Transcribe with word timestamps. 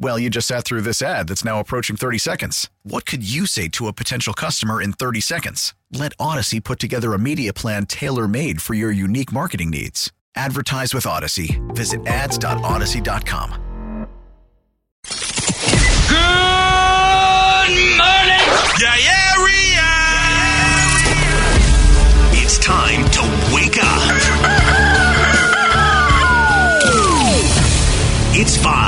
Well, 0.00 0.16
you 0.18 0.30
just 0.30 0.46
sat 0.46 0.64
through 0.64 0.82
this 0.82 1.02
ad 1.02 1.26
that's 1.28 1.44
now 1.44 1.58
approaching 1.58 1.96
30 1.96 2.18
seconds. 2.18 2.70
What 2.84 3.04
could 3.04 3.28
you 3.28 3.46
say 3.46 3.66
to 3.70 3.88
a 3.88 3.92
potential 3.92 4.32
customer 4.32 4.80
in 4.80 4.92
30 4.92 5.20
seconds? 5.20 5.74
Let 5.92 6.16
Audacy 6.18 6.62
put 6.62 6.78
together 6.78 7.14
a 7.14 7.18
media 7.18 7.52
plan 7.52 7.84
tailor 7.86 8.28
made 8.28 8.62
for 8.62 8.74
your 8.74 8.92
unique 8.92 9.32
marketing 9.32 9.70
needs. 9.70 10.12
Advertise 10.36 10.94
with 10.94 11.02
Audacy. 11.04 11.58
Visit 11.74 12.06
ads.audacy.com. 12.06 13.50
Good 16.08 16.16
morning. 17.98 18.44
Yeah, 18.80 18.96
yeah, 19.02 19.34
It's 22.34 22.58
time 22.58 23.04
to 23.10 23.22
wake 23.52 23.78
up. 23.82 24.94
It's 28.40 28.56
five, 28.56 28.87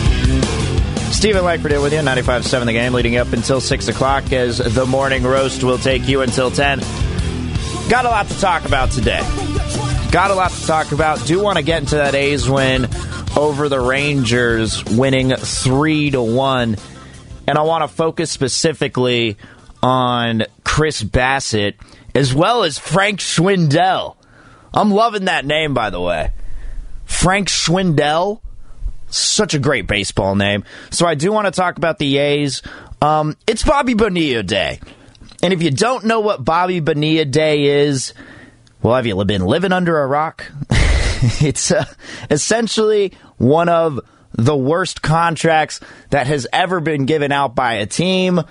Stephen 1.21 1.45
Langford 1.45 1.69
here 1.69 1.79
with 1.79 1.93
you, 1.93 1.99
95.7 1.99 2.65
The 2.65 2.73
Game, 2.73 2.93
leading 2.93 3.15
up 3.17 3.31
until 3.31 3.61
6 3.61 3.87
o'clock 3.89 4.33
as 4.33 4.57
the 4.57 4.87
morning 4.87 5.21
roast 5.21 5.63
will 5.63 5.77
take 5.77 6.07
you 6.07 6.21
until 6.21 6.49
10. 6.49 6.79
Got 7.89 8.05
a 8.05 8.09
lot 8.09 8.27
to 8.29 8.39
talk 8.39 8.65
about 8.65 8.89
today. 8.89 9.19
Got 10.11 10.31
a 10.31 10.33
lot 10.33 10.49
to 10.49 10.65
talk 10.65 10.91
about. 10.91 11.23
Do 11.27 11.39
want 11.39 11.59
to 11.59 11.63
get 11.63 11.79
into 11.83 11.97
that 11.97 12.15
A's 12.15 12.49
win 12.49 12.87
over 13.37 13.69
the 13.69 13.79
Rangers, 13.79 14.83
winning 14.83 15.35
3 15.35 16.09
to 16.09 16.23
1. 16.23 16.75
And 17.47 17.55
I 17.55 17.61
want 17.61 17.87
to 17.87 17.95
focus 17.95 18.31
specifically 18.31 19.37
on 19.83 20.45
Chris 20.63 21.03
Bassitt 21.03 21.75
as 22.15 22.33
well 22.33 22.63
as 22.63 22.79
Frank 22.79 23.19
Schwindel. 23.19 24.15
I'm 24.73 24.89
loving 24.89 25.25
that 25.25 25.45
name, 25.45 25.75
by 25.75 25.91
the 25.91 26.01
way. 26.01 26.31
Frank 27.05 27.47
Schwindel. 27.47 28.41
Such 29.11 29.53
a 29.53 29.59
great 29.59 29.87
baseball 29.87 30.35
name. 30.35 30.63
So 30.89 31.05
I 31.05 31.15
do 31.15 31.31
want 31.31 31.45
to 31.45 31.51
talk 31.51 31.77
about 31.77 31.99
the 31.99 32.17
A's. 32.17 32.61
Um, 33.01 33.35
it's 33.45 33.63
Bobby 33.63 33.93
Bonilla 33.93 34.41
Day. 34.41 34.79
And 35.43 35.53
if 35.53 35.61
you 35.61 35.69
don't 35.69 36.05
know 36.05 36.21
what 36.21 36.45
Bobby 36.45 36.79
Bonilla 36.79 37.25
Day 37.25 37.85
is, 37.85 38.13
well, 38.81 38.95
have 38.95 39.05
you 39.05 39.23
been 39.25 39.45
living 39.45 39.73
under 39.73 39.99
a 39.99 40.07
rock? 40.07 40.49
it's 40.71 41.71
uh, 41.71 41.85
essentially 42.29 43.13
one 43.37 43.69
of 43.69 43.99
the 44.33 44.55
worst 44.55 45.01
contracts 45.01 45.81
that 46.09 46.27
has 46.27 46.47
ever 46.53 46.79
been 46.79 47.05
given 47.05 47.31
out 47.31 47.53
by 47.53 47.75
a 47.75 47.85
team. 47.85 48.41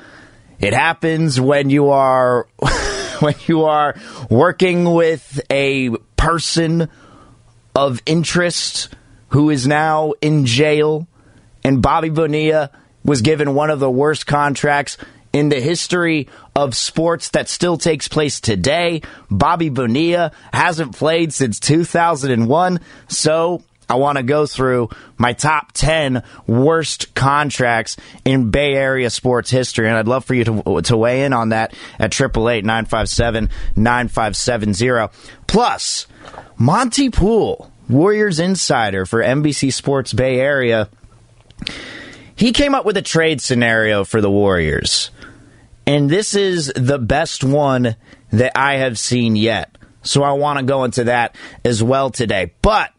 It 0.58 0.74
happens 0.74 1.40
when 1.40 1.70
you 1.70 1.88
are 1.90 2.46
when 3.20 3.34
you 3.46 3.64
are 3.64 3.94
working 4.28 4.92
with 4.92 5.40
a 5.50 5.90
person 6.16 6.90
of 7.74 8.02
interest 8.04 8.90
who 9.30 9.50
is 9.50 9.66
now 9.66 10.12
in 10.20 10.46
jail 10.46 11.06
and 11.64 11.82
Bobby 11.82 12.10
Bonilla 12.10 12.70
was 13.04 13.22
given 13.22 13.54
one 13.54 13.70
of 13.70 13.80
the 13.80 13.90
worst 13.90 14.26
contracts 14.26 14.96
in 15.32 15.48
the 15.48 15.60
history 15.60 16.28
of 16.56 16.74
sports 16.74 17.30
that 17.30 17.48
still 17.48 17.78
takes 17.78 18.08
place 18.08 18.40
today. 18.40 19.02
Bobby 19.30 19.68
Bonilla 19.68 20.32
hasn't 20.52 20.96
played 20.96 21.32
since 21.32 21.60
2001, 21.60 22.80
so 23.08 23.62
I 23.88 23.94
want 23.94 24.18
to 24.18 24.22
go 24.22 24.46
through 24.46 24.90
my 25.18 25.32
top 25.32 25.72
10 25.72 26.22
worst 26.46 27.14
contracts 27.14 27.96
in 28.24 28.50
Bay 28.50 28.74
Area 28.74 29.10
sports 29.10 29.50
history. 29.50 29.88
And 29.88 29.96
I'd 29.96 30.08
love 30.08 30.24
for 30.24 30.34
you 30.34 30.44
to, 30.44 30.82
to 30.82 30.96
weigh 30.96 31.24
in 31.24 31.32
on 31.32 31.50
that 31.50 31.74
at 31.98 32.14
888 32.14 32.64
957 32.64 33.50
9570. 33.76 35.08
Plus, 35.46 36.06
Monte 36.56 37.10
Poole, 37.10 37.69
Warriors 37.90 38.38
insider 38.38 39.04
for 39.04 39.20
NBC 39.20 39.72
Sports 39.72 40.12
Bay 40.12 40.38
Area, 40.38 40.88
he 42.36 42.52
came 42.52 42.74
up 42.74 42.84
with 42.84 42.96
a 42.96 43.02
trade 43.02 43.40
scenario 43.40 44.04
for 44.04 44.20
the 44.20 44.30
Warriors. 44.30 45.10
And 45.86 46.08
this 46.08 46.34
is 46.34 46.72
the 46.76 46.98
best 46.98 47.42
one 47.42 47.96
that 48.30 48.52
I 48.56 48.76
have 48.76 48.96
seen 48.96 49.34
yet. 49.34 49.76
So 50.02 50.22
I 50.22 50.32
want 50.32 50.60
to 50.60 50.64
go 50.64 50.84
into 50.84 51.04
that 51.04 51.34
as 51.64 51.82
well 51.82 52.10
today. 52.10 52.52
But 52.62 52.92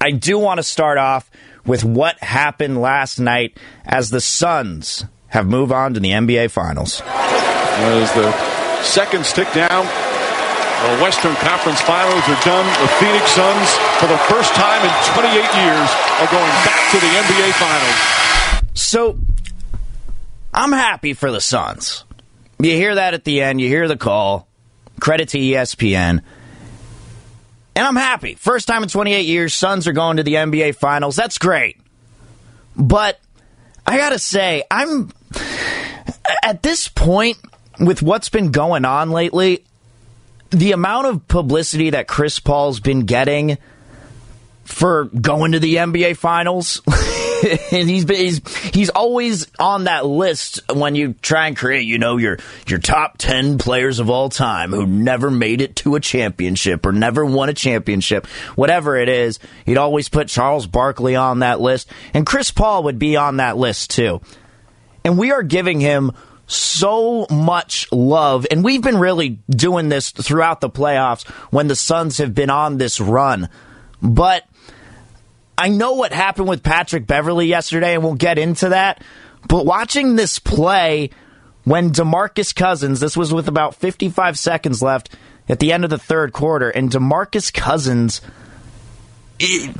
I 0.00 0.12
do 0.12 0.38
want 0.38 0.58
to 0.58 0.62
start 0.62 0.98
off 0.98 1.28
with 1.66 1.84
what 1.84 2.22
happened 2.22 2.80
last 2.80 3.18
night 3.18 3.58
as 3.84 4.10
the 4.10 4.20
Suns 4.20 5.04
have 5.26 5.46
moved 5.46 5.72
on 5.72 5.94
to 5.94 6.00
the 6.00 6.10
NBA 6.10 6.52
Finals. 6.52 7.02
As 7.04 8.14
the 8.14 8.32
seconds 8.82 9.32
tick 9.32 9.52
down, 9.52 9.86
the 10.82 11.02
Western 11.02 11.34
Conference 11.36 11.80
Finals 11.80 12.22
are 12.28 12.40
done. 12.44 12.66
The 12.80 12.88
Phoenix 13.00 13.30
Suns, 13.32 13.68
for 13.98 14.06
the 14.06 14.18
first 14.30 14.54
time 14.54 14.82
in 14.84 14.92
28 15.12 15.34
years, 15.34 15.88
are 16.22 16.30
going 16.30 16.54
back 16.62 16.90
to 16.92 16.98
the 16.98 17.10
NBA 17.18 17.52
Finals. 17.58 18.70
So, 18.74 19.18
I'm 20.54 20.72
happy 20.72 21.14
for 21.14 21.32
the 21.32 21.40
Suns. 21.40 22.04
You 22.60 22.72
hear 22.72 22.94
that 22.94 23.14
at 23.14 23.24
the 23.24 23.42
end, 23.42 23.60
you 23.60 23.68
hear 23.68 23.88
the 23.88 23.96
call. 23.96 24.48
Credit 25.00 25.28
to 25.30 25.38
ESPN. 25.38 26.22
And 27.76 27.86
I'm 27.86 27.96
happy. 27.96 28.34
First 28.34 28.66
time 28.66 28.82
in 28.82 28.88
28 28.88 29.26
years, 29.26 29.54
Suns 29.54 29.86
are 29.86 29.92
going 29.92 30.16
to 30.16 30.24
the 30.24 30.34
NBA 30.34 30.74
Finals. 30.74 31.14
That's 31.14 31.38
great. 31.38 31.80
But 32.76 33.20
I 33.86 33.96
got 33.96 34.10
to 34.10 34.18
say, 34.18 34.64
I'm 34.70 35.12
at 36.42 36.62
this 36.62 36.88
point 36.88 37.38
with 37.78 38.02
what's 38.02 38.28
been 38.28 38.50
going 38.50 38.84
on 38.84 39.10
lately, 39.10 39.64
the 40.50 40.72
amount 40.72 41.06
of 41.06 41.28
publicity 41.28 41.90
that 41.90 42.08
Chris 42.08 42.40
Paul's 42.40 42.80
been 42.80 43.06
getting 43.06 43.58
for 44.64 45.04
going 45.06 45.52
to 45.52 45.58
the 45.58 45.76
NBA 45.76 46.16
Finals. 46.16 46.82
and 47.72 47.88
he's, 47.88 48.04
been, 48.04 48.16
he's 48.16 48.58
he's 48.74 48.90
always 48.90 49.46
on 49.58 49.84
that 49.84 50.04
list 50.06 50.60
when 50.72 50.94
you 50.94 51.14
try 51.14 51.46
and 51.46 51.56
create, 51.56 51.86
you 51.86 51.98
know, 51.98 52.16
your 52.16 52.38
your 52.66 52.78
top 52.78 53.16
ten 53.18 53.58
players 53.58 53.98
of 53.98 54.10
all 54.10 54.28
time 54.28 54.70
who 54.70 54.86
never 54.86 55.30
made 55.30 55.60
it 55.60 55.76
to 55.76 55.94
a 55.94 56.00
championship 56.00 56.84
or 56.84 56.92
never 56.92 57.24
won 57.24 57.48
a 57.48 57.54
championship, 57.54 58.26
whatever 58.56 58.96
it 58.96 59.08
is. 59.08 59.38
He'd 59.66 59.78
always 59.78 60.08
put 60.08 60.28
Charles 60.28 60.66
Barkley 60.66 61.16
on 61.16 61.40
that 61.40 61.60
list, 61.60 61.90
and 62.12 62.26
Chris 62.26 62.50
Paul 62.50 62.84
would 62.84 62.98
be 62.98 63.16
on 63.16 63.38
that 63.38 63.56
list 63.56 63.90
too. 63.90 64.20
And 65.04 65.16
we 65.16 65.30
are 65.30 65.42
giving 65.42 65.80
him 65.80 66.12
so 66.48 67.26
much 67.30 67.90
love, 67.92 68.46
and 68.50 68.64
we've 68.64 68.82
been 68.82 68.98
really 68.98 69.38
doing 69.48 69.88
this 69.88 70.10
throughout 70.10 70.60
the 70.60 70.70
playoffs 70.70 71.28
when 71.52 71.68
the 71.68 71.76
Suns 71.76 72.18
have 72.18 72.34
been 72.34 72.50
on 72.50 72.78
this 72.78 73.00
run, 73.00 73.48
but 74.02 74.44
I 75.58 75.68
know 75.68 75.92
what 75.94 76.12
happened 76.12 76.48
with 76.48 76.62
Patrick 76.62 77.06
Beverley 77.06 77.46
yesterday, 77.46 77.94
and 77.94 78.02
we'll 78.02 78.14
get 78.14 78.38
into 78.38 78.70
that. 78.70 79.02
But 79.48 79.66
watching 79.66 80.16
this 80.16 80.38
play 80.38 81.10
when 81.64 81.90
DeMarcus 81.90 82.54
Cousins, 82.54 83.00
this 83.00 83.16
was 83.16 83.34
with 83.34 83.48
about 83.48 83.74
55 83.74 84.38
seconds 84.38 84.82
left 84.82 85.14
at 85.48 85.58
the 85.58 85.72
end 85.72 85.84
of 85.84 85.90
the 85.90 85.98
third 85.98 86.32
quarter, 86.32 86.70
and 86.70 86.90
DeMarcus 86.90 87.52
Cousins, 87.52 88.20
he, 89.38 89.70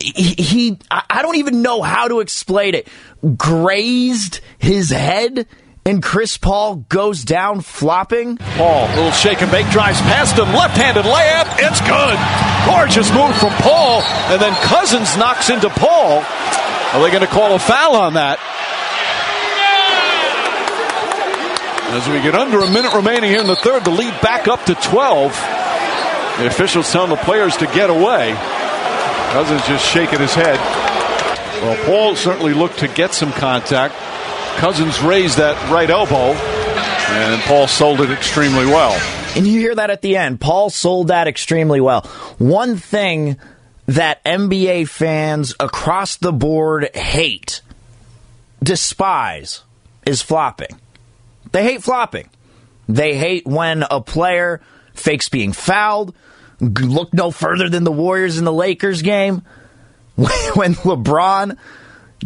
he 0.00 0.78
I 0.90 1.22
don't 1.22 1.36
even 1.36 1.62
know 1.62 1.82
how 1.82 2.08
to 2.08 2.20
explain 2.20 2.74
it, 2.74 2.88
grazed 3.36 4.40
his 4.58 4.90
head 4.90 5.46
and 5.84 6.02
Chris 6.02 6.36
Paul 6.36 6.76
goes 6.88 7.24
down 7.24 7.60
flopping. 7.60 8.36
Paul, 8.36 8.88
little 8.88 9.10
shake 9.12 9.42
and 9.42 9.50
bake, 9.50 9.68
drives 9.70 10.00
past 10.02 10.36
him, 10.36 10.52
left-handed 10.52 11.04
layup. 11.04 11.46
It's 11.58 11.80
good. 11.80 12.18
Gorgeous 12.66 13.12
move 13.12 13.34
from 13.36 13.52
Paul, 13.62 14.02
and 14.30 14.40
then 14.40 14.54
Cousins 14.66 15.16
knocks 15.16 15.50
into 15.50 15.70
Paul. 15.70 16.22
Are 16.92 17.00
they 17.02 17.10
going 17.10 17.26
to 17.26 17.32
call 17.32 17.54
a 17.54 17.58
foul 17.58 17.96
on 17.96 18.14
that? 18.14 18.38
As 21.90 22.08
we 22.08 22.22
get 22.22 22.34
under 22.36 22.60
a 22.60 22.70
minute 22.70 22.94
remaining 22.94 23.30
here 23.30 23.40
in 23.40 23.48
the 23.48 23.56
third, 23.56 23.84
the 23.84 23.90
lead 23.90 24.14
back 24.20 24.46
up 24.46 24.64
to 24.66 24.74
12. 24.74 25.32
The 26.38 26.46
officials 26.46 26.90
telling 26.92 27.10
the 27.10 27.16
players 27.16 27.56
to 27.56 27.66
get 27.66 27.90
away. 27.90 28.34
Cousins 29.32 29.66
just 29.66 29.84
shaking 29.86 30.20
his 30.20 30.34
head. 30.34 30.58
Well, 31.62 31.76
Paul 31.86 32.16
certainly 32.16 32.54
looked 32.54 32.78
to 32.78 32.88
get 32.88 33.12
some 33.12 33.32
contact. 33.32 33.94
Cousins 34.60 35.00
raised 35.00 35.38
that 35.38 35.56
right 35.70 35.88
elbow, 35.88 36.34
and 36.34 37.40
Paul 37.44 37.66
sold 37.66 38.02
it 38.02 38.10
extremely 38.10 38.66
well. 38.66 38.92
And 39.34 39.46
you 39.46 39.58
hear 39.58 39.74
that 39.74 39.88
at 39.88 40.02
the 40.02 40.18
end. 40.18 40.38
Paul 40.38 40.68
sold 40.68 41.08
that 41.08 41.26
extremely 41.26 41.80
well. 41.80 42.02
One 42.36 42.76
thing 42.76 43.38
that 43.86 44.22
NBA 44.22 44.86
fans 44.86 45.54
across 45.58 46.16
the 46.16 46.30
board 46.30 46.94
hate, 46.94 47.62
despise, 48.62 49.62
is 50.04 50.20
flopping. 50.20 50.78
They 51.52 51.64
hate 51.64 51.82
flopping. 51.82 52.28
They 52.86 53.16
hate 53.16 53.46
when 53.46 53.82
a 53.90 54.02
player 54.02 54.60
fakes 54.92 55.30
being 55.30 55.52
fouled. 55.52 56.14
Look 56.60 57.14
no 57.14 57.30
further 57.30 57.70
than 57.70 57.84
the 57.84 57.92
Warriors 57.92 58.36
in 58.36 58.44
the 58.44 58.52
Lakers 58.52 59.00
game. 59.00 59.40
When 60.54 60.74
LeBron 60.74 61.56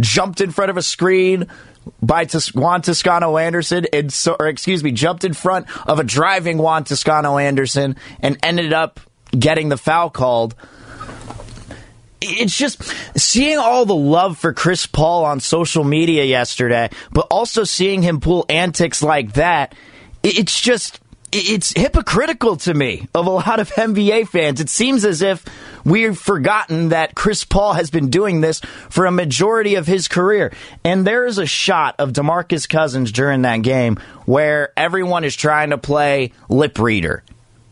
jumped 0.00 0.40
in 0.40 0.50
front 0.50 0.70
of 0.70 0.76
a 0.76 0.82
screen 0.82 1.46
by 2.02 2.26
Juan 2.54 2.82
Toscano 2.82 3.36
Anderson, 3.36 3.86
and 3.92 4.12
so, 4.12 4.36
or 4.38 4.46
excuse 4.46 4.82
me, 4.82 4.92
jumped 4.92 5.24
in 5.24 5.32
front 5.32 5.66
of 5.88 5.98
a 5.98 6.04
driving 6.04 6.58
Juan 6.58 6.84
Toscano 6.84 7.38
Anderson 7.38 7.96
and 8.20 8.38
ended 8.42 8.72
up 8.72 9.00
getting 9.38 9.68
the 9.68 9.76
foul 9.76 10.10
called. 10.10 10.54
It's 12.20 12.56
just 12.56 12.82
seeing 13.18 13.58
all 13.58 13.84
the 13.84 13.94
love 13.94 14.38
for 14.38 14.52
Chris 14.54 14.86
Paul 14.86 15.24
on 15.26 15.40
social 15.40 15.84
media 15.84 16.24
yesterday, 16.24 16.88
but 17.12 17.26
also 17.30 17.64
seeing 17.64 18.02
him 18.02 18.20
pull 18.20 18.46
antics 18.48 19.02
like 19.02 19.34
that. 19.34 19.74
It's 20.22 20.58
just 20.58 21.00
it's 21.34 21.72
hypocritical 21.76 22.56
to 22.58 22.74
me 22.74 23.08
of 23.14 23.26
a 23.26 23.30
lot 23.30 23.60
of 23.60 23.70
NBA 23.72 24.28
fans. 24.28 24.60
It 24.60 24.68
seems 24.70 25.04
as 25.04 25.22
if 25.22 25.44
we've 25.84 26.16
forgotten 26.16 26.90
that 26.90 27.14
Chris 27.14 27.44
Paul 27.44 27.74
has 27.74 27.90
been 27.90 28.10
doing 28.10 28.40
this 28.40 28.60
for 28.90 29.06
a 29.06 29.10
majority 29.10 29.74
of 29.74 29.86
his 29.86 30.08
career. 30.08 30.52
And 30.84 31.06
there 31.06 31.26
is 31.26 31.38
a 31.38 31.46
shot 31.46 31.96
of 31.98 32.12
DeMarcus 32.12 32.68
Cousins 32.68 33.12
during 33.12 33.42
that 33.42 33.62
game 33.62 33.96
where 34.26 34.72
everyone 34.76 35.24
is 35.24 35.34
trying 35.34 35.70
to 35.70 35.78
play 35.78 36.32
lip 36.48 36.78
reader. 36.78 37.24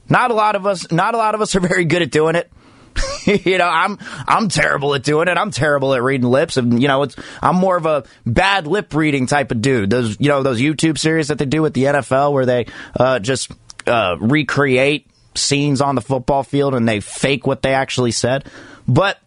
Not 0.09 0.31
a 0.31 0.35
lot 0.35 0.57
of 0.57 0.67
us 0.67 0.91
not 0.91 1.15
a 1.15 1.19
lot 1.19 1.35
of 1.35 1.41
us 1.41 1.55
are 1.55 1.61
very 1.61 1.85
good 1.85 2.03
at 2.03 2.11
doing 2.11 2.35
it. 2.35 2.51
you 3.27 3.59
know, 3.59 3.69
I'm 3.69 3.99
I'm 4.27 4.49
terrible 4.49 4.95
at 4.95 5.03
doing 5.03 5.29
it. 5.29 5.37
I'm 5.37 5.51
terrible 5.51 5.95
at 5.95 6.03
reading 6.03 6.29
lips, 6.29 6.57
and 6.57 6.81
you 6.81 6.89
know, 6.89 7.03
it's 7.03 7.17
I'm 7.41 7.57
more 7.57 7.77
of 7.77 7.87
a 7.87 8.05
bad 8.27 8.67
lip 8.67 8.95
reading 8.95 9.27
type 9.27 9.51
of 9.51 9.63
dude. 9.63 9.91
Those 9.91 10.19
you 10.21 10.29
know 10.29 10.43
those 10.43 10.61
YouTube 10.61 10.99
series 10.99 11.29
that 11.29 11.39
they 11.39 11.47
do 11.47 11.63
with 11.63 11.75
the 11.75 11.85
NFL 11.85 12.33
where 12.33 12.47
they 12.47 12.67
uh, 12.99 13.19
just 13.19 13.53
uh, 13.87 14.17
recreate 14.21 15.07
scenes 15.35 15.81
on 15.81 15.95
the 15.95 16.01
football 16.01 16.43
field 16.43 16.75
and 16.75 16.89
they 16.89 17.01
fake 17.01 17.47
what 17.47 17.63
they 17.63 17.75
actually 17.75 18.11
said. 18.11 18.47
But 18.87 19.19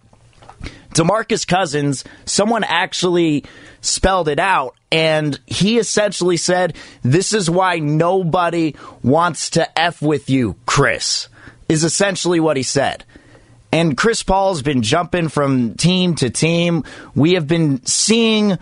DeMarcus 0.93 1.47
Cousins, 1.47 2.03
someone 2.25 2.63
actually 2.63 3.45
spelled 3.81 4.27
it 4.27 4.39
out 4.39 4.75
and 4.91 5.39
he 5.45 5.77
essentially 5.77 6.37
said, 6.37 6.75
This 7.01 7.33
is 7.33 7.49
why 7.49 7.79
nobody 7.79 8.75
wants 9.03 9.51
to 9.51 9.79
F 9.79 10.01
with 10.01 10.29
you, 10.29 10.55
Chris, 10.65 11.27
is 11.67 11.83
essentially 11.83 12.39
what 12.39 12.57
he 12.57 12.63
said. 12.63 13.03
And 13.75 13.97
Chris 13.97 14.23
Paul's 14.23 14.61
been 14.61 14.83
jumping 14.83 15.27
from 15.27 15.73
team 15.73 16.15
to 16.15 16.29
team. 16.29 16.85
We 17.13 17.33
have 17.33 17.45
been 17.45 17.85
seeing 17.85 18.57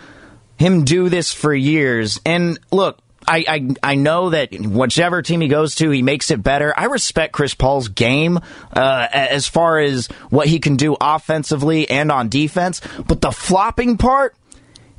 him 0.58 0.86
do 0.86 1.08
this 1.08 1.32
for 1.32 1.54
years. 1.54 2.20
And 2.26 2.60
look, 2.72 2.98
I, 3.28 3.46
I, 3.48 3.92
I 3.92 3.94
know 3.94 4.32
that 4.32 4.60
whichever 4.60 5.22
team 5.22 5.42
he 5.42 5.50
goes 5.50 5.76
to, 5.76 5.92
he 5.92 6.02
makes 6.02 6.32
it 6.32 6.42
better. 6.42 6.74
I 6.76 6.86
respect 6.86 7.32
Chris 7.32 7.54
Paul's 7.54 7.90
game 7.90 8.40
uh, 8.76 9.08
as 9.14 9.48
far 9.48 9.78
as 9.78 10.08
what 10.32 10.48
he 10.48 10.58
can 10.58 10.78
do 10.78 10.98
offensively 11.00 11.88
and 11.88 12.12
on 12.12 12.30
defense, 12.30 12.82
but 13.08 13.22
the 13.22 13.32
flopping 13.32 13.98
part, 13.98 14.36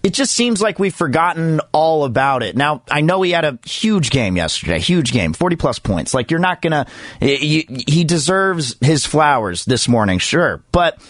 it 0.04 0.12
just 0.12 0.34
seems 0.34 0.60
like 0.60 0.78
we've 0.78 0.94
forgotten 0.94 1.60
all 1.72 2.04
about 2.04 2.42
it. 2.42 2.54
Now, 2.54 2.82
I 2.90 3.00
know 3.00 3.22
he 3.22 3.30
had 3.30 3.46
a 3.46 3.58
huge 3.64 4.10
game 4.10 4.36
yesterday, 4.36 4.78
huge 4.78 5.12
game, 5.12 5.32
40 5.32 5.56
plus 5.56 5.78
points. 5.78 6.12
Like, 6.12 6.30
you're 6.30 6.40
not 6.40 6.60
going 6.60 6.72
to, 6.72 6.86
he 7.26 8.04
deserves 8.04 8.76
his 8.82 9.06
flowers 9.06 9.64
this 9.64 9.88
morning, 9.88 10.18
sure. 10.18 10.62
But 10.72 11.00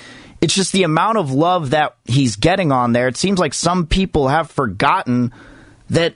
it's 0.41 0.55
just 0.55 0.71
the 0.71 0.85
amount 0.85 1.19
of 1.19 1.33
love 1.33 1.71
that 1.71 1.97
he's 2.05 2.37
getting 2.37 2.71
on 2.71 2.93
there. 2.93 3.09
It 3.09 3.17
seems 3.17 3.41
like 3.41 3.53
some 3.53 3.89
people 3.89 4.29
have 4.29 4.49
forgotten 4.49 5.33
that 5.91 6.15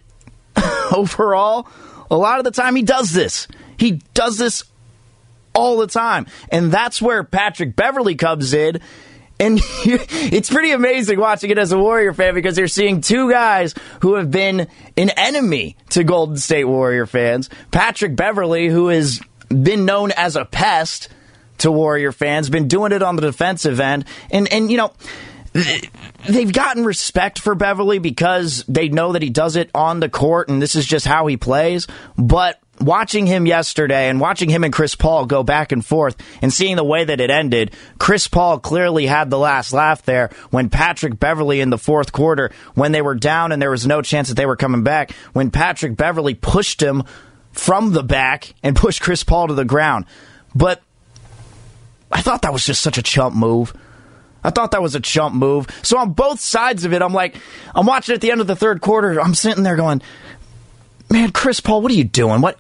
overall, 0.94 1.66
a 2.12 2.16
lot 2.16 2.38
of 2.38 2.44
the 2.44 2.52
time 2.52 2.76
he 2.76 2.82
does 2.82 3.10
this. 3.10 3.48
He 3.76 4.00
does 4.14 4.38
this 4.38 4.62
all 5.52 5.78
the 5.78 5.88
time. 5.88 6.26
And 6.52 6.70
that's 6.70 7.02
where 7.02 7.24
Patrick 7.24 7.74
Beverley 7.74 8.14
comes 8.14 8.54
in 8.54 8.80
and 9.40 9.60
it's 9.84 10.50
pretty 10.50 10.72
amazing 10.72 11.18
watching 11.18 11.50
it 11.50 11.58
as 11.58 11.72
a 11.72 11.78
Warrior 11.78 12.12
fan 12.12 12.34
because 12.34 12.58
you're 12.58 12.68
seeing 12.68 13.00
two 13.00 13.30
guys 13.30 13.74
who 14.02 14.14
have 14.14 14.30
been 14.30 14.68
an 14.96 15.10
enemy 15.10 15.76
to 15.90 16.04
Golden 16.04 16.36
State 16.36 16.64
Warrior 16.64 17.06
fans. 17.06 17.48
Patrick 17.70 18.16
Beverley, 18.16 18.68
who 18.68 18.88
has 18.88 19.20
been 19.48 19.84
known 19.84 20.12
as 20.12 20.36
a 20.36 20.44
pest 20.44 21.08
to 21.58 21.70
Warrior 21.70 22.12
fans, 22.12 22.50
been 22.50 22.68
doing 22.68 22.92
it 22.92 23.02
on 23.02 23.16
the 23.16 23.22
defensive 23.22 23.80
end. 23.80 24.04
And, 24.30 24.52
and 24.52 24.70
you 24.70 24.76
know, 24.76 24.92
they've 26.28 26.52
gotten 26.52 26.84
respect 26.84 27.38
for 27.38 27.54
Beverley 27.54 27.98
because 27.98 28.64
they 28.68 28.88
know 28.88 29.12
that 29.12 29.22
he 29.22 29.30
does 29.30 29.56
it 29.56 29.70
on 29.74 30.00
the 30.00 30.08
court 30.08 30.48
and 30.48 30.60
this 30.60 30.74
is 30.74 30.86
just 30.86 31.06
how 31.06 31.26
he 31.26 31.36
plays. 31.36 31.86
But 32.16 32.60
watching 32.80 33.26
him 33.26 33.46
yesterday 33.46 34.08
and 34.08 34.20
watching 34.20 34.48
him 34.48 34.64
and 34.64 34.72
Chris 34.72 34.94
Paul 34.94 35.26
go 35.26 35.42
back 35.42 35.72
and 35.72 35.84
forth 35.84 36.16
and 36.42 36.52
seeing 36.52 36.76
the 36.76 36.84
way 36.84 37.04
that 37.04 37.20
it 37.20 37.30
ended, 37.30 37.74
Chris 37.98 38.28
Paul 38.28 38.58
clearly 38.58 39.06
had 39.06 39.30
the 39.30 39.38
last 39.38 39.72
laugh 39.72 40.02
there 40.02 40.30
when 40.50 40.70
Patrick 40.70 41.18
Beverley 41.18 41.60
in 41.60 41.70
the 41.70 41.78
fourth 41.78 42.12
quarter, 42.12 42.50
when 42.74 42.92
they 42.92 43.02
were 43.02 43.14
down 43.14 43.52
and 43.52 43.60
there 43.60 43.70
was 43.70 43.86
no 43.86 44.02
chance 44.02 44.28
that 44.28 44.34
they 44.34 44.46
were 44.46 44.56
coming 44.56 44.82
back, 44.82 45.12
when 45.32 45.50
Patrick 45.50 45.96
Beverley 45.96 46.34
pushed 46.34 46.82
him 46.82 47.04
from 47.52 47.92
the 47.92 48.02
back 48.02 48.54
and 48.62 48.76
pushed 48.76 49.00
Chris 49.00 49.24
Paul 49.24 49.48
to 49.48 49.54
the 49.54 49.64
ground. 49.64 50.04
But 50.54 50.82
I 52.10 52.22
thought 52.22 52.42
that 52.42 52.52
was 52.52 52.64
just 52.64 52.82
such 52.82 52.98
a 52.98 53.02
chump 53.02 53.34
move. 53.34 53.74
I 54.42 54.50
thought 54.50 54.70
that 54.70 54.82
was 54.82 54.94
a 54.94 55.00
chump 55.00 55.34
move. 55.34 55.66
So 55.82 55.98
on 55.98 56.12
both 56.12 56.40
sides 56.40 56.84
of 56.84 56.92
it, 56.92 57.02
I'm 57.02 57.12
like, 57.12 57.36
I'm 57.74 57.86
watching 57.86 58.14
at 58.14 58.20
the 58.20 58.30
end 58.30 58.40
of 58.40 58.46
the 58.46 58.56
third 58.56 58.80
quarter. 58.80 59.20
I'm 59.20 59.34
sitting 59.34 59.64
there 59.64 59.76
going, 59.76 60.00
man, 61.10 61.30
Chris 61.32 61.60
Paul, 61.60 61.82
what 61.82 61.92
are 61.92 61.96
you 61.96 62.04
doing? 62.04 62.40
What 62.40 62.58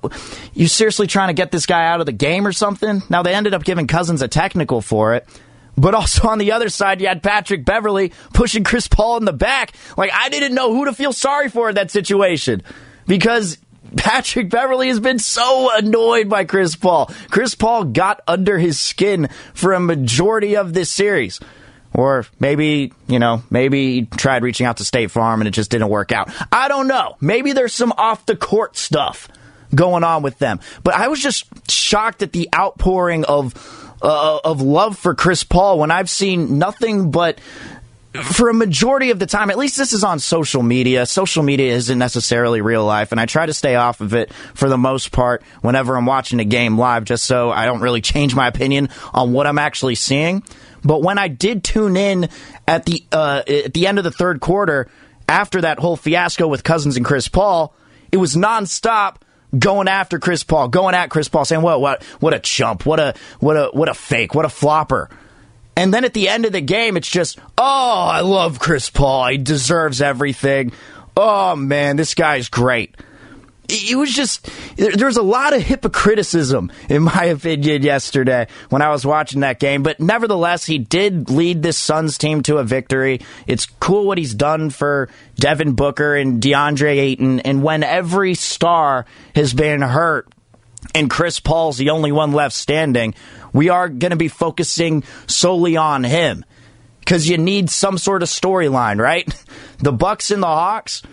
you 0.54 0.68
seriously 0.68 1.06
trying 1.06 1.28
to 1.28 1.34
get 1.34 1.50
this 1.50 1.66
guy 1.66 1.86
out 1.86 2.00
of 2.00 2.06
the 2.06 2.12
game 2.12 2.46
or 2.46 2.52
something? 2.52 3.02
Now 3.08 3.22
they 3.22 3.34
ended 3.34 3.54
up 3.54 3.64
giving 3.64 3.86
Cousins 3.86 4.22
a 4.22 4.28
technical 4.28 4.80
for 4.80 5.14
it. 5.14 5.26
But 5.76 5.94
also 5.94 6.28
on 6.28 6.38
the 6.38 6.52
other 6.52 6.68
side, 6.68 7.00
you 7.00 7.06
had 7.06 7.22
Patrick 7.22 7.64
Beverley 7.64 8.12
pushing 8.34 8.64
Chris 8.64 8.88
Paul 8.88 9.16
in 9.18 9.24
the 9.24 9.32
back. 9.32 9.72
Like 9.96 10.10
I 10.12 10.28
didn't 10.28 10.54
know 10.54 10.74
who 10.74 10.86
to 10.86 10.92
feel 10.92 11.12
sorry 11.12 11.48
for 11.48 11.68
in 11.68 11.76
that 11.76 11.90
situation 11.90 12.62
because 13.06 13.58
Patrick 13.96 14.50
Beverley 14.50 14.88
has 14.88 15.00
been 15.00 15.18
so 15.18 15.70
annoyed 15.76 16.28
by 16.28 16.44
Chris 16.44 16.76
Paul. 16.76 17.10
Chris 17.30 17.54
Paul 17.54 17.84
got 17.84 18.20
under 18.26 18.58
his 18.58 18.78
skin 18.78 19.28
for 19.54 19.72
a 19.72 19.80
majority 19.80 20.56
of 20.56 20.74
this 20.74 20.90
series. 20.90 21.40
Or 21.94 22.26
maybe, 22.38 22.92
you 23.06 23.18
know, 23.18 23.42
maybe 23.50 23.94
he 23.94 24.06
tried 24.06 24.42
reaching 24.42 24.66
out 24.66 24.76
to 24.76 24.84
State 24.84 25.10
Farm 25.10 25.40
and 25.40 25.48
it 25.48 25.52
just 25.52 25.70
didn't 25.70 25.88
work 25.88 26.12
out. 26.12 26.30
I 26.52 26.68
don't 26.68 26.86
know. 26.86 27.16
Maybe 27.20 27.52
there's 27.52 27.72
some 27.72 27.92
off 27.96 28.26
the 28.26 28.36
court 28.36 28.76
stuff 28.76 29.28
going 29.74 30.04
on 30.04 30.22
with 30.22 30.38
them. 30.38 30.60
But 30.84 30.94
I 30.94 31.08
was 31.08 31.20
just 31.20 31.70
shocked 31.70 32.22
at 32.22 32.32
the 32.32 32.48
outpouring 32.54 33.24
of 33.24 33.54
uh, 34.00 34.38
of 34.44 34.60
love 34.60 34.96
for 34.96 35.14
Chris 35.14 35.42
Paul 35.42 35.80
when 35.80 35.90
I've 35.90 36.08
seen 36.08 36.58
nothing 36.58 37.10
but 37.10 37.40
for 38.22 38.48
a 38.48 38.54
majority 38.54 39.10
of 39.10 39.18
the 39.18 39.26
time, 39.26 39.50
at 39.50 39.58
least 39.58 39.76
this 39.76 39.92
is 39.92 40.02
on 40.02 40.18
social 40.18 40.62
media. 40.62 41.04
Social 41.06 41.42
media 41.42 41.74
isn't 41.74 41.98
necessarily 41.98 42.60
real 42.60 42.84
life, 42.84 43.12
and 43.12 43.20
I 43.20 43.26
try 43.26 43.46
to 43.46 43.54
stay 43.54 43.76
off 43.76 44.00
of 44.00 44.14
it 44.14 44.32
for 44.54 44.68
the 44.68 44.78
most 44.78 45.12
part 45.12 45.42
whenever 45.60 45.96
I'm 45.96 46.06
watching 46.06 46.40
a 46.40 46.44
game 46.44 46.78
live, 46.78 47.04
just 47.04 47.24
so 47.24 47.50
I 47.50 47.66
don't 47.66 47.80
really 47.80 48.00
change 48.00 48.34
my 48.34 48.46
opinion 48.48 48.88
on 49.12 49.32
what 49.32 49.46
I'm 49.46 49.58
actually 49.58 49.94
seeing. 49.94 50.42
But 50.88 51.02
when 51.02 51.18
I 51.18 51.28
did 51.28 51.64
tune 51.64 51.98
in 51.98 52.30
at 52.66 52.86
the 52.86 53.04
uh, 53.12 53.42
at 53.46 53.74
the 53.74 53.86
end 53.86 53.98
of 53.98 54.04
the 54.04 54.10
third 54.10 54.40
quarter, 54.40 54.88
after 55.28 55.60
that 55.60 55.78
whole 55.78 55.96
fiasco 55.96 56.48
with 56.48 56.64
Cousins 56.64 56.96
and 56.96 57.04
Chris 57.04 57.28
Paul, 57.28 57.74
it 58.10 58.16
was 58.16 58.34
nonstop 58.34 59.16
going 59.56 59.86
after 59.86 60.18
Chris 60.18 60.44
Paul, 60.44 60.68
going 60.68 60.94
at 60.94 61.10
Chris 61.10 61.28
Paul, 61.28 61.44
saying, 61.44 61.60
"What, 61.60 61.82
what, 61.82 62.02
what 62.20 62.32
a 62.32 62.38
chump! 62.38 62.86
What 62.86 63.00
a, 63.00 63.14
what 63.38 63.56
a, 63.56 63.68
what 63.74 63.90
a 63.90 63.94
fake! 63.94 64.34
What 64.34 64.46
a 64.46 64.48
flopper!" 64.48 65.10
And 65.76 65.92
then 65.92 66.04
at 66.04 66.14
the 66.14 66.30
end 66.30 66.46
of 66.46 66.52
the 66.52 66.62
game, 66.62 66.96
it's 66.96 67.10
just, 67.10 67.38
"Oh, 67.58 68.08
I 68.10 68.22
love 68.22 68.58
Chris 68.58 68.88
Paul. 68.88 69.28
He 69.28 69.36
deserves 69.36 70.00
everything." 70.00 70.72
oh 71.18 71.56
man, 71.56 71.96
this 71.96 72.14
guy's 72.14 72.48
great. 72.48 72.96
It 73.70 73.98
was 73.98 74.14
just, 74.14 74.48
there 74.76 75.06
was 75.06 75.18
a 75.18 75.22
lot 75.22 75.54
of 75.54 75.60
hypocriticism, 75.60 76.72
in 76.88 77.02
my 77.02 77.24
opinion, 77.36 77.82
yesterday 77.82 78.46
when 78.70 78.80
I 78.80 78.88
was 78.88 79.04
watching 79.04 79.40
that 79.40 79.60
game. 79.60 79.82
But 79.82 80.00
nevertheless, 80.00 80.64
he 80.64 80.78
did 80.78 81.28
lead 81.28 81.62
this 81.62 81.76
Suns 81.76 82.16
team 82.16 82.42
to 82.44 82.56
a 82.56 82.64
victory. 82.64 83.20
It's 83.46 83.66
cool 83.66 84.06
what 84.06 84.16
he's 84.16 84.32
done 84.32 84.70
for 84.70 85.10
Devin 85.34 85.74
Booker 85.74 86.16
and 86.16 86.42
DeAndre 86.42 86.96
Ayton. 86.98 87.40
And 87.40 87.62
when 87.62 87.82
every 87.82 88.34
star 88.34 89.04
has 89.34 89.52
been 89.52 89.82
hurt 89.82 90.28
and 90.94 91.10
Chris 91.10 91.38
Paul's 91.38 91.76
the 91.76 91.90
only 91.90 92.10
one 92.10 92.32
left 92.32 92.54
standing, 92.54 93.14
we 93.52 93.68
are 93.68 93.90
going 93.90 94.10
to 94.10 94.16
be 94.16 94.28
focusing 94.28 95.04
solely 95.26 95.76
on 95.76 96.04
him 96.04 96.42
because 97.00 97.28
you 97.28 97.36
need 97.36 97.68
some 97.68 97.98
sort 97.98 98.22
of 98.22 98.28
storyline, 98.28 98.98
right? 99.00 99.28
The 99.80 99.92
Bucks 99.92 100.32
and 100.32 100.42
the 100.42 100.48
Hawks 100.48 101.04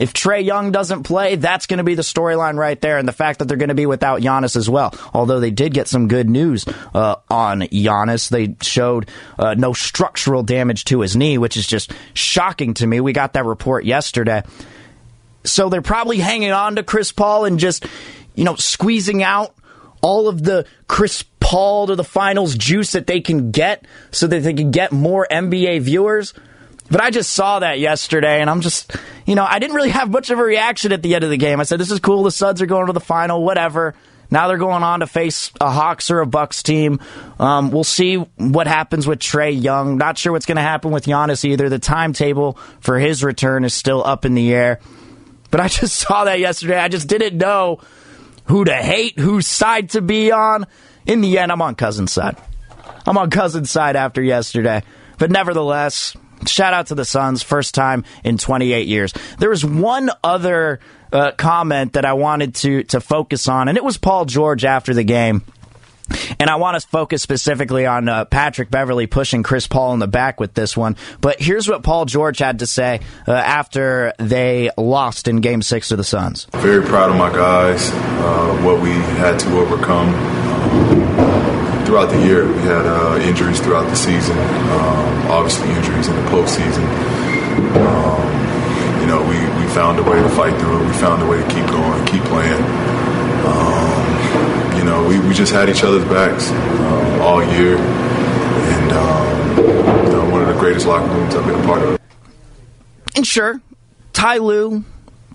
if 0.00 0.12
Trae 0.12 0.44
Young 0.44 0.72
doesn't 0.72 1.02
play, 1.02 1.36
that's 1.36 1.66
going 1.66 1.78
to 1.78 1.84
be 1.84 1.94
the 1.94 2.02
storyline 2.02 2.56
right 2.56 2.80
there, 2.80 2.98
and 2.98 3.06
the 3.06 3.12
fact 3.12 3.38
that 3.38 3.46
they're 3.46 3.56
going 3.56 3.68
to 3.68 3.74
be 3.74 3.86
without 3.86 4.20
Giannis 4.20 4.56
as 4.56 4.68
well. 4.68 4.94
Although 5.12 5.40
they 5.40 5.50
did 5.50 5.74
get 5.74 5.88
some 5.88 6.08
good 6.08 6.28
news 6.28 6.64
uh, 6.94 7.16
on 7.30 7.60
Giannis, 7.60 8.28
they 8.28 8.56
showed 8.62 9.08
uh, 9.38 9.54
no 9.54 9.72
structural 9.72 10.42
damage 10.42 10.84
to 10.86 11.00
his 11.00 11.16
knee, 11.16 11.38
which 11.38 11.56
is 11.56 11.66
just 11.66 11.92
shocking 12.14 12.74
to 12.74 12.86
me. 12.86 13.00
We 13.00 13.12
got 13.12 13.34
that 13.34 13.44
report 13.44 13.84
yesterday, 13.84 14.42
so 15.44 15.68
they're 15.68 15.82
probably 15.82 16.18
hanging 16.18 16.52
on 16.52 16.76
to 16.76 16.82
Chris 16.82 17.12
Paul 17.12 17.44
and 17.44 17.58
just 17.58 17.86
you 18.34 18.44
know 18.44 18.56
squeezing 18.56 19.22
out 19.22 19.54
all 20.00 20.28
of 20.28 20.42
the 20.42 20.66
Chris 20.88 21.24
Paul 21.38 21.88
to 21.88 21.96
the 21.96 22.04
finals 22.04 22.56
juice 22.56 22.92
that 22.92 23.06
they 23.06 23.20
can 23.20 23.50
get, 23.50 23.86
so 24.10 24.26
that 24.26 24.42
they 24.42 24.54
can 24.54 24.70
get 24.70 24.90
more 24.90 25.26
NBA 25.30 25.82
viewers. 25.82 26.34
But 26.92 27.00
I 27.00 27.10
just 27.10 27.32
saw 27.32 27.60
that 27.60 27.78
yesterday, 27.78 28.42
and 28.42 28.50
I'm 28.50 28.60
just, 28.60 28.94
you 29.24 29.34
know, 29.34 29.46
I 29.48 29.58
didn't 29.58 29.74
really 29.74 29.88
have 29.88 30.10
much 30.10 30.28
of 30.28 30.38
a 30.38 30.42
reaction 30.42 30.92
at 30.92 31.02
the 31.02 31.14
end 31.14 31.24
of 31.24 31.30
the 31.30 31.38
game. 31.38 31.58
I 31.58 31.62
said, 31.62 31.80
this 31.80 31.90
is 31.90 32.00
cool. 32.00 32.22
The 32.22 32.30
Suns 32.30 32.60
are 32.60 32.66
going 32.66 32.88
to 32.88 32.92
the 32.92 33.00
final, 33.00 33.42
whatever. 33.42 33.94
Now 34.30 34.48
they're 34.48 34.58
going 34.58 34.82
on 34.82 35.00
to 35.00 35.06
face 35.06 35.50
a 35.58 35.70
Hawks 35.70 36.10
or 36.10 36.20
a 36.20 36.26
Bucks 36.26 36.62
team. 36.62 37.00
Um, 37.38 37.70
we'll 37.70 37.82
see 37.82 38.16
what 38.16 38.66
happens 38.66 39.06
with 39.06 39.20
Trae 39.20 39.58
Young. 39.58 39.96
Not 39.96 40.18
sure 40.18 40.32
what's 40.32 40.44
going 40.44 40.56
to 40.56 40.62
happen 40.62 40.90
with 40.90 41.06
Giannis 41.06 41.46
either. 41.46 41.70
The 41.70 41.78
timetable 41.78 42.58
for 42.80 42.98
his 42.98 43.24
return 43.24 43.64
is 43.64 43.72
still 43.72 44.06
up 44.06 44.26
in 44.26 44.34
the 44.34 44.52
air. 44.52 44.78
But 45.50 45.60
I 45.60 45.68
just 45.68 45.96
saw 45.96 46.24
that 46.24 46.40
yesterday. 46.40 46.78
I 46.78 46.88
just 46.88 47.08
didn't 47.08 47.38
know 47.38 47.80
who 48.44 48.66
to 48.66 48.74
hate, 48.74 49.18
whose 49.18 49.46
side 49.46 49.90
to 49.90 50.02
be 50.02 50.30
on. 50.30 50.66
In 51.06 51.22
the 51.22 51.38
end, 51.38 51.50
I'm 51.50 51.62
on 51.62 51.74
Cousin's 51.74 52.12
side. 52.12 52.36
I'm 53.06 53.16
on 53.16 53.30
Cousin's 53.30 53.70
side 53.70 53.96
after 53.96 54.22
yesterday. 54.22 54.82
But 55.18 55.30
nevertheless, 55.30 56.16
Shout 56.46 56.74
out 56.74 56.88
to 56.88 56.94
the 56.94 57.04
Suns, 57.04 57.42
first 57.42 57.74
time 57.74 58.04
in 58.24 58.38
28 58.38 58.88
years. 58.88 59.12
There 59.38 59.50
was 59.50 59.64
one 59.64 60.10
other 60.24 60.80
uh, 61.12 61.32
comment 61.32 61.92
that 61.92 62.04
I 62.04 62.14
wanted 62.14 62.54
to 62.56 62.84
to 62.84 63.00
focus 63.00 63.48
on, 63.48 63.68
and 63.68 63.76
it 63.76 63.84
was 63.84 63.96
Paul 63.96 64.24
George 64.24 64.64
after 64.64 64.94
the 64.94 65.04
game. 65.04 65.42
And 66.38 66.50
I 66.50 66.56
want 66.56 66.78
to 66.78 66.86
focus 66.86 67.22
specifically 67.22 67.86
on 67.86 68.08
uh, 68.08 68.24
Patrick 68.26 68.70
Beverley 68.70 69.06
pushing 69.06 69.42
Chris 69.42 69.66
Paul 69.66 69.94
in 69.94 70.00
the 70.00 70.08
back 70.08 70.40
with 70.40 70.52
this 70.52 70.76
one. 70.76 70.96
But 71.20 71.40
here's 71.40 71.68
what 71.68 71.84
Paul 71.84 72.04
George 72.04 72.38
had 72.38 72.58
to 72.58 72.66
say 72.66 73.00
uh, 73.26 73.32
after 73.32 74.12
they 74.18 74.70
lost 74.76 75.28
in 75.28 75.40
Game 75.40 75.62
Six 75.62 75.88
to 75.88 75.96
the 75.96 76.04
Suns. 76.04 76.48
Very 76.52 76.84
proud 76.84 77.10
of 77.10 77.16
my 77.16 77.32
guys, 77.32 77.90
uh, 77.92 78.60
what 78.62 78.82
we 78.82 78.90
had 78.90 79.38
to 79.38 79.58
overcome 79.58 80.12
throughout 81.92 82.10
the 82.10 82.24
year. 82.24 82.50
We 82.50 82.62
had 82.62 82.86
uh, 82.86 83.20
injuries 83.20 83.60
throughout 83.60 83.84
the 83.90 83.94
season, 83.94 84.38
um, 84.38 85.30
obviously 85.30 85.68
injuries 85.72 86.08
in 86.08 86.16
the 86.16 86.22
postseason. 86.30 86.82
Um, 87.76 89.02
you 89.02 89.06
know, 89.06 89.20
we, 89.20 89.36
we 89.60 89.70
found 89.74 89.98
a 89.98 90.02
way 90.02 90.16
to 90.16 90.28
fight 90.30 90.58
through 90.58 90.80
it. 90.80 90.86
We 90.86 90.92
found 90.94 91.22
a 91.22 91.26
way 91.26 91.36
to 91.36 91.48
keep 91.50 91.66
going, 91.66 92.02
keep 92.06 92.22
playing. 92.32 92.62
Um, 93.44 94.78
you 94.78 94.84
know, 94.84 95.06
we, 95.06 95.20
we 95.20 95.34
just 95.34 95.52
had 95.52 95.68
each 95.68 95.84
other's 95.84 96.04
backs 96.04 96.50
um, 96.50 97.20
all 97.20 97.44
year. 97.44 97.76
And, 97.76 98.92
um, 98.92 100.06
you 100.06 100.12
know, 100.12 100.30
one 100.30 100.40
of 100.40 100.48
the 100.48 100.58
greatest 100.58 100.86
locker 100.86 101.12
rooms 101.12 101.34
I've 101.34 101.44
been 101.44 101.60
a 101.60 101.66
part 101.66 101.82
of. 101.82 102.00
And 103.16 103.26
sure, 103.26 103.60
Ty 104.14 104.38
Lue 104.38 104.82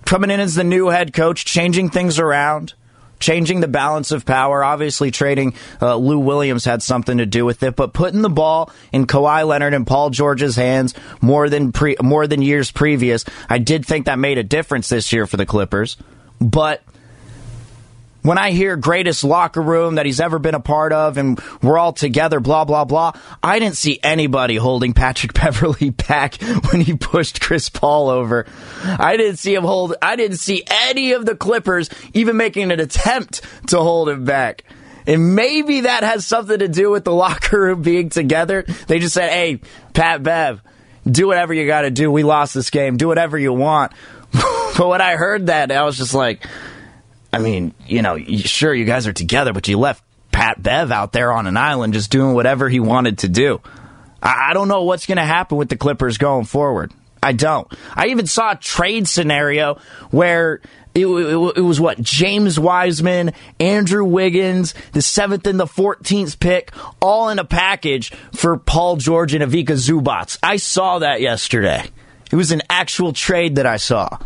coming 0.05 0.31
in 0.31 0.39
as 0.39 0.55
the 0.55 0.63
new 0.63 0.87
head 0.87 1.13
coach, 1.13 1.45
changing 1.45 1.91
things 1.91 2.17
around 2.17 2.73
changing 3.19 3.59
the 3.59 3.67
balance 3.67 4.11
of 4.11 4.25
power. 4.25 4.63
Obviously, 4.63 5.11
trading 5.11 5.53
uh, 5.81 5.95
Lou 5.95 6.19
Williams 6.19 6.65
had 6.65 6.83
something 6.83 7.17
to 7.17 7.25
do 7.25 7.45
with 7.45 7.63
it, 7.63 7.75
but 7.75 7.93
putting 7.93 8.21
the 8.21 8.29
ball 8.29 8.71
in 8.91 9.07
Kawhi 9.07 9.47
Leonard 9.47 9.73
and 9.73 9.85
Paul 9.85 10.09
George's 10.09 10.55
hands 10.55 10.93
more 11.21 11.49
than 11.49 11.71
pre- 11.71 11.97
more 12.01 12.27
than 12.27 12.41
years 12.41 12.71
previous, 12.71 13.25
I 13.49 13.57
did 13.59 13.85
think 13.85 14.05
that 14.05 14.19
made 14.19 14.37
a 14.37 14.43
difference 14.43 14.89
this 14.89 15.11
year 15.11 15.27
for 15.27 15.37
the 15.37 15.45
Clippers. 15.45 15.97
But 16.39 16.83
when 18.27 18.37
I 18.37 18.51
hear 18.51 18.75
greatest 18.75 19.23
locker 19.23 19.61
room 19.61 19.95
that 19.95 20.05
he's 20.05 20.19
ever 20.19 20.37
been 20.37 20.53
a 20.53 20.59
part 20.59 20.91
of 20.91 21.17
and 21.17 21.39
we're 21.61 21.77
all 21.77 21.93
together, 21.93 22.41
blah, 22.41 22.65
blah, 22.65 22.83
blah, 22.83 23.13
I 23.41 23.57
didn't 23.57 23.77
see 23.77 24.01
anybody 24.03 24.57
holding 24.57 24.91
Patrick 24.91 25.33
Beverley 25.41 25.91
back 25.91 26.35
when 26.69 26.81
he 26.81 26.97
pushed 26.97 27.39
Chris 27.39 27.69
Paul 27.69 28.09
over. 28.09 28.45
I 28.83 29.15
didn't 29.15 29.37
see 29.37 29.55
him 29.55 29.63
hold, 29.63 29.95
I 30.01 30.17
didn't 30.17 30.37
see 30.37 30.65
any 30.69 31.13
of 31.13 31.25
the 31.25 31.37
Clippers 31.37 31.89
even 32.13 32.35
making 32.35 32.69
an 32.73 32.81
attempt 32.81 33.43
to 33.69 33.77
hold 33.77 34.09
him 34.09 34.25
back. 34.25 34.65
And 35.05 35.33
maybe 35.33 35.81
that 35.81 36.03
has 36.03 36.27
something 36.27 36.59
to 36.59 36.67
do 36.67 36.91
with 36.91 37.05
the 37.05 37.13
locker 37.13 37.61
room 37.61 37.81
being 37.81 38.09
together. 38.09 38.63
They 38.87 38.99
just 38.99 39.13
said, 39.13 39.29
hey, 39.29 39.61
Pat 39.93 40.21
Bev, 40.21 40.61
do 41.09 41.27
whatever 41.27 41.53
you 41.53 41.65
got 41.65 41.83
to 41.83 41.91
do. 41.91 42.11
We 42.11 42.23
lost 42.23 42.53
this 42.53 42.71
game. 42.71 42.97
Do 42.97 43.07
whatever 43.07 43.37
you 43.37 43.53
want. 43.53 43.93
but 44.33 44.89
when 44.89 44.99
I 44.99 45.15
heard 45.15 45.47
that, 45.47 45.71
I 45.71 45.83
was 45.83 45.97
just 45.97 46.13
like, 46.13 46.45
I 47.31 47.39
mean, 47.39 47.73
you 47.85 48.01
know, 48.01 48.17
sure, 48.17 48.73
you 48.73 48.85
guys 48.85 49.07
are 49.07 49.13
together, 49.13 49.53
but 49.53 49.67
you 49.67 49.77
left 49.77 50.03
Pat 50.31 50.61
Bev 50.61 50.91
out 50.91 51.11
there 51.11 51.31
on 51.31 51.47
an 51.47 51.57
island 51.57 51.93
just 51.93 52.11
doing 52.11 52.33
whatever 52.33 52.69
he 52.69 52.79
wanted 52.79 53.19
to 53.19 53.27
do. 53.27 53.61
I, 54.21 54.49
I 54.49 54.53
don't 54.53 54.67
know 54.67 54.83
what's 54.83 55.05
going 55.05 55.17
to 55.17 55.25
happen 55.25 55.57
with 55.57 55.69
the 55.69 55.77
Clippers 55.77 56.17
going 56.17 56.45
forward. 56.45 56.93
I 57.21 57.33
don't. 57.33 57.67
I 57.95 58.07
even 58.07 58.27
saw 58.27 58.51
a 58.51 58.55
trade 58.55 59.07
scenario 59.07 59.79
where 60.11 60.61
it, 60.93 61.05
it, 61.05 61.57
it, 61.57 61.61
was 61.61 61.79
what 61.79 62.01
James 62.01 62.59
Wiseman, 62.59 63.33
Andrew 63.59 64.05
Wiggins, 64.05 64.73
the 64.93 65.01
seventh 65.01 65.45
and 65.45 65.59
the 65.59 65.67
fourteenth 65.67 66.39
pick, 66.39 66.71
all 67.01 67.29
in 67.29 67.39
a 67.39 67.45
package 67.45 68.11
for 68.33 68.57
Paul 68.57 68.97
George 68.97 69.33
and 69.33 69.43
Ivica 69.43 69.73
Zubac. 69.73 70.37
I 70.41 70.57
saw 70.57 70.99
that 70.99 71.21
yesterday. 71.21 71.83
It 72.31 72.35
was 72.35 72.51
an 72.51 72.61
actual 72.69 73.13
trade 73.13 73.55
that 73.55 73.65
I 73.65 73.77
saw. 73.77 74.17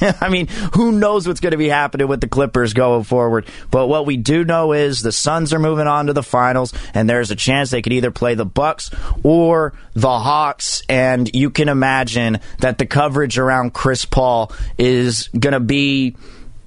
I 0.20 0.28
mean, 0.28 0.48
who 0.74 0.92
knows 0.92 1.26
what's 1.26 1.40
going 1.40 1.52
to 1.52 1.56
be 1.56 1.68
happening 1.68 2.08
with 2.08 2.20
the 2.20 2.28
Clippers 2.28 2.72
going 2.72 3.04
forward? 3.04 3.46
But 3.70 3.88
what 3.88 4.06
we 4.06 4.16
do 4.16 4.44
know 4.44 4.72
is 4.72 5.02
the 5.02 5.12
Suns 5.12 5.52
are 5.52 5.58
moving 5.58 5.86
on 5.86 6.06
to 6.06 6.12
the 6.12 6.22
finals, 6.22 6.72
and 6.94 7.08
there's 7.08 7.30
a 7.30 7.36
chance 7.36 7.70
they 7.70 7.82
could 7.82 7.92
either 7.92 8.10
play 8.10 8.34
the 8.34 8.44
Bucks 8.44 8.90
or 9.22 9.74
the 9.94 10.18
Hawks. 10.18 10.82
And 10.88 11.34
you 11.34 11.50
can 11.50 11.68
imagine 11.68 12.40
that 12.58 12.78
the 12.78 12.86
coverage 12.86 13.38
around 13.38 13.74
Chris 13.74 14.04
Paul 14.04 14.52
is 14.78 15.28
going 15.28 15.52
to 15.52 15.60
be 15.60 16.16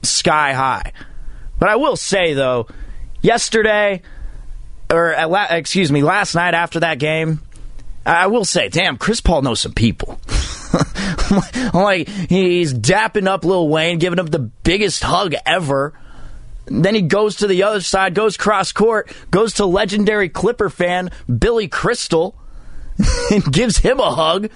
sky 0.03 0.53
high. 0.53 0.93
But 1.59 1.69
I 1.69 1.77
will 1.77 1.95
say 1.95 2.33
though, 2.33 2.67
yesterday, 3.21 4.01
or 4.89 5.15
uh, 5.15 5.55
excuse 5.55 5.91
me, 5.91 6.03
last 6.03 6.35
night 6.35 6.53
after 6.53 6.81
that 6.81 6.99
game, 6.99 7.41
I 8.05 8.27
will 8.27 8.45
say, 8.45 8.67
damn, 8.69 8.97
Chris 8.97 9.21
Paul 9.21 9.43
knows 9.43 9.61
some 9.61 9.73
people. 9.73 10.19
like 11.73 12.07
he's 12.07 12.73
dapping 12.73 13.27
up 13.27 13.45
Lil 13.45 13.67
Wayne, 13.69 13.99
giving 13.99 14.19
him 14.19 14.27
the 14.27 14.39
biggest 14.39 15.03
hug 15.03 15.33
ever. 15.45 15.93
Then 16.65 16.95
he 16.95 17.01
goes 17.01 17.37
to 17.37 17.47
the 17.47 17.63
other 17.63 17.81
side, 17.81 18.15
goes 18.15 18.37
cross 18.37 18.71
court, 18.71 19.11
goes 19.31 19.53
to 19.55 19.65
legendary 19.65 20.29
Clipper 20.29 20.69
fan 20.69 21.11
Billy 21.27 21.67
Crystal, 21.67 22.35
and 23.31 23.43
gives 23.51 23.77
him 23.77 23.99
a 23.99 24.11
hug 24.11 24.49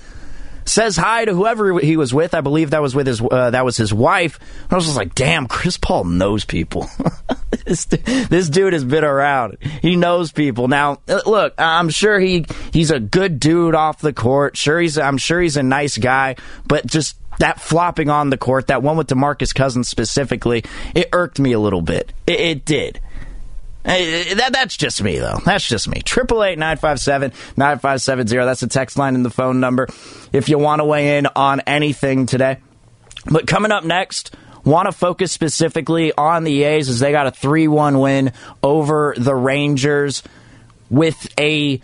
says 0.67 0.97
hi 0.97 1.25
to 1.25 1.33
whoever 1.33 1.79
he 1.79 1.97
was 1.97 2.13
with. 2.13 2.33
I 2.33 2.41
believe 2.41 2.71
that 2.71 2.81
was 2.81 2.95
with 2.95 3.07
his 3.07 3.21
uh, 3.21 3.51
that 3.51 3.65
was 3.65 3.77
his 3.77 3.93
wife. 3.93 4.39
I 4.69 4.75
was 4.75 4.85
just 4.85 4.97
like, 4.97 5.15
damn, 5.15 5.47
Chris 5.47 5.77
Paul 5.77 6.05
knows 6.05 6.45
people. 6.45 6.89
this, 7.65 7.85
this 7.85 8.49
dude 8.49 8.73
has 8.73 8.83
been 8.83 9.03
around. 9.03 9.57
He 9.81 9.95
knows 9.95 10.31
people. 10.31 10.67
Now, 10.67 10.99
uh, 11.07 11.21
look, 11.25 11.53
I'm 11.57 11.89
sure 11.89 12.19
he 12.19 12.45
he's 12.73 12.91
a 12.91 12.99
good 12.99 13.39
dude 13.39 13.75
off 13.75 13.99
the 13.99 14.13
court. 14.13 14.57
Sure, 14.57 14.79
he's 14.79 14.97
I'm 14.97 15.17
sure 15.17 15.41
he's 15.41 15.57
a 15.57 15.63
nice 15.63 15.97
guy, 15.97 16.35
but 16.65 16.85
just 16.85 17.17
that 17.39 17.61
flopping 17.61 18.09
on 18.09 18.29
the 18.29 18.37
court, 18.37 18.67
that 18.67 18.83
one 18.83 18.97
with 18.97 19.07
DeMarcus 19.07 19.53
Cousins 19.53 19.87
specifically, 19.87 20.63
it 20.95 21.09
irked 21.13 21.39
me 21.39 21.53
a 21.53 21.59
little 21.59 21.81
bit. 21.81 22.11
It, 22.25 22.39
it 22.39 22.65
did. 22.65 22.99
That, 23.87 24.49
that's 24.51 24.75
just 24.75 25.01
me, 25.01 25.17
though. 25.17 25.39
That's 25.45 25.65
just 25.65 25.87
me. 25.87 26.01
Triple 26.01 26.43
eight 26.43 26.59
nine 26.59 26.75
five 26.75 26.99
seven 26.99 27.31
nine 27.55 27.79
five 27.79 28.01
seven 28.01 28.27
zero. 28.27 28.45
That's 28.45 28.59
the 28.59 28.67
text 28.67 28.97
line 28.97 29.15
and 29.15 29.23
the 29.23 29.29
phone 29.29 29.61
number 29.61 29.87
if 30.33 30.49
you 30.49 30.59
want 30.59 30.81
to 30.81 30.85
weigh 30.85 31.17
in 31.17 31.27
on 31.35 31.61
anything 31.61 32.25
today. 32.25 32.57
But 33.31 33.47
coming 33.47 33.71
up 33.71 33.85
next, 33.85 34.35
want 34.65 34.87
to 34.87 34.91
focus 34.91 35.31
specifically 35.31 36.11
on 36.11 36.43
the 36.43 36.63
A's 36.63 36.89
as 36.89 36.99
they 36.99 37.13
got 37.13 37.27
a 37.27 37.31
3 37.31 37.69
1 37.69 37.99
win 37.99 38.33
over 38.61 39.15
the 39.17 39.33
Rangers 39.33 40.21
with 40.89 41.33
a 41.39 41.81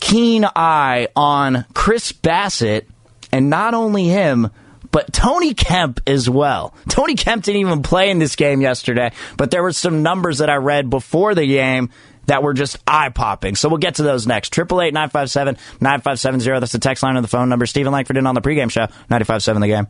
keen 0.00 0.46
eye 0.56 1.08
on 1.14 1.66
Chris 1.74 2.12
Bassitt 2.12 2.86
and 3.30 3.50
not 3.50 3.74
only 3.74 4.04
him, 4.04 4.50
but 4.92 5.12
Tony 5.12 5.54
Kemp 5.54 6.00
as 6.06 6.30
well. 6.30 6.74
Tony 6.88 7.16
Kemp 7.16 7.42
didn't 7.42 7.60
even 7.60 7.82
play 7.82 8.10
in 8.10 8.20
this 8.20 8.36
game 8.36 8.60
yesterday, 8.60 9.10
but 9.36 9.50
there 9.50 9.62
were 9.62 9.72
some 9.72 10.02
numbers 10.02 10.38
that 10.38 10.50
I 10.50 10.56
read 10.56 10.88
before 10.88 11.34
the 11.34 11.46
game 11.46 11.90
that 12.26 12.42
were 12.42 12.54
just 12.54 12.78
eye 12.86 13.08
popping. 13.08 13.56
So 13.56 13.68
we'll 13.68 13.78
get 13.78 13.96
to 13.96 14.04
those 14.04 14.26
next. 14.26 14.52
Triple 14.52 14.80
eight 14.80 14.94
nine 14.94 15.08
five 15.08 15.30
seven 15.30 15.56
nine 15.80 16.00
five 16.00 16.20
seven 16.20 16.38
zero. 16.38 16.60
That's 16.60 16.72
the 16.72 16.78
text 16.78 17.02
line 17.02 17.16
on 17.16 17.22
the 17.22 17.28
phone 17.28 17.48
number. 17.48 17.66
Stephen 17.66 17.92
Langford 17.92 18.16
in 18.16 18.26
on 18.26 18.36
the 18.36 18.42
pregame 18.42 18.70
show. 18.70 18.86
Ninety 19.10 19.24
five 19.24 19.42
seven 19.42 19.60
the 19.60 19.68
game. 19.68 19.88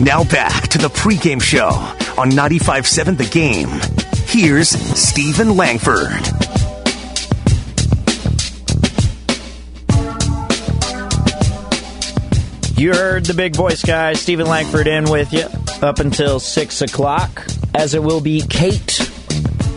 Now 0.00 0.22
back 0.24 0.68
to 0.68 0.78
the 0.78 0.88
pregame 0.88 1.40
show 1.40 1.68
on 2.18 2.30
95.7 2.30 3.16
The 3.16 3.24
Game. 3.24 4.13
Here's 4.36 4.68
Stephen 4.68 5.56
Langford. 5.56 6.10
You 12.76 12.92
heard 12.94 13.26
the 13.26 13.34
big 13.36 13.54
voice 13.54 13.84
guy, 13.84 14.14
Stephen 14.14 14.48
Langford, 14.48 14.88
in 14.88 15.04
with 15.04 15.32
you 15.32 15.46
up 15.86 16.00
until 16.00 16.40
6 16.40 16.82
o'clock, 16.82 17.46
as 17.76 17.94
it 17.94 18.02
will 18.02 18.20
be 18.20 18.40
Kate, 18.40 18.98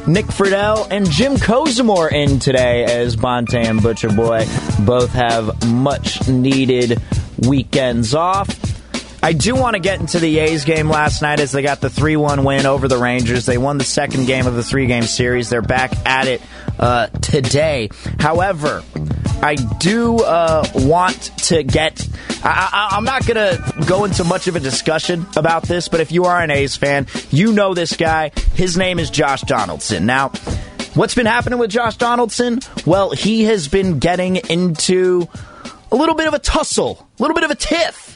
Nick 0.07 0.25
Friedell, 0.25 0.87
and 0.89 1.07
Jim 1.07 1.35
Kozimor 1.35 2.11
in 2.11 2.39
today 2.39 2.83
as 2.85 3.15
Bonta 3.15 3.63
and 3.63 3.83
Butcher 3.83 4.09
Boy 4.09 4.47
both 4.87 5.11
have 5.11 5.67
much 5.67 6.27
needed 6.27 6.99
weekends 7.47 8.15
off. 8.15 8.76
I 9.21 9.33
do 9.33 9.55
want 9.55 9.73
to 9.73 9.79
get 9.79 9.99
into 9.99 10.19
the 10.19 10.39
A's 10.39 10.63
game 10.63 10.89
last 10.89 11.21
night 11.21 11.39
as 11.39 11.51
they 11.51 11.61
got 11.61 11.81
the 11.81 11.89
3 11.89 12.17
1 12.17 12.43
win 12.43 12.65
over 12.65 12.87
the 12.87 12.97
Rangers. 12.97 13.45
They 13.45 13.57
won 13.57 13.77
the 13.77 13.83
second 13.83 14.25
game 14.25 14.45
of 14.45 14.55
the 14.55 14.63
three 14.63 14.85
game 14.85 15.03
series. 15.03 15.49
They're 15.49 15.61
back 15.61 15.93
at 16.05 16.27
it 16.27 16.41
uh, 16.79 17.07
today. 17.07 17.89
However, 18.19 18.83
I 19.41 19.55
do 19.55 20.17
uh, 20.17 20.67
want 20.75 21.31
to 21.45 21.63
get. 21.63 22.07
I, 22.43 22.89
am 22.93 23.03
not 23.03 23.25
going 23.25 23.35
to 23.35 23.85
go 23.85 24.05
into 24.05 24.23
much 24.23 24.47
of 24.47 24.55
a 24.55 24.59
discussion 24.59 25.25
about 25.35 25.63
this, 25.63 25.87
but 25.87 25.99
if 25.99 26.11
you 26.11 26.25
are 26.25 26.41
an 26.41 26.51
A's 26.51 26.75
fan, 26.75 27.07
you 27.31 27.51
know 27.51 27.73
this 27.73 27.95
guy. 27.95 28.31
His 28.53 28.77
name 28.77 28.99
is 28.99 29.09
Josh 29.09 29.41
Donaldson. 29.41 30.05
Now, 30.05 30.29
what's 30.93 31.15
been 31.15 31.25
happening 31.25 31.59
with 31.59 31.71
Josh 31.71 31.97
Donaldson? 31.97 32.59
Well, 32.85 33.11
he 33.11 33.45
has 33.45 33.67
been 33.67 33.99
getting 33.99 34.37
into 34.37 35.27
a 35.91 35.95
little 35.95 36.15
bit 36.15 36.27
of 36.27 36.33
a 36.33 36.39
tussle, 36.39 37.07
a 37.17 37.21
little 37.21 37.35
bit 37.35 37.43
of 37.43 37.51
a 37.51 37.55
tiff. 37.55 38.06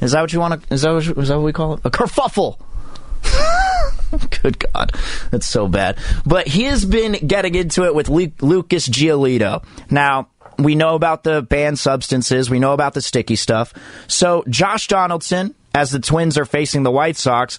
Is 0.00 0.12
that 0.12 0.20
what 0.20 0.32
you 0.32 0.40
want 0.40 0.62
to? 0.62 0.74
Is 0.74 0.82
that 0.82 0.92
what, 0.92 1.06
is 1.06 1.28
that 1.28 1.36
what 1.36 1.44
we 1.44 1.52
call 1.52 1.74
it? 1.74 1.80
A 1.84 1.90
kerfuffle. 1.90 2.58
Good 4.42 4.58
God, 4.72 4.92
that's 5.30 5.46
so 5.46 5.68
bad. 5.68 5.98
But 6.24 6.46
he 6.46 6.64
has 6.64 6.84
been 6.84 7.12
getting 7.26 7.54
into 7.54 7.84
it 7.84 7.94
with 7.94 8.08
Lucas 8.08 8.88
Giolito. 8.88 9.64
Now, 9.90 10.28
we 10.58 10.74
know 10.74 10.94
about 10.94 11.24
the 11.24 11.42
banned 11.42 11.78
substances. 11.78 12.50
We 12.50 12.58
know 12.58 12.72
about 12.72 12.94
the 12.94 13.02
sticky 13.02 13.36
stuff. 13.36 13.72
So 14.06 14.44
Josh 14.48 14.88
Donaldson, 14.88 15.54
as 15.74 15.90
the 15.90 16.00
Twins 16.00 16.38
are 16.38 16.44
facing 16.44 16.82
the 16.82 16.90
White 16.90 17.16
Sox, 17.16 17.58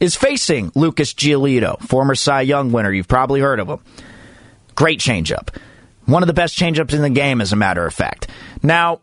is 0.00 0.14
facing 0.14 0.72
Lucas 0.74 1.12
Giolito, 1.14 1.80
former 1.80 2.14
Cy 2.14 2.42
Young 2.42 2.72
winner. 2.72 2.92
You've 2.92 3.08
probably 3.08 3.40
heard 3.40 3.60
of 3.60 3.68
him. 3.68 3.80
Great 4.74 5.00
changeup. 5.00 5.54
One 6.04 6.22
of 6.22 6.26
the 6.26 6.32
best 6.32 6.56
changeups 6.56 6.92
in 6.92 7.02
the 7.02 7.10
game, 7.10 7.40
as 7.40 7.52
a 7.52 7.56
matter 7.56 7.84
of 7.84 7.92
fact. 7.92 8.28
Now, 8.62 9.00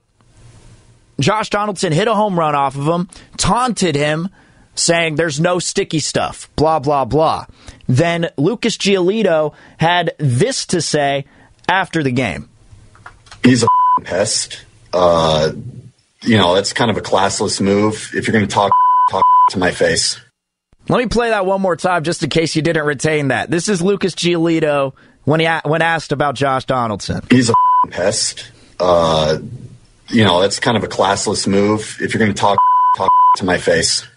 Josh 1.19 1.49
Donaldson 1.49 1.93
hit 1.93 2.07
a 2.07 2.15
home 2.15 2.37
run 2.37 2.55
off 2.55 2.75
of 2.75 2.87
him, 2.87 3.09
taunted 3.37 3.95
him, 3.95 4.29
saying 4.75 5.15
there's 5.15 5.39
no 5.39 5.59
sticky 5.59 5.99
stuff, 5.99 6.49
blah, 6.55 6.79
blah, 6.79 7.05
blah. 7.05 7.45
Then 7.87 8.29
Lucas 8.37 8.77
Giolito 8.77 9.53
had 9.77 10.15
this 10.17 10.65
to 10.67 10.81
say 10.81 11.25
after 11.69 12.01
the 12.03 12.11
game 12.11 12.49
he's 13.43 13.63
a 13.63 13.67
pest. 14.03 14.63
Uh, 14.91 15.51
you 16.21 16.37
know, 16.37 16.55
that's 16.55 16.73
kind 16.73 16.89
of 16.89 16.97
a 16.97 17.01
classless 17.01 17.61
move. 17.61 18.11
If 18.13 18.27
you're 18.27 18.33
going 18.33 18.47
to 18.47 18.53
talk, 18.53 18.71
talk 19.09 19.25
to 19.49 19.59
my 19.59 19.71
face. 19.71 20.19
Let 20.89 20.97
me 20.97 21.07
play 21.07 21.29
that 21.29 21.45
one 21.45 21.61
more 21.61 21.75
time 21.75 22.03
just 22.03 22.23
in 22.23 22.29
case 22.29 22.55
you 22.55 22.61
didn't 22.61 22.85
retain 22.85 23.29
that. 23.29 23.49
This 23.49 23.69
is 23.69 23.81
Lucas 23.81 24.15
Giolito 24.15 24.93
when 25.23 25.39
he 25.39 25.47
when 25.65 25.81
asked 25.81 26.11
about 26.11 26.35
Josh 26.35 26.65
Donaldson. 26.65 27.21
He's 27.29 27.49
a 27.49 27.53
pest. 27.89 28.51
Uh, 28.79 29.39
you 30.13 30.23
know, 30.23 30.41
that's 30.41 30.59
kind 30.59 30.77
of 30.77 30.83
a 30.83 30.87
classless 30.87 31.47
move. 31.47 31.97
If 31.99 32.13
you're 32.13 32.19
going 32.19 32.33
to 32.33 32.39
talk, 32.39 32.59
talk 32.95 33.11
to 33.37 33.45
my 33.45 33.57
face. 33.57 34.07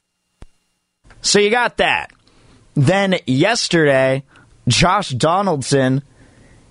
So 1.22 1.38
you 1.38 1.50
got 1.50 1.78
that. 1.78 2.12
Then 2.74 3.16
yesterday, 3.26 4.22
Josh 4.68 5.08
Donaldson 5.10 6.02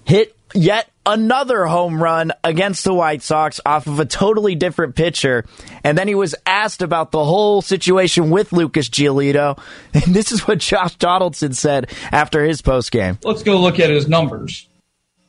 hit 0.06 0.36
yet 0.54 0.90
another 1.06 1.66
home 1.66 2.02
run 2.02 2.32
against 2.44 2.84
the 2.84 2.94
White 2.94 3.22
Sox 3.22 3.60
off 3.66 3.88
of 3.88 4.00
a 4.00 4.06
totally 4.06 4.56
different 4.56 4.96
pitcher. 4.96 5.46
And 5.84 5.98
then 5.98 6.08
he 6.08 6.16
was 6.16 6.36
asked 6.46 6.82
about 6.82 7.12
the 7.12 7.24
whole 7.24 7.62
situation 7.62 8.30
with 8.30 8.54
Lucas 8.54 8.90
Giolito. 8.90 9.60
And 9.94 10.14
this 10.14 10.32
is 10.32 10.48
what 10.48 10.60
Josh 10.60 10.96
Donaldson 10.96 11.54
said 11.54 11.92
after 12.12 12.44
his 12.44 12.62
post 12.62 12.92
game. 12.92 13.18
Let's 13.24 13.44
go 13.44 13.60
look 13.60 13.80
at 13.80 13.90
his 13.90 14.08
numbers. 14.08 14.68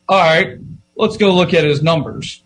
All 0.09 0.19
right, 0.19 0.57
let's 0.95 1.17
go 1.17 1.33
look 1.33 1.53
at 1.53 1.63
his 1.63 1.81
numbers. 1.81 2.43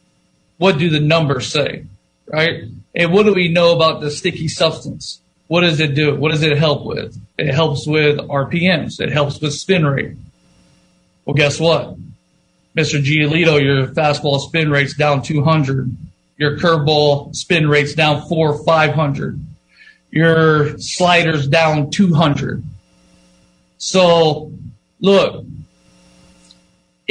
What 0.62 0.78
do 0.78 0.91
the 0.91 1.00
numbers 1.00 1.47
say? 1.47 1.86
Right? 2.28 2.65
And 2.93 3.12
what 3.12 3.26
do 3.26 3.34
we 3.34 3.50
know 3.50 3.76
about 3.76 4.00
the 4.00 4.12
sticky 4.12 4.47
substance? 4.47 5.19
What 5.47 5.62
does 5.62 5.80
it 5.80 5.95
do? 5.95 6.15
What 6.15 6.30
does 6.30 6.43
it 6.43 6.56
help 6.56 6.86
with? 6.86 7.19
It 7.39 7.52
helps 7.52 7.88
with 7.88 8.19
RPMs. 8.19 9.00
It 9.00 9.12
helps 9.12 9.41
with 9.41 9.56
spin 9.56 9.88
rate. 9.88 10.17
Well, 11.26 11.34
guess 11.34 11.60
what? 11.60 11.95
Mr. 12.78 13.04
Giolito, 13.04 13.60
your 13.60 13.88
fastball 13.88 14.39
spin 14.39 14.69
rate's 14.69 14.93
down 14.93 15.24
200. 15.24 15.97
Your 16.38 16.60
curveball 16.60 17.36
spin 17.36 17.67
rate's 17.67 17.95
down 17.95 18.28
four, 18.28 18.63
500. 18.63 19.43
Your 20.12 20.78
slider's 20.78 21.47
down 21.47 21.89
200. 21.89 22.63
So, 23.80 24.52
look, 25.00 25.43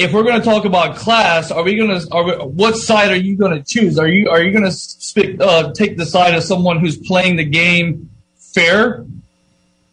if 0.00 0.12
we're 0.12 0.22
going 0.22 0.40
to 0.40 0.44
talk 0.44 0.64
about 0.64 0.96
class, 0.96 1.50
are 1.50 1.62
we 1.62 1.76
going 1.76 2.00
to? 2.00 2.08
Are 2.10 2.24
we, 2.24 2.32
what 2.32 2.76
side 2.76 3.10
are 3.10 3.16
you 3.16 3.36
going 3.36 3.52
to 3.52 3.62
choose? 3.62 3.98
Are 3.98 4.08
you 4.08 4.30
are 4.30 4.42
you 4.42 4.50
going 4.52 4.70
to 4.70 5.44
uh, 5.44 5.72
take 5.72 5.96
the 5.96 6.06
side 6.06 6.34
of 6.34 6.42
someone 6.42 6.80
who's 6.80 6.96
playing 6.96 7.36
the 7.36 7.44
game 7.44 8.10
fair, 8.36 9.04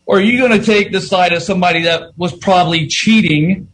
or 0.06 0.18
are 0.18 0.22
you 0.22 0.40
going 0.40 0.60
to 0.60 0.66
take 0.66 0.92
the 0.92 1.02
side 1.02 1.34
of 1.34 1.44
somebody 1.44 1.84
that 1.84 2.18
was 2.18 2.36
probably 2.36 2.88
cheating 2.88 3.68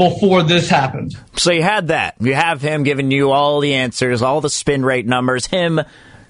before 0.00 0.42
this 0.42 0.70
happened. 0.70 1.14
So 1.36 1.52
you 1.52 1.62
had 1.62 1.88
that. 1.88 2.14
You 2.20 2.34
have 2.34 2.62
him 2.62 2.84
giving 2.84 3.10
you 3.10 3.32
all 3.32 3.60
the 3.60 3.74
answers, 3.74 4.22
all 4.22 4.40
the 4.40 4.48
spin 4.48 4.82
rate 4.82 5.06
numbers, 5.06 5.46
him 5.46 5.80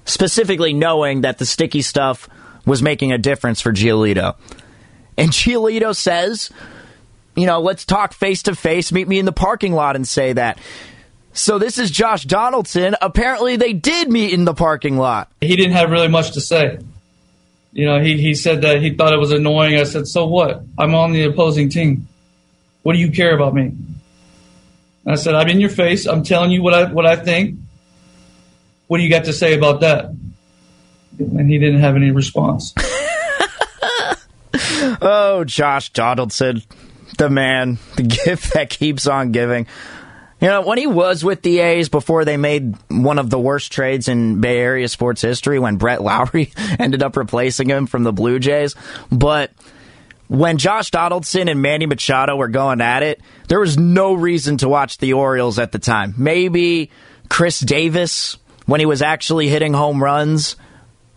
specifically 0.04 0.72
knowing 0.72 1.20
that 1.20 1.38
the 1.38 1.46
sticky 1.46 1.82
stuff 1.82 2.28
was 2.66 2.82
making 2.82 3.12
a 3.12 3.18
difference 3.18 3.60
for 3.60 3.72
Giolito. 3.72 4.34
And 5.16 5.30
Giolito 5.30 5.94
says, 5.94 6.50
you 7.36 7.46
know, 7.46 7.60
let's 7.60 7.84
talk 7.84 8.12
face 8.12 8.42
to 8.44 8.54
face, 8.54 8.92
meet 8.92 9.08
me 9.08 9.18
in 9.18 9.24
the 9.24 9.32
parking 9.32 9.72
lot 9.72 9.96
and 9.96 10.06
say 10.06 10.32
that. 10.32 10.58
So 11.32 11.58
this 11.58 11.78
is 11.78 11.90
Josh 11.90 12.24
Donaldson. 12.24 12.96
Apparently 13.00 13.56
they 13.56 13.72
did 13.72 14.10
meet 14.10 14.32
in 14.32 14.44
the 14.44 14.54
parking 14.54 14.96
lot. 14.96 15.30
He 15.40 15.54
didn't 15.56 15.72
have 15.72 15.90
really 15.90 16.08
much 16.08 16.32
to 16.32 16.40
say. 16.40 16.78
You 17.72 17.86
know, 17.86 18.00
he, 18.00 18.20
he 18.20 18.34
said 18.34 18.62
that 18.62 18.82
he 18.82 18.94
thought 18.94 19.12
it 19.12 19.20
was 19.20 19.30
annoying. 19.30 19.78
I 19.78 19.84
said, 19.84 20.08
so 20.08 20.26
what? 20.26 20.62
I'm 20.76 20.94
on 20.94 21.12
the 21.12 21.22
opposing 21.24 21.68
team. 21.68 22.08
What 22.82 22.94
do 22.94 22.98
you 22.98 23.12
care 23.12 23.34
about 23.34 23.54
me? 23.54 23.72
I 25.06 25.14
said, 25.14 25.34
I'm 25.34 25.48
in 25.48 25.60
your 25.60 25.70
face. 25.70 26.06
I'm 26.06 26.22
telling 26.22 26.50
you 26.50 26.62
what 26.62 26.74
I 26.74 26.92
what 26.92 27.06
I 27.06 27.16
think. 27.16 27.58
What 28.86 28.98
do 28.98 29.04
you 29.04 29.10
got 29.10 29.24
to 29.24 29.32
say 29.32 29.54
about 29.54 29.80
that? 29.80 30.06
And 31.18 31.48
he 31.48 31.58
didn't 31.58 31.80
have 31.80 31.96
any 31.96 32.10
response. 32.10 32.74
oh, 35.00 35.44
Josh 35.46 35.90
Donaldson, 35.90 36.62
the 37.18 37.30
man, 37.30 37.78
the 37.96 38.02
gift 38.02 38.54
that 38.54 38.70
keeps 38.70 39.06
on 39.06 39.32
giving. 39.32 39.66
You 40.40 40.48
know, 40.48 40.62
when 40.62 40.78
he 40.78 40.86
was 40.86 41.22
with 41.22 41.42
the 41.42 41.58
A's 41.58 41.90
before 41.90 42.24
they 42.24 42.38
made 42.38 42.74
one 42.88 43.18
of 43.18 43.28
the 43.28 43.38
worst 43.38 43.72
trades 43.72 44.08
in 44.08 44.40
Bay 44.40 44.58
Area 44.58 44.88
sports 44.88 45.20
history 45.20 45.58
when 45.58 45.76
Brett 45.76 46.02
Lawrie 46.02 46.52
ended 46.78 47.02
up 47.02 47.16
replacing 47.16 47.68
him 47.68 47.86
from 47.86 48.04
the 48.04 48.12
Blue 48.12 48.38
Jays. 48.38 48.74
But 49.12 49.52
when 50.28 50.56
Josh 50.56 50.90
Donaldson 50.90 51.48
and 51.48 51.60
Manny 51.60 51.86
Machado 51.86 52.36
were 52.36 52.48
going 52.48 52.80
at 52.80 53.02
it, 53.02 53.20
there 53.48 53.60
was 53.60 53.76
no 53.76 54.14
reason 54.14 54.56
to 54.58 54.68
watch 54.68 54.96
the 54.96 55.12
Orioles 55.12 55.58
at 55.58 55.72
the 55.72 55.78
time. 55.78 56.14
Maybe 56.16 56.90
Chris 57.28 57.60
Davis 57.60 58.38
when 58.64 58.80
he 58.80 58.86
was 58.86 59.02
actually 59.02 59.48
hitting 59.48 59.74
home 59.74 60.02
runs 60.02 60.56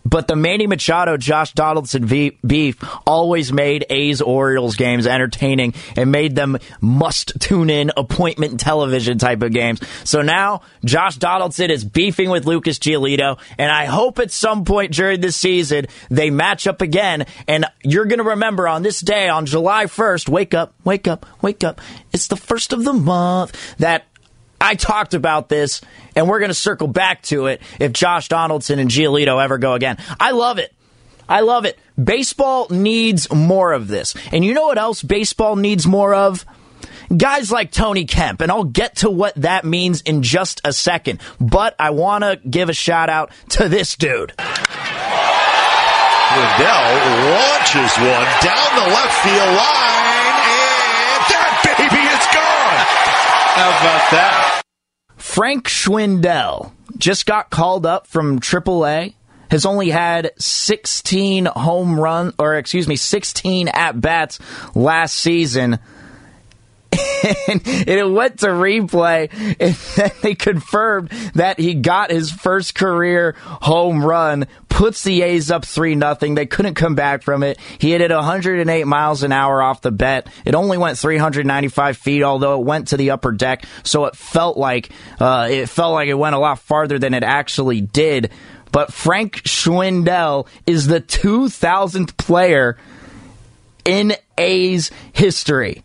But 0.04 0.28
the 0.28 0.36
Manny 0.36 0.66
Machado, 0.66 1.16
Josh 1.16 1.52
Donaldson 1.52 2.06
beef 2.06 2.84
always 3.06 3.52
made 3.52 3.86
A's 3.88 4.20
Orioles 4.20 4.76
games 4.76 5.06
entertaining 5.06 5.74
and 5.96 6.12
made 6.12 6.36
them 6.36 6.58
must 6.80 7.40
tune 7.40 7.70
in 7.70 7.90
appointment 7.96 8.60
television 8.60 9.18
type 9.18 9.42
of 9.42 9.52
games. 9.52 9.80
So 10.04 10.22
now 10.22 10.62
Josh 10.84 11.16
Donaldson 11.16 11.70
is 11.70 11.84
beefing 11.84 12.30
with 12.30 12.44
Lucas 12.44 12.78
Giolito, 12.78 13.38
and 13.58 13.72
I 13.72 13.86
hope 13.86 14.18
at 14.18 14.30
some 14.30 14.64
point 14.64 14.92
during 14.92 15.20
this 15.20 15.36
season 15.36 15.86
they 16.10 16.30
match 16.30 16.66
up 16.66 16.82
again. 16.82 17.26
And 17.48 17.66
you're 17.82 18.04
going 18.04 18.18
to 18.18 18.24
remember 18.30 18.68
on 18.68 18.82
this 18.82 19.00
day, 19.00 19.28
on 19.28 19.46
July 19.46 19.86
1st, 19.86 20.28
wake 20.28 20.54
up, 20.54 20.74
wake 20.84 21.08
up, 21.08 21.26
wake 21.42 21.64
up. 21.64 21.80
It's 22.12 22.28
the 22.28 22.36
first 22.36 22.72
of 22.72 22.84
the 22.84 22.92
month 22.92 23.76
that 23.78 24.04
I 24.60 24.74
talked 24.74 25.14
about 25.14 25.48
this, 25.48 25.80
and 26.16 26.28
we're 26.28 26.38
going 26.38 26.50
to 26.50 26.54
circle 26.54 26.88
back 26.88 27.22
to 27.24 27.46
it 27.46 27.60
if 27.78 27.92
Josh 27.92 28.28
Donaldson 28.28 28.78
and 28.78 28.90
Giolito 28.90 29.42
ever 29.42 29.58
go 29.58 29.74
again. 29.74 29.98
I 30.18 30.30
love 30.30 30.58
it. 30.58 30.72
I 31.28 31.40
love 31.40 31.64
it. 31.64 31.78
Baseball 32.02 32.68
needs 32.70 33.32
more 33.32 33.72
of 33.72 33.88
this. 33.88 34.14
And 34.32 34.44
you 34.44 34.54
know 34.54 34.66
what 34.66 34.78
else 34.78 35.02
baseball 35.02 35.56
needs 35.56 35.86
more 35.86 36.14
of? 36.14 36.44
Guys 37.14 37.52
like 37.52 37.70
Tony 37.70 38.06
Kemp, 38.06 38.40
and 38.40 38.50
I'll 38.50 38.64
get 38.64 38.96
to 38.96 39.10
what 39.10 39.34
that 39.36 39.64
means 39.64 40.00
in 40.02 40.22
just 40.22 40.60
a 40.64 40.72
second. 40.72 41.20
But 41.38 41.74
I 41.78 41.90
want 41.90 42.24
to 42.24 42.40
give 42.48 42.68
a 42.68 42.72
shout 42.72 43.10
out 43.10 43.30
to 43.50 43.68
this 43.68 43.94
dude. 43.96 44.32
Schwindel 46.34 46.90
launches 47.30 47.94
one 47.98 48.26
down 48.42 48.70
the 48.74 48.88
left 48.90 49.14
field 49.22 49.54
line, 49.54 50.34
and 50.50 51.22
that 51.30 51.62
baby 51.62 52.02
is 52.10 52.26
gone. 52.34 53.43
How 53.54 53.68
about 53.70 54.10
that? 54.10 54.62
Frank 55.16 55.68
Schwindel 55.68 56.72
just 56.98 57.24
got 57.24 57.50
called 57.50 57.86
up 57.86 58.08
from 58.08 58.40
AAA. 58.40 59.14
Has 59.48 59.64
only 59.64 59.90
had 59.90 60.32
16 60.38 61.44
home 61.44 62.00
run, 62.00 62.32
or 62.36 62.56
excuse 62.56 62.88
me, 62.88 62.96
16 62.96 63.68
at 63.68 64.00
bats 64.00 64.40
last 64.74 65.14
season. 65.14 65.78
and 67.48 67.62
it 67.66 68.10
went 68.10 68.40
to 68.40 68.46
replay, 68.46 69.28
and 69.60 69.74
then 69.74 70.10
they 70.22 70.34
confirmed 70.34 71.10
that 71.34 71.58
he 71.58 71.74
got 71.74 72.10
his 72.10 72.30
first 72.30 72.74
career 72.74 73.34
home 73.38 74.04
run 74.04 74.46
puts 74.74 75.04
the 75.04 75.22
A's 75.22 75.52
up 75.52 75.64
3 75.64 75.94
nothing. 75.94 76.34
They 76.34 76.46
couldn't 76.46 76.74
come 76.74 76.96
back 76.96 77.22
from 77.22 77.44
it. 77.44 77.60
He 77.78 77.92
hit 77.92 78.00
it 78.00 78.10
108 78.10 78.86
miles 78.86 79.22
an 79.22 79.30
hour 79.30 79.62
off 79.62 79.82
the 79.82 79.92
bet. 79.92 80.26
It 80.44 80.56
only 80.56 80.78
went 80.78 80.98
395 80.98 81.96
feet, 81.96 82.24
although 82.24 82.60
it 82.60 82.64
went 82.64 82.88
to 82.88 82.96
the 82.96 83.12
upper 83.12 83.30
deck, 83.30 83.64
so 83.84 84.06
it 84.06 84.16
felt 84.16 84.56
like 84.56 84.90
uh, 85.20 85.48
it 85.48 85.68
felt 85.68 85.94
like 85.94 86.08
it 86.08 86.14
went 86.14 86.34
a 86.34 86.40
lot 86.40 86.58
farther 86.58 86.98
than 86.98 87.14
it 87.14 87.22
actually 87.22 87.82
did. 87.82 88.32
But 88.72 88.92
Frank 88.92 89.42
Schwindel 89.42 90.48
is 90.66 90.88
the 90.88 91.00
2000th 91.00 92.16
player 92.16 92.76
in 93.84 94.14
A's 94.36 94.90
history. 95.12 95.84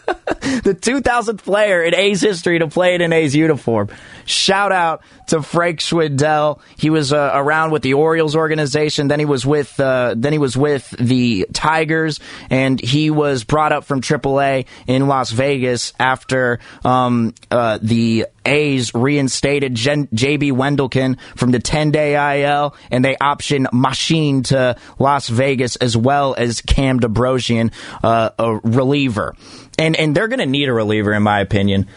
the 0.63 0.75
2000th 0.75 1.43
player 1.43 1.81
in 1.81 1.95
A's 1.95 2.19
history 2.19 2.59
to 2.59 2.67
play 2.67 2.93
in 2.93 3.01
an 3.01 3.13
A's 3.13 3.33
uniform. 3.35 3.89
Shout 4.25 4.71
out 4.71 5.01
to 5.27 5.41
Frank 5.41 5.79
Schwindel. 5.79 6.59
He 6.77 6.89
was 6.89 7.13
uh, 7.13 7.31
around 7.33 7.71
with 7.71 7.83
the 7.83 7.93
Orioles 7.93 8.35
organization. 8.35 9.07
Then 9.07 9.19
he 9.19 9.25
was 9.25 9.45
with 9.45 9.79
uh, 9.79 10.13
then 10.17 10.33
he 10.33 10.39
was 10.39 10.57
with 10.57 10.89
the 10.91 11.47
Tigers, 11.53 12.19
and 12.49 12.79
he 12.81 13.09
was 13.09 13.45
brought 13.45 13.71
up 13.71 13.85
from 13.85 14.01
AAA 14.01 14.65
in 14.87 15.07
Las 15.07 15.31
Vegas 15.31 15.93
after 15.99 16.59
um, 16.83 17.33
uh, 17.49 17.79
the 17.81 18.27
A's 18.45 18.93
reinstated 18.93 19.75
JB 19.75 20.51
Wendelken 20.51 21.17
from 21.35 21.51
the 21.51 21.59
10 21.59 21.91
day 21.91 22.43
IL, 22.43 22.75
and 22.89 23.05
they 23.05 23.15
optioned 23.15 23.67
Machín 23.67 24.43
to 24.45 24.75
Las 24.99 25.29
Vegas 25.29 25.75
as 25.77 25.95
well 25.95 26.35
as 26.37 26.61
Cam 26.61 26.99
Bedrosian, 26.99 27.71
uh, 28.03 28.31
a 28.37 28.55
reliever. 28.63 29.35
And, 29.81 29.95
and 29.95 30.15
they're 30.15 30.27
going 30.27 30.39
to 30.39 30.45
need 30.45 30.69
a 30.69 30.73
reliever, 30.73 31.11
in 31.13 31.23
my 31.23 31.39
opinion. 31.39 31.87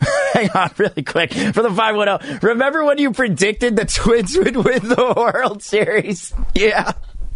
Hang 0.32 0.50
on, 0.50 0.70
really 0.78 1.02
quick 1.02 1.32
for 1.32 1.62
the 1.62 1.72
510. 1.72 2.40
Remember 2.42 2.84
when 2.84 2.98
you 2.98 3.12
predicted 3.12 3.76
the 3.76 3.84
Twins 3.84 4.36
would 4.36 4.56
win 4.56 4.88
the 4.88 5.14
World 5.16 5.62
Series? 5.62 6.34
Yeah. 6.54 6.92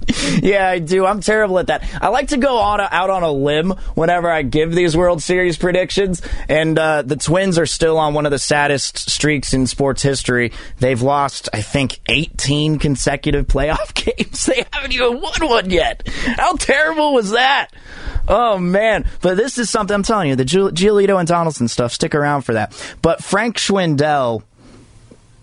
yeah, 0.43 0.69
I 0.69 0.79
do. 0.79 1.07
I'm 1.07 1.21
terrible 1.21 1.59
at 1.59 1.69
that. 1.69 1.85
I 2.01 2.09
like 2.09 2.29
to 2.29 2.37
go 2.37 2.59
on 2.59 2.81
a, 2.81 2.89
out 2.91 3.11
on 3.11 3.23
a 3.23 3.31
limb 3.31 3.71
whenever 3.95 4.31
I 4.31 4.43
give 4.43 4.73
these 4.75 4.97
World 4.97 5.23
Series 5.23 5.57
predictions, 5.57 6.23
and 6.49 6.79
uh, 6.79 7.03
the 7.03 7.17
Twins 7.17 7.59
are 7.59 7.67
still 7.67 7.99
on 7.99 8.15
one 8.15 8.27
of 8.27 8.33
the 8.33 8.39
saddest 8.39 9.11
streaks 9.11 9.55
in 9.55 9.67
sports 9.67 10.03
history. 10.03 10.53
They've 10.79 11.01
lost, 11.01 11.49
I 11.53 11.63
think, 11.63 12.01
18 12.09 12.79
consecutive 12.79 13.47
playoff 13.47 13.95
games. 14.17 14.47
They 14.47 14.65
haven't 14.73 14.93
even 14.93 15.21
won 15.21 15.49
one 15.49 15.71
yet. 15.71 16.07
How 16.09 16.57
terrible 16.57 17.15
was 17.15 17.31
that? 17.31 17.69
Oh 18.29 18.57
man! 18.59 19.05
But 19.21 19.37
this 19.37 19.59
is 19.59 19.69
something 19.69 19.95
I'm 19.95 20.03
telling 20.05 20.29
you. 20.29 20.37
The 20.37 20.45
Giolito 20.45 21.19
and 21.19 21.27
Donaldson 21.27 21.67
stuff. 21.69 21.93
Stick 21.93 22.15
around 22.15 22.43
for 22.43 22.55
that. 22.55 22.97
But 23.03 23.23
Frank 23.23 23.57
Schwindel 23.57 24.43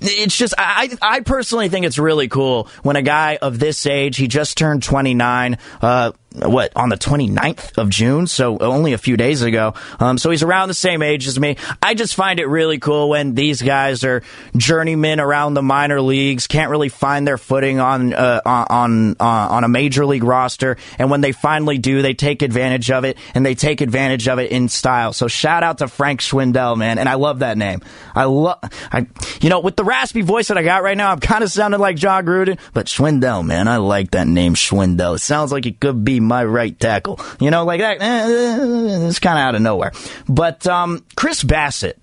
it's 0.01 0.37
just 0.37 0.53
I 0.57 0.95
I 1.01 1.21
personally 1.21 1.69
think 1.69 1.85
it's 1.85 1.97
really 1.97 2.27
cool 2.27 2.67
when 2.83 2.95
a 2.95 3.01
guy 3.01 3.37
of 3.41 3.59
this 3.59 3.85
age 3.85 4.17
he 4.17 4.27
just 4.27 4.57
turned 4.57 4.83
29 4.83 5.57
uh, 5.81 6.11
what 6.35 6.71
on 6.75 6.89
the 6.89 6.95
29th 6.95 7.77
of 7.77 7.89
June, 7.89 8.27
so 8.27 8.57
only 8.59 8.93
a 8.93 8.97
few 8.97 9.17
days 9.17 9.41
ago. 9.41 9.73
Um, 9.99 10.17
so 10.17 10.29
he's 10.29 10.43
around 10.43 10.67
the 10.67 10.75
same 10.75 11.01
age 11.01 11.27
as 11.27 11.39
me. 11.39 11.57
I 11.81 11.95
just 11.95 12.15
find 12.15 12.39
it 12.39 12.45
really 12.45 12.77
cool 12.77 13.09
when 13.09 13.33
these 13.33 13.61
guys 13.61 14.03
are 14.03 14.21
journeymen 14.55 15.19
around 15.19 15.55
the 15.55 15.63
minor 15.63 16.01
leagues, 16.01 16.47
can't 16.47 16.69
really 16.69 16.89
find 16.89 17.27
their 17.27 17.37
footing 17.37 17.79
on 17.79 18.13
uh, 18.13 18.41
on 18.45 19.15
uh, 19.19 19.23
on 19.23 19.63
a 19.63 19.67
major 19.67 20.05
league 20.05 20.23
roster, 20.23 20.77
and 20.99 21.09
when 21.09 21.21
they 21.21 21.31
finally 21.31 21.77
do, 21.77 22.01
they 22.01 22.13
take 22.13 22.41
advantage 22.41 22.91
of 22.91 23.05
it, 23.05 23.17
and 23.33 23.45
they 23.45 23.55
take 23.55 23.81
advantage 23.81 24.27
of 24.27 24.39
it 24.39 24.51
in 24.51 24.69
style. 24.69 25.13
So 25.13 25.27
shout 25.27 25.63
out 25.63 25.79
to 25.79 25.87
Frank 25.87 26.21
Schwindel, 26.21 26.77
man, 26.77 26.99
and 26.99 27.09
I 27.09 27.15
love 27.15 27.39
that 27.39 27.57
name. 27.57 27.81
I 28.13 28.25
love, 28.25 28.59
I 28.91 29.07
you 29.41 29.49
know, 29.49 29.61
with 29.61 29.75
the 29.75 29.83
raspy 29.83 30.21
voice 30.21 30.49
that 30.49 30.57
I 30.57 30.63
got 30.63 30.83
right 30.83 30.97
now, 30.97 31.11
I'm 31.11 31.19
kind 31.19 31.43
of 31.43 31.51
sounding 31.51 31.79
like 31.79 31.95
Jon 31.95 32.25
Gruden, 32.25 32.59
but 32.73 32.85
Schwindel, 32.85 33.43
man, 33.45 33.67
I 33.67 33.77
like 33.77 34.11
that 34.11 34.27
name, 34.27 34.53
Schwindel. 34.53 35.15
It 35.15 35.19
sounds 35.19 35.51
like 35.51 35.65
it 35.65 35.79
could 35.79 36.05
be 36.05 36.18
my 36.19 36.43
right 36.43 36.77
tackle. 36.79 37.19
You 37.39 37.51
know, 37.51 37.65
like 37.65 37.81
that. 37.81 38.01
Eh, 38.01 39.07
it's 39.07 39.19
kind 39.19 39.37
of 39.37 39.43
out 39.43 39.55
of 39.55 39.61
nowhere. 39.61 39.91
But 40.27 40.67
um, 40.67 41.05
Chris 41.15 41.43
Bassitt. 41.43 41.95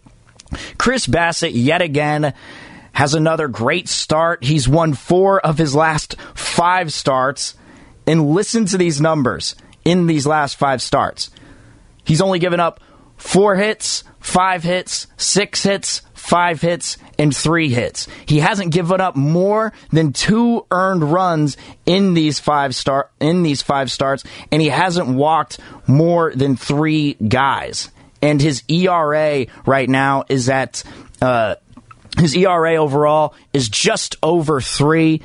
Chris 0.79 1.07
Bassitt, 1.07 1.53
yet 1.55 1.83
again 1.83 2.35
has 2.93 3.15
another 3.15 3.49
great 3.49 3.89
start. 3.89 4.45
He's 4.45 4.69
won 4.69 4.95
four 4.95 5.41
of 5.41 5.59
his 5.59 5.75
last 5.75 6.17
five 6.35 6.93
starts. 6.93 7.55
And 8.07 8.31
listen 8.31 8.67
to 8.67 8.79
these 8.79 9.01
numbers 9.01 9.57
in 9.85 10.07
these 10.07 10.27
last 10.27 10.57
five 10.57 10.81
starts. 10.81 11.31
He's 12.05 12.21
only 12.21 12.39
given 12.39 12.61
up 12.61 12.81
four 13.17 13.57
hits, 13.57 14.05
five 14.21 14.63
hits, 14.63 15.09
six 15.17 15.63
hits, 15.63 16.03
five 16.27 16.61
hits, 16.61 16.99
and 17.19 17.35
three 17.35 17.69
hits. 17.69 18.09
He 18.27 18.41
hasn't 18.41 18.73
given 18.73 19.01
up 19.01 19.15
more 19.15 19.73
than 19.93 20.13
two 20.13 20.67
earned 20.73 21.05
runs 21.05 21.57
in 21.87 22.15
these 22.15 22.41
five 22.41 22.75
start 22.75 23.11
in 23.21 23.45
these 23.45 23.63
five 23.63 23.93
starts, 23.93 24.25
and 24.51 24.61
he 24.61 24.69
hasn't 24.69 25.09
walked 25.09 25.61
more 25.87 26.33
than 26.35 26.57
three 26.57 27.15
guys. 27.15 27.91
And 28.21 28.41
his 28.41 28.65
ERA 28.69 29.47
right 29.67 29.89
now 29.89 30.25
is 30.29 30.49
at 30.49 30.83
uh, 31.23 31.57
his 32.19 32.35
ERA 32.35 32.77
overall 32.77 33.35
is 33.53 33.69
just 33.69 34.17
over 34.21 34.61
three. 34.61 35.23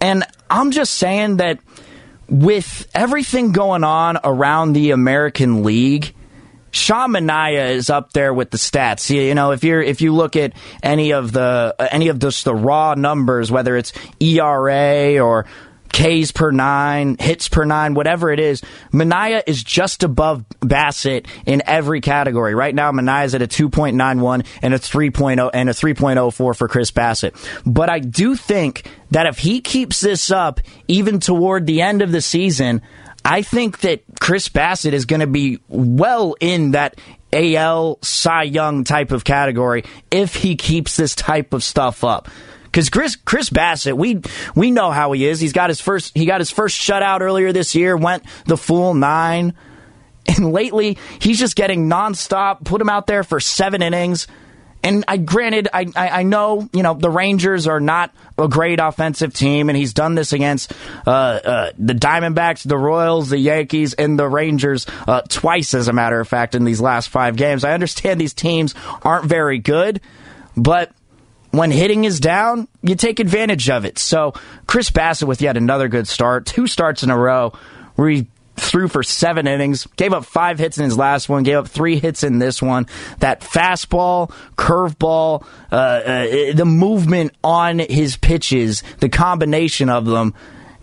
And 0.00 0.24
I'm 0.48 0.70
just 0.70 0.94
saying 0.94 1.36
that 1.36 1.58
with 2.28 2.88
everything 2.94 3.52
going 3.52 3.84
on 3.84 4.18
around 4.24 4.72
the 4.72 4.92
American 4.92 5.64
League 5.64 6.14
Sean 6.72 7.10
Manaea 7.10 7.70
is 7.70 7.90
up 7.90 8.12
there 8.12 8.32
with 8.32 8.50
the 8.50 8.58
stats. 8.58 9.10
You, 9.10 9.22
you, 9.22 9.34
know, 9.34 9.52
if 9.52 9.64
you're 9.64 9.82
if 9.82 10.00
you 10.00 10.14
look 10.14 10.36
at 10.36 10.52
any 10.82 11.12
of 11.12 11.32
the 11.32 11.74
uh, 11.78 11.88
any 11.90 12.08
of 12.08 12.18
just 12.18 12.44
the 12.44 12.54
raw 12.54 12.94
numbers, 12.94 13.50
whether 13.50 13.76
it's 13.76 13.92
ERA 14.20 15.18
or 15.18 15.46
Ks 15.92 16.30
per 16.30 16.50
nine, 16.50 17.16
hits 17.18 17.48
per 17.48 17.64
nine, 17.64 17.94
whatever 17.94 18.30
it 18.30 18.38
is, 18.38 18.62
Manaea 18.92 19.42
is 19.46 19.62
just 19.62 20.02
above 20.02 20.44
Bassitt 20.60 21.26
in 21.46 21.62
every 21.66 22.00
category. 22.00 22.54
Right 22.54 22.74
now, 22.74 22.92
Manaea 22.92 23.24
is 23.26 23.34
at 23.34 23.42
a 23.42 23.48
2.91 23.48 24.46
and 24.62 24.74
a 24.74 24.78
3.0 24.78 25.50
and 25.52 25.68
a 25.68 25.72
3.04 25.72 26.32
for 26.32 26.68
Chris 26.68 26.90
Bassitt. 26.90 27.34
But 27.66 27.90
I 27.90 27.98
do 27.98 28.36
think 28.36 28.88
that 29.10 29.26
if 29.26 29.38
he 29.38 29.60
keeps 29.60 30.00
this 30.00 30.30
up, 30.30 30.60
even 30.86 31.18
toward 31.18 31.66
the 31.66 31.82
end 31.82 32.02
of 32.02 32.12
the 32.12 32.20
season, 32.20 32.82
I 33.24 33.42
think 33.42 33.80
that 33.80 34.02
Chris 34.18 34.48
Bassitt 34.48 34.92
is 34.92 35.04
going 35.04 35.20
to 35.20 35.26
be 35.26 35.60
well 35.68 36.34
in 36.40 36.72
that 36.72 36.98
AL 37.32 37.98
Cy 38.02 38.44
Young 38.44 38.84
type 38.84 39.12
of 39.12 39.24
category 39.24 39.84
if 40.10 40.34
he 40.34 40.56
keeps 40.56 40.96
this 40.96 41.14
type 41.14 41.52
of 41.52 41.62
stuff 41.62 42.02
up. 42.02 42.28
Because 42.64 42.88
Chris 42.88 43.16
Chris 43.16 43.50
Bassitt, 43.50 43.96
we 43.96 44.20
we 44.54 44.70
know 44.70 44.90
how 44.90 45.12
he 45.12 45.26
is. 45.26 45.40
He's 45.40 45.52
got 45.52 45.70
his 45.70 45.80
first 45.80 46.16
he 46.16 46.24
got 46.24 46.40
his 46.40 46.50
first 46.50 46.80
shutout 46.80 47.20
earlier 47.20 47.52
this 47.52 47.74
year. 47.74 47.96
Went 47.96 48.24
the 48.46 48.56
full 48.56 48.94
nine, 48.94 49.54
and 50.26 50.52
lately 50.52 50.96
he's 51.20 51.38
just 51.38 51.56
getting 51.56 51.88
nonstop. 51.88 52.64
Put 52.64 52.80
him 52.80 52.88
out 52.88 53.06
there 53.08 53.24
for 53.24 53.40
seven 53.40 53.82
innings 53.82 54.28
And 54.82 55.04
I 55.06 55.18
granted, 55.18 55.68
I, 55.72 55.86
I, 55.94 56.08
I 56.08 56.22
know 56.22 56.68
you 56.72 56.82
know 56.82 56.94
the 56.94 57.10
Rangers 57.10 57.66
are 57.66 57.80
not 57.80 58.14
a 58.38 58.48
great 58.48 58.80
offensive 58.80 59.34
team, 59.34 59.68
and 59.68 59.76
he's 59.76 59.92
done 59.92 60.14
this 60.14 60.32
against 60.32 60.72
uh, 61.06 61.10
uh, 61.10 61.70
the 61.78 61.92
Diamondbacks, 61.92 62.66
the 62.66 62.78
Royals, 62.78 63.28
the 63.28 63.38
Yankees, 63.38 63.92
and 63.92 64.18
the 64.18 64.26
Rangers 64.26 64.86
uh, 65.06 65.20
twice, 65.28 65.74
as 65.74 65.88
a 65.88 65.92
matter 65.92 66.18
of 66.18 66.28
fact, 66.28 66.54
in 66.54 66.64
these 66.64 66.80
last 66.80 67.08
five 67.08 67.36
games. 67.36 67.64
I 67.64 67.72
understand 67.72 68.20
these 68.20 68.34
teams 68.34 68.74
aren't 69.02 69.26
very 69.26 69.58
good, 69.58 70.00
but 70.56 70.92
when 71.50 71.70
hitting 71.70 72.04
is 72.04 72.20
down, 72.20 72.68
you 72.82 72.94
take 72.94 73.20
advantage 73.20 73.68
of 73.68 73.84
it. 73.84 73.98
So 73.98 74.34
Chris 74.66 74.90
Bassitt 74.90 75.28
with 75.28 75.42
yet 75.42 75.56
another 75.56 75.88
good 75.88 76.08
start, 76.08 76.46
two 76.46 76.66
starts 76.66 77.02
in 77.02 77.10
a 77.10 77.18
row 77.18 77.52
where 77.96 78.08
he 78.08 78.28
threw 78.60 78.88
for 78.88 79.02
seven 79.02 79.46
innings, 79.46 79.86
gave 79.96 80.12
up 80.12 80.24
five 80.24 80.58
hits 80.58 80.78
in 80.78 80.84
his 80.84 80.96
last 80.96 81.28
one, 81.28 81.42
gave 81.42 81.56
up 81.56 81.68
three 81.68 81.98
hits 81.98 82.22
in 82.22 82.38
this 82.38 82.62
one. 82.62 82.86
That 83.18 83.40
fastball, 83.40 84.30
curveball, 84.56 85.44
uh, 85.72 85.74
uh, 85.74 86.52
the 86.52 86.64
movement 86.64 87.32
on 87.42 87.78
his 87.78 88.16
pitches, 88.16 88.82
the 88.98 89.08
combination 89.08 89.88
of 89.88 90.06
them, 90.06 90.34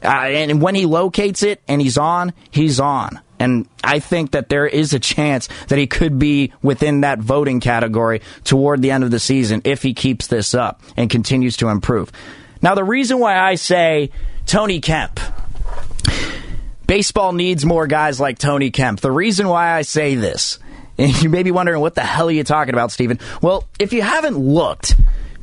uh, 0.03 0.07
and 0.07 0.61
when 0.61 0.75
he 0.75 0.85
locates 0.85 1.43
it 1.43 1.61
and 1.67 1.81
he's 1.81 1.97
on, 1.97 2.33
he's 2.51 2.79
on. 2.79 3.19
And 3.39 3.67
I 3.83 3.99
think 3.99 4.31
that 4.31 4.49
there 4.49 4.65
is 4.65 4.93
a 4.93 4.99
chance 4.99 5.47
that 5.67 5.77
he 5.77 5.85
could 5.85 6.17
be 6.17 6.53
within 6.61 7.01
that 7.01 7.19
voting 7.19 7.59
category 7.59 8.21
toward 8.43 8.81
the 8.81 8.91
end 8.91 9.03
of 9.03 9.11
the 9.11 9.19
season 9.19 9.61
if 9.63 9.83
he 9.83 9.93
keeps 9.93 10.27
this 10.27 10.55
up 10.55 10.81
and 10.95 11.09
continues 11.09 11.57
to 11.57 11.69
improve. 11.69 12.11
Now, 12.61 12.73
the 12.73 12.83
reason 12.83 13.19
why 13.19 13.37
I 13.37 13.55
say 13.55 14.09
Tony 14.45 14.79
Kemp 14.79 15.19
Baseball 16.87 17.33
needs 17.33 17.65
more 17.65 17.85
guys 17.85 18.19
like 18.19 18.39
Tony 18.39 18.71
Kemp. 18.71 19.01
The 19.01 19.11
reason 19.11 19.47
why 19.49 19.73
I 19.73 19.81
say 19.81 20.15
this, 20.15 20.57
and 20.97 21.21
you 21.21 21.29
may 21.29 21.43
be 21.43 21.51
wondering 21.51 21.81
what 21.81 21.95
the 21.95 22.01
hell 22.01 22.29
are 22.29 22.31
you 22.31 22.43
talking 22.43 22.73
about, 22.73 22.91
Stephen? 22.91 23.19
Well, 23.41 23.65
if 23.77 23.93
you 23.93 24.01
haven't 24.01 24.37
looked, 24.37 24.95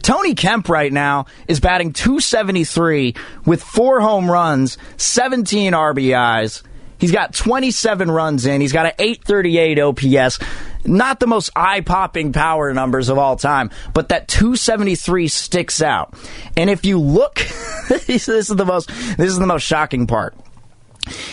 Tony 0.02 0.34
Kemp 0.34 0.68
right 0.68 0.92
now 0.92 1.26
is 1.46 1.60
batting 1.60 1.92
273 1.92 3.14
with 3.44 3.62
four 3.62 4.00
home 4.00 4.30
runs, 4.30 4.78
17 4.96 5.72
RBIs. 5.72 6.62
He's 6.98 7.12
got 7.12 7.34
27 7.34 8.10
runs 8.10 8.46
in. 8.46 8.60
He's 8.60 8.72
got 8.72 8.86
an 8.86 8.92
838 8.98 9.78
OPS. 9.78 10.38
Not 10.86 11.20
the 11.20 11.26
most 11.26 11.50
eye 11.56 11.80
popping 11.80 12.32
power 12.32 12.72
numbers 12.72 13.08
of 13.08 13.18
all 13.18 13.36
time, 13.36 13.70
but 13.92 14.10
that 14.10 14.28
273 14.28 15.28
sticks 15.28 15.82
out. 15.82 16.14
And 16.56 16.70
if 16.70 16.84
you 16.84 16.98
look, 16.98 17.34
this 17.88 18.28
is 18.28 18.48
the 18.48 18.64
most, 18.64 18.88
this 18.88 19.28
is 19.28 19.38
the 19.38 19.46
most 19.46 19.62
shocking 19.62 20.06
part. 20.06 20.34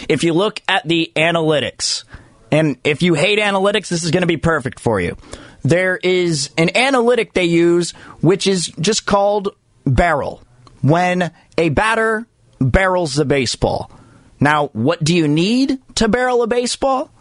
If 0.10 0.24
you 0.24 0.34
look 0.34 0.62
at 0.68 0.88
the 0.88 1.12
analytics, 1.16 2.04
and 2.52 2.78
if 2.84 3.02
you 3.02 3.14
hate 3.14 3.40
analytics, 3.40 3.88
this 3.90 4.04
is 4.04 4.12
going 4.12 4.22
to 4.22 4.28
be 4.28 4.38
perfect 4.38 4.80
for 4.80 5.00
you. 5.00 5.18
There 5.64 5.98
is 5.98 6.50
an 6.58 6.76
analytic 6.76 7.34
they 7.34 7.46
use, 7.46 7.92
which 8.22 8.48
is 8.48 8.68
just 8.80 9.06
called 9.06 9.56
barrel. 9.86 10.44
When 10.82 11.32
a 11.58 11.70
batter 11.70 12.28
barrels 12.60 13.16
the 13.16 13.26
baseball. 13.26 13.92
Now, 14.40 14.68
what 14.74 15.04
do 15.04 15.16
you 15.16 15.28
need 15.28 15.80
to 15.96 16.08
barrel 16.08 16.44
a 16.44 16.48
baseball? 16.48 17.12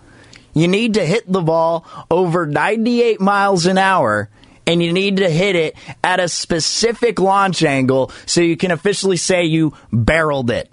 You 0.54 0.68
need 0.68 0.94
to 0.94 1.04
hit 1.04 1.30
the 1.30 1.42
ball 1.42 1.86
over 2.10 2.46
98 2.46 3.20
miles 3.20 3.66
an 3.66 3.78
hour 3.78 4.30
and 4.66 4.82
you 4.82 4.92
need 4.92 5.18
to 5.18 5.28
hit 5.28 5.56
it 5.56 5.76
at 6.02 6.20
a 6.20 6.28
specific 6.28 7.18
launch 7.18 7.62
angle 7.62 8.10
so 8.26 8.40
you 8.40 8.56
can 8.56 8.70
officially 8.70 9.16
say 9.16 9.44
you 9.44 9.74
barreled 9.92 10.50
it. 10.50 10.70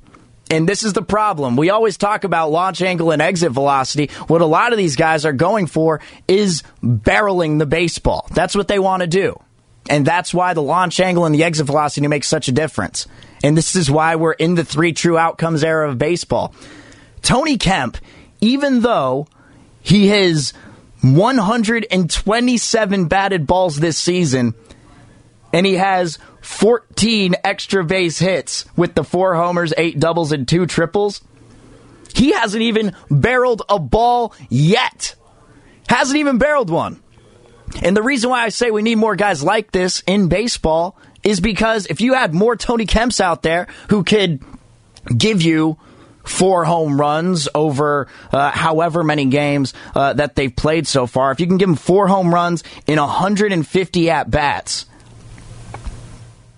And 0.50 0.68
this 0.68 0.84
is 0.84 0.94
the 0.94 1.02
problem. 1.02 1.58
We 1.58 1.70
always 1.70 1.98
talk 1.98 2.24
about 2.24 2.52
launch 2.52 2.82
angle 2.82 3.12
and 3.12 3.22
exit 3.22 3.52
velocity. 3.52 4.10
What 4.28 4.42
a 4.42 4.46
lot 4.46 4.72
of 4.72 4.78
these 4.78 4.96
guys 4.96 5.26
are 5.26 5.34
going 5.34 5.68
for 5.68 6.00
is 6.28 6.64
barreling 6.82 7.60
the 7.60 7.66
baseball. 7.66 8.28
That's 8.32 8.56
what 8.56 8.70
they 8.70 8.80
want 8.80 9.02
to 9.02 9.08
do. 9.08 9.38
And 9.90 10.06
that's 10.06 10.34
why 10.34 10.54
the 10.54 10.62
launch 10.62 11.00
angle 11.00 11.24
and 11.26 11.34
the 11.36 11.44
exit 11.44 11.66
velocity 11.66 12.08
make 12.08 12.24
such 12.24 12.48
a 12.48 12.52
difference. 12.52 13.08
And 13.44 13.58
this 13.58 13.76
is 13.76 13.92
why 13.92 14.16
we're 14.16 14.34
in 14.34 14.56
the 14.56 14.66
three 14.66 14.94
true 14.94 15.18
outcomes 15.18 15.64
era 15.64 15.90
of 15.90 15.98
baseball. 15.98 16.54
Tony 17.22 17.58
Kemp, 17.58 17.98
even 18.42 18.82
though 18.82 19.28
he 19.82 20.08
has 20.08 20.54
127 21.02 23.08
batted 23.08 23.48
balls 23.48 23.78
this 23.78 23.98
season, 23.98 24.54
and 25.54 25.66
he 25.66 25.76
has 25.76 26.20
14 26.42 27.36
extra 27.44 27.84
base 27.84 28.20
hits 28.20 28.66
with 28.76 28.96
the 28.96 29.04
four 29.04 29.36
homers, 29.36 29.74
eight 29.78 30.00
doubles, 30.00 30.32
and 30.32 30.48
two 30.48 30.66
triples. 30.66 31.22
He 32.14 32.32
hasn't 32.32 32.64
even 32.64 32.96
barreled 33.10 33.62
a 33.70 33.80
ball 33.80 34.34
yet. 34.50 35.16
Hasn't 35.88 36.18
even 36.18 36.38
barreled 36.38 36.70
one. 36.70 37.02
And 37.82 37.96
the 37.96 38.02
reason 38.02 38.30
why 38.30 38.44
I 38.44 38.50
say 38.50 38.72
we 38.72 38.82
need 38.82 38.96
more 38.96 39.16
guys 39.16 39.44
like 39.44 39.72
this 39.72 40.02
in 40.08 40.30
baseball 40.30 40.98
is 41.24 41.40
because 41.40 41.86
if 41.88 42.02
you 42.02 42.14
had 42.14 42.34
more 42.34 42.56
Tony 42.56 42.86
Kemps 42.86 43.20
out 43.20 43.44
there 43.44 43.68
who 43.90 44.04
could 44.04 44.42
give 45.16 45.42
you 45.42 45.78
four 46.24 46.66
home 46.66 47.00
runs 47.00 47.48
over 47.56 48.08
uh, 48.32 48.52
however 48.52 49.04
many 49.04 49.26
games 49.26 49.74
uh, 49.96 50.14
that 50.14 50.36
they've 50.36 50.56
played 50.56 50.88
so 50.88 51.08
far, 51.08 51.32
if 51.32 51.40
you 51.40 51.48
can 51.48 51.58
give 51.58 51.70
them 51.70 51.76
four 51.76 52.08
home 52.08 52.34
runs 52.34 52.64
in 52.86 53.00
150 53.00 54.10
at 54.10 54.32
bats, 54.32 54.86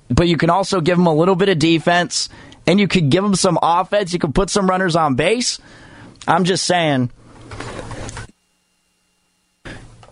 but 0.10 0.28
you 0.28 0.38
can 0.38 0.50
also 0.50 0.82
give 0.82 0.98
them 0.98 1.08
a 1.08 1.14
little 1.14 1.36
bit 1.36 1.50
of 1.50 1.60
defense 1.60 2.30
and 2.68 2.80
you 2.80 2.88
could 2.88 3.10
give 3.10 3.24
them 3.24 3.36
some 3.36 3.58
offense. 3.62 4.14
You 4.14 4.20
could 4.20 4.36
put 4.36 4.50
some 4.50 4.70
runners 4.70 4.96
on 4.96 5.16
base. 5.16 5.60
I'm 6.28 6.44
just 6.44 6.66
saying. 6.66 7.12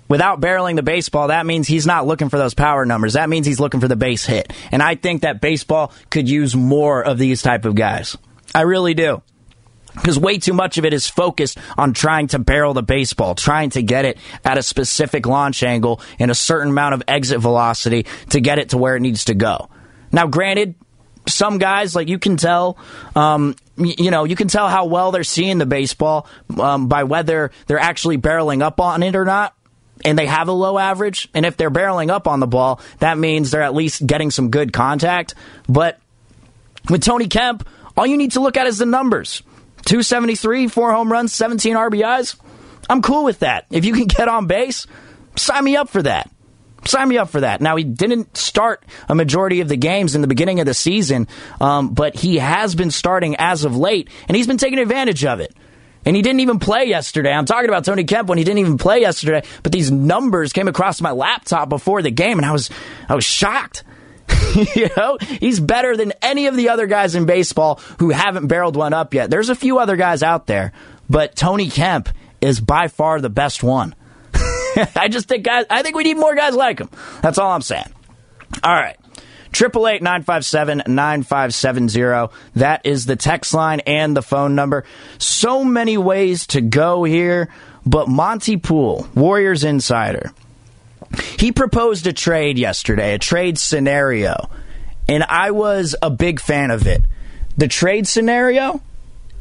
Without 0.09 0.39
barreling 0.39 0.77
the 0.77 0.83
baseball, 0.83 1.27
that 1.27 1.45
means 1.45 1.67
he's 1.67 1.85
not 1.85 2.07
looking 2.07 2.29
for 2.29 2.37
those 2.37 2.53
power 2.53 2.85
numbers. 2.85 3.13
That 3.13 3.29
means 3.29 3.45
he's 3.45 3.59
looking 3.59 3.81
for 3.81 3.89
the 3.89 3.97
base 3.97 4.25
hit. 4.25 4.53
And 4.71 4.81
I 4.81 4.95
think 4.95 5.21
that 5.21 5.41
baseball 5.41 5.91
could 6.09 6.29
use 6.29 6.55
more 6.55 7.03
of 7.03 7.17
these 7.17 7.41
type 7.41 7.65
of 7.65 7.75
guys. 7.75 8.17
I 8.55 8.61
really 8.61 8.93
do. 8.93 9.21
Because 9.93 10.17
way 10.17 10.37
too 10.37 10.53
much 10.53 10.77
of 10.77 10.85
it 10.85 10.93
is 10.93 11.09
focused 11.09 11.57
on 11.77 11.93
trying 11.93 12.27
to 12.27 12.39
barrel 12.39 12.73
the 12.73 12.83
baseball, 12.83 13.35
trying 13.35 13.71
to 13.71 13.81
get 13.81 14.05
it 14.05 14.17
at 14.45 14.57
a 14.57 14.63
specific 14.63 15.25
launch 15.25 15.63
angle 15.63 15.99
and 16.19 16.31
a 16.31 16.35
certain 16.35 16.69
amount 16.69 16.93
of 16.93 17.03
exit 17.07 17.39
velocity 17.39 18.05
to 18.29 18.39
get 18.39 18.59
it 18.59 18.69
to 18.69 18.77
where 18.77 18.95
it 18.95 19.01
needs 19.01 19.25
to 19.25 19.33
go. 19.33 19.69
Now, 20.11 20.27
granted, 20.27 20.75
some 21.29 21.57
guys 21.57 21.95
like 21.95 22.07
you 22.07 22.19
can 22.19 22.37
tell 22.37 22.77
um, 23.15 23.55
you 23.77 24.11
know 24.11 24.23
you 24.23 24.35
can 24.35 24.47
tell 24.47 24.67
how 24.67 24.85
well 24.85 25.11
they're 25.11 25.23
seeing 25.23 25.57
the 25.57 25.65
baseball 25.65 26.27
um, 26.59 26.87
by 26.87 27.03
whether 27.03 27.51
they're 27.67 27.79
actually 27.79 28.17
barreling 28.17 28.61
up 28.61 28.79
on 28.79 29.03
it 29.03 29.15
or 29.15 29.25
not 29.25 29.55
and 30.05 30.17
they 30.17 30.25
have 30.25 30.47
a 30.47 30.53
low 30.53 30.77
average 30.77 31.29
and 31.33 31.45
if 31.45 31.57
they're 31.57 31.71
barreling 31.71 32.09
up 32.09 32.27
on 32.27 32.39
the 32.39 32.47
ball 32.47 32.79
that 32.99 33.17
means 33.17 33.51
they're 33.51 33.61
at 33.61 33.73
least 33.73 34.05
getting 34.05 34.31
some 34.31 34.49
good 34.49 34.73
contact. 34.73 35.35
But 35.67 35.99
with 36.89 37.03
tony 37.03 37.27
kemp 37.27 37.67
all 37.95 38.07
you 38.07 38.17
need 38.17 38.33
to 38.33 38.39
look 38.39 38.57
at 38.57 38.67
is 38.67 38.77
the 38.77 38.85
numbers. 38.85 39.43
273 39.85 40.67
four 40.67 40.91
home 40.91 41.11
runs 41.11 41.33
17 41.33 41.75
rbis 41.75 42.35
i'm 42.89 43.01
cool 43.01 43.23
with 43.23 43.39
that. 43.39 43.65
If 43.69 43.85
you 43.85 43.93
can 43.93 44.05
get 44.07 44.27
on 44.27 44.47
base 44.47 44.87
sign 45.35 45.63
me 45.63 45.75
up 45.75 45.89
for 45.89 46.01
that 46.03 46.31
sign 46.87 47.07
me 47.07 47.17
up 47.17 47.29
for 47.29 47.41
that. 47.41 47.61
Now, 47.61 47.75
he 47.75 47.83
didn't 47.83 48.35
start 48.37 48.83
a 49.07 49.15
majority 49.15 49.61
of 49.61 49.67
the 49.67 49.77
games 49.77 50.15
in 50.15 50.21
the 50.21 50.27
beginning 50.27 50.59
of 50.59 50.65
the 50.65 50.73
season, 50.73 51.27
um, 51.61 51.93
but 51.93 52.15
he 52.15 52.37
has 52.37 52.75
been 52.75 52.91
starting 52.91 53.35
as 53.37 53.65
of 53.65 53.75
late, 53.75 54.09
and 54.27 54.35
he's 54.35 54.47
been 54.47 54.57
taking 54.57 54.79
advantage 54.79 55.25
of 55.25 55.39
it. 55.39 55.55
And 56.05 56.15
he 56.15 56.21
didn't 56.21 56.39
even 56.39 56.59
play 56.59 56.85
yesterday. 56.85 57.33
I'm 57.33 57.45
talking 57.45 57.69
about 57.69 57.83
Tony 57.83 58.05
Kemp 58.05 58.29
when 58.29 58.37
he 58.37 58.45
didn't 58.45 58.59
even 58.59 58.77
play 58.77 59.01
yesterday, 59.01 59.43
but 59.61 59.73
these 59.73 59.91
numbers 59.91 60.53
came 60.53 60.69
across 60.69 61.01
my 61.01 61.11
laptop 61.11 61.67
before 61.67 62.01
the 62.01 62.11
game, 62.11 62.39
and 62.39 62.45
I 62.45 62.53
was 62.53 62.69
I 63.09 63.15
was 63.15 63.25
shocked. 63.25 63.83
you 64.75 64.89
know, 64.95 65.17
he's 65.19 65.59
better 65.59 65.97
than 65.97 66.13
any 66.21 66.47
of 66.47 66.55
the 66.55 66.69
other 66.69 66.87
guys 66.87 67.15
in 67.15 67.25
baseball 67.25 67.81
who 67.99 68.09
haven't 68.09 68.47
barreled 68.47 68.75
one 68.75 68.93
up 68.93 69.13
yet. 69.13 69.29
There's 69.29 69.49
a 69.49 69.55
few 69.55 69.79
other 69.79 69.95
guys 69.95 70.23
out 70.23 70.47
there, 70.47 70.71
but 71.09 71.35
Tony 71.35 71.69
Kemp 71.69 72.09
is 72.39 72.61
by 72.61 72.87
far 72.87 73.19
the 73.19 73.29
best 73.29 73.63
one. 73.63 73.93
I 74.95 75.07
just 75.07 75.27
think 75.27 75.43
guys, 75.43 75.65
I 75.69 75.83
think 75.83 75.95
we 75.95 76.03
need 76.03 76.17
more 76.17 76.35
guys 76.35 76.55
like 76.55 76.79
him. 76.79 76.89
That's 77.21 77.37
all 77.37 77.51
I'm 77.51 77.61
saying. 77.61 77.91
All 78.63 78.73
right. 78.73 78.97
Triple 79.51 79.87
eight 79.87 80.03
nine 80.03 80.23
five 80.23 80.45
seven 80.45 80.83
nine 80.87 81.23
five 81.23 81.53
seven 81.53 81.89
zero. 81.89 82.31
That 82.55 82.85
is 82.85 83.05
the 83.05 83.15
text 83.15 83.53
line 83.53 83.79
and 83.81 84.15
the 84.15 84.21
phone 84.21 84.55
number. 84.55 84.83
So 85.17 85.63
many 85.63 85.97
ways 85.97 86.47
to 86.47 86.61
go 86.61 87.03
here, 87.03 87.49
but 87.85 88.07
Monte 88.07 88.57
Poole, 88.57 89.07
Warriors 89.15 89.63
insider, 89.63 90.31
he 91.39 91.51
proposed 91.51 92.05
a 92.07 92.13
trade 92.13 92.59
yesterday, 92.59 93.15
a 93.15 93.19
trade 93.19 93.57
scenario, 93.57 94.49
and 95.07 95.23
I 95.23 95.51
was 95.51 95.95
a 96.01 96.09
big 96.09 96.39
fan 96.39 96.69
of 96.69 96.85
it. 96.85 97.01
The 97.55 97.67
trade 97.67 98.07
scenario, 98.07 98.81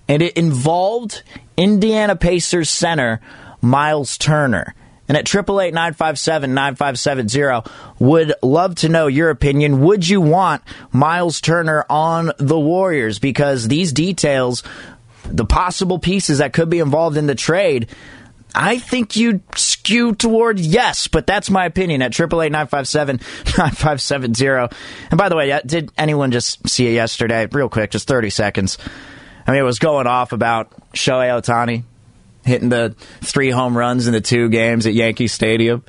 And 0.07 0.21
it 0.21 0.37
involved 0.37 1.23
Indiana 1.57 2.15
Pacers 2.15 2.69
center 2.69 3.19
Miles 3.61 4.17
Turner. 4.17 4.73
And 5.07 5.17
at 5.17 5.25
888-957-9570, 5.25 7.69
would 7.99 8.33
love 8.41 8.75
to 8.75 8.87
know 8.89 9.07
your 9.07 9.29
opinion. 9.29 9.81
Would 9.81 10.07
you 10.07 10.21
want 10.21 10.61
Miles 10.91 11.41
Turner 11.41 11.85
on 11.89 12.31
the 12.37 12.59
Warriors? 12.59 13.19
Because 13.19 13.67
these 13.67 13.91
details, 13.91 14.63
the 15.25 15.45
possible 15.45 15.99
pieces 15.99 16.37
that 16.37 16.53
could 16.53 16.69
be 16.69 16.79
involved 16.79 17.17
in 17.17 17.27
the 17.27 17.35
trade, 17.35 17.89
I 18.55 18.79
think 18.79 19.15
you'd 19.15 19.41
skew 19.57 20.15
toward 20.15 20.59
yes, 20.59 21.07
but 21.07 21.25
that's 21.27 21.49
my 21.49 21.65
opinion 21.65 22.01
at 22.01 22.13
888-957-9570. 22.13 24.73
And 25.11 25.17
by 25.17 25.27
the 25.27 25.35
way, 25.35 25.59
did 25.65 25.91
anyone 25.97 26.31
just 26.31 26.69
see 26.69 26.87
it 26.87 26.93
yesterday? 26.93 27.47
Real 27.51 27.67
quick, 27.67 27.91
just 27.91 28.07
30 28.07 28.29
seconds. 28.29 28.77
I 29.45 29.51
mean, 29.51 29.59
it 29.59 29.65
was 29.65 29.79
going 29.79 30.07
off 30.07 30.31
about 30.31 30.71
Shohei 30.93 31.29
Ohtani 31.29 31.83
hitting 32.45 32.69
the 32.69 32.95
three 33.21 33.49
home 33.49 33.77
runs 33.77 34.07
in 34.07 34.13
the 34.13 34.21
two 34.21 34.49
games 34.49 34.85
at 34.85 34.93
Yankee 34.93 35.27
Stadium. 35.27 35.83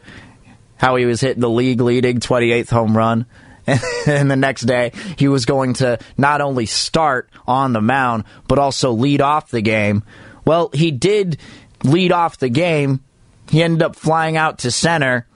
How 0.76 0.96
he 0.96 1.04
was 1.04 1.20
hitting 1.20 1.40
the 1.40 1.50
league 1.50 1.80
leading 1.80 2.20
28th 2.20 2.70
home 2.70 2.96
run. 2.96 3.26
And 4.06 4.30
the 4.30 4.36
next 4.36 4.62
day, 4.62 4.92
he 5.16 5.28
was 5.28 5.46
going 5.46 5.74
to 5.74 5.98
not 6.18 6.42
only 6.42 6.66
start 6.66 7.30
on 7.46 7.72
the 7.72 7.80
mound, 7.80 8.24
but 8.46 8.58
also 8.58 8.92
lead 8.92 9.22
off 9.22 9.50
the 9.50 9.62
game. 9.62 10.04
Well, 10.44 10.68
he 10.74 10.90
did 10.90 11.38
lead 11.82 12.12
off 12.12 12.36
the 12.36 12.50
game. 12.50 13.00
He 13.48 13.62
ended 13.62 13.82
up 13.82 13.96
flying 13.96 14.36
out 14.36 14.58
to 14.58 14.70
center, 14.70 15.26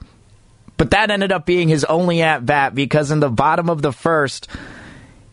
but 0.77 0.91
that 0.91 1.09
ended 1.09 1.31
up 1.31 1.47
being 1.47 1.67
his 1.67 1.83
only 1.85 2.21
at 2.21 2.45
bat 2.45 2.75
because 2.75 3.09
in 3.09 3.19
the 3.19 3.29
bottom 3.29 3.69
of 3.69 3.81
the 3.81 3.91
first, 3.91 4.47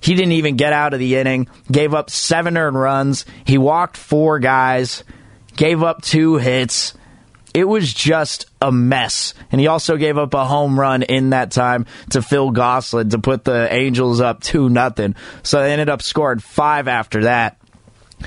he 0.06 0.14
didn't 0.14 0.32
even 0.32 0.54
get 0.54 0.72
out 0.72 0.94
of 0.94 1.00
the 1.00 1.16
inning, 1.16 1.48
gave 1.70 1.92
up 1.92 2.10
seven 2.10 2.56
earned 2.56 2.78
runs. 2.78 3.24
He 3.44 3.58
walked 3.58 3.96
four 3.96 4.38
guys, 4.38 5.02
gave 5.56 5.82
up 5.82 6.00
two 6.02 6.36
hits. 6.36 6.94
It 7.52 7.66
was 7.66 7.92
just 7.92 8.46
a 8.62 8.70
mess. 8.70 9.34
And 9.50 9.60
he 9.60 9.66
also 9.66 9.96
gave 9.96 10.16
up 10.16 10.32
a 10.32 10.44
home 10.44 10.78
run 10.78 11.02
in 11.02 11.30
that 11.30 11.50
time 11.50 11.86
to 12.10 12.22
Phil 12.22 12.52
Gosselin 12.52 13.10
to 13.10 13.18
put 13.18 13.42
the 13.42 13.72
Angels 13.72 14.20
up 14.20 14.42
2 14.44 14.68
nothing. 14.68 15.16
So 15.42 15.60
they 15.60 15.72
ended 15.72 15.88
up 15.88 16.02
scoring 16.02 16.38
five 16.38 16.86
after 16.86 17.24
that. 17.24 17.58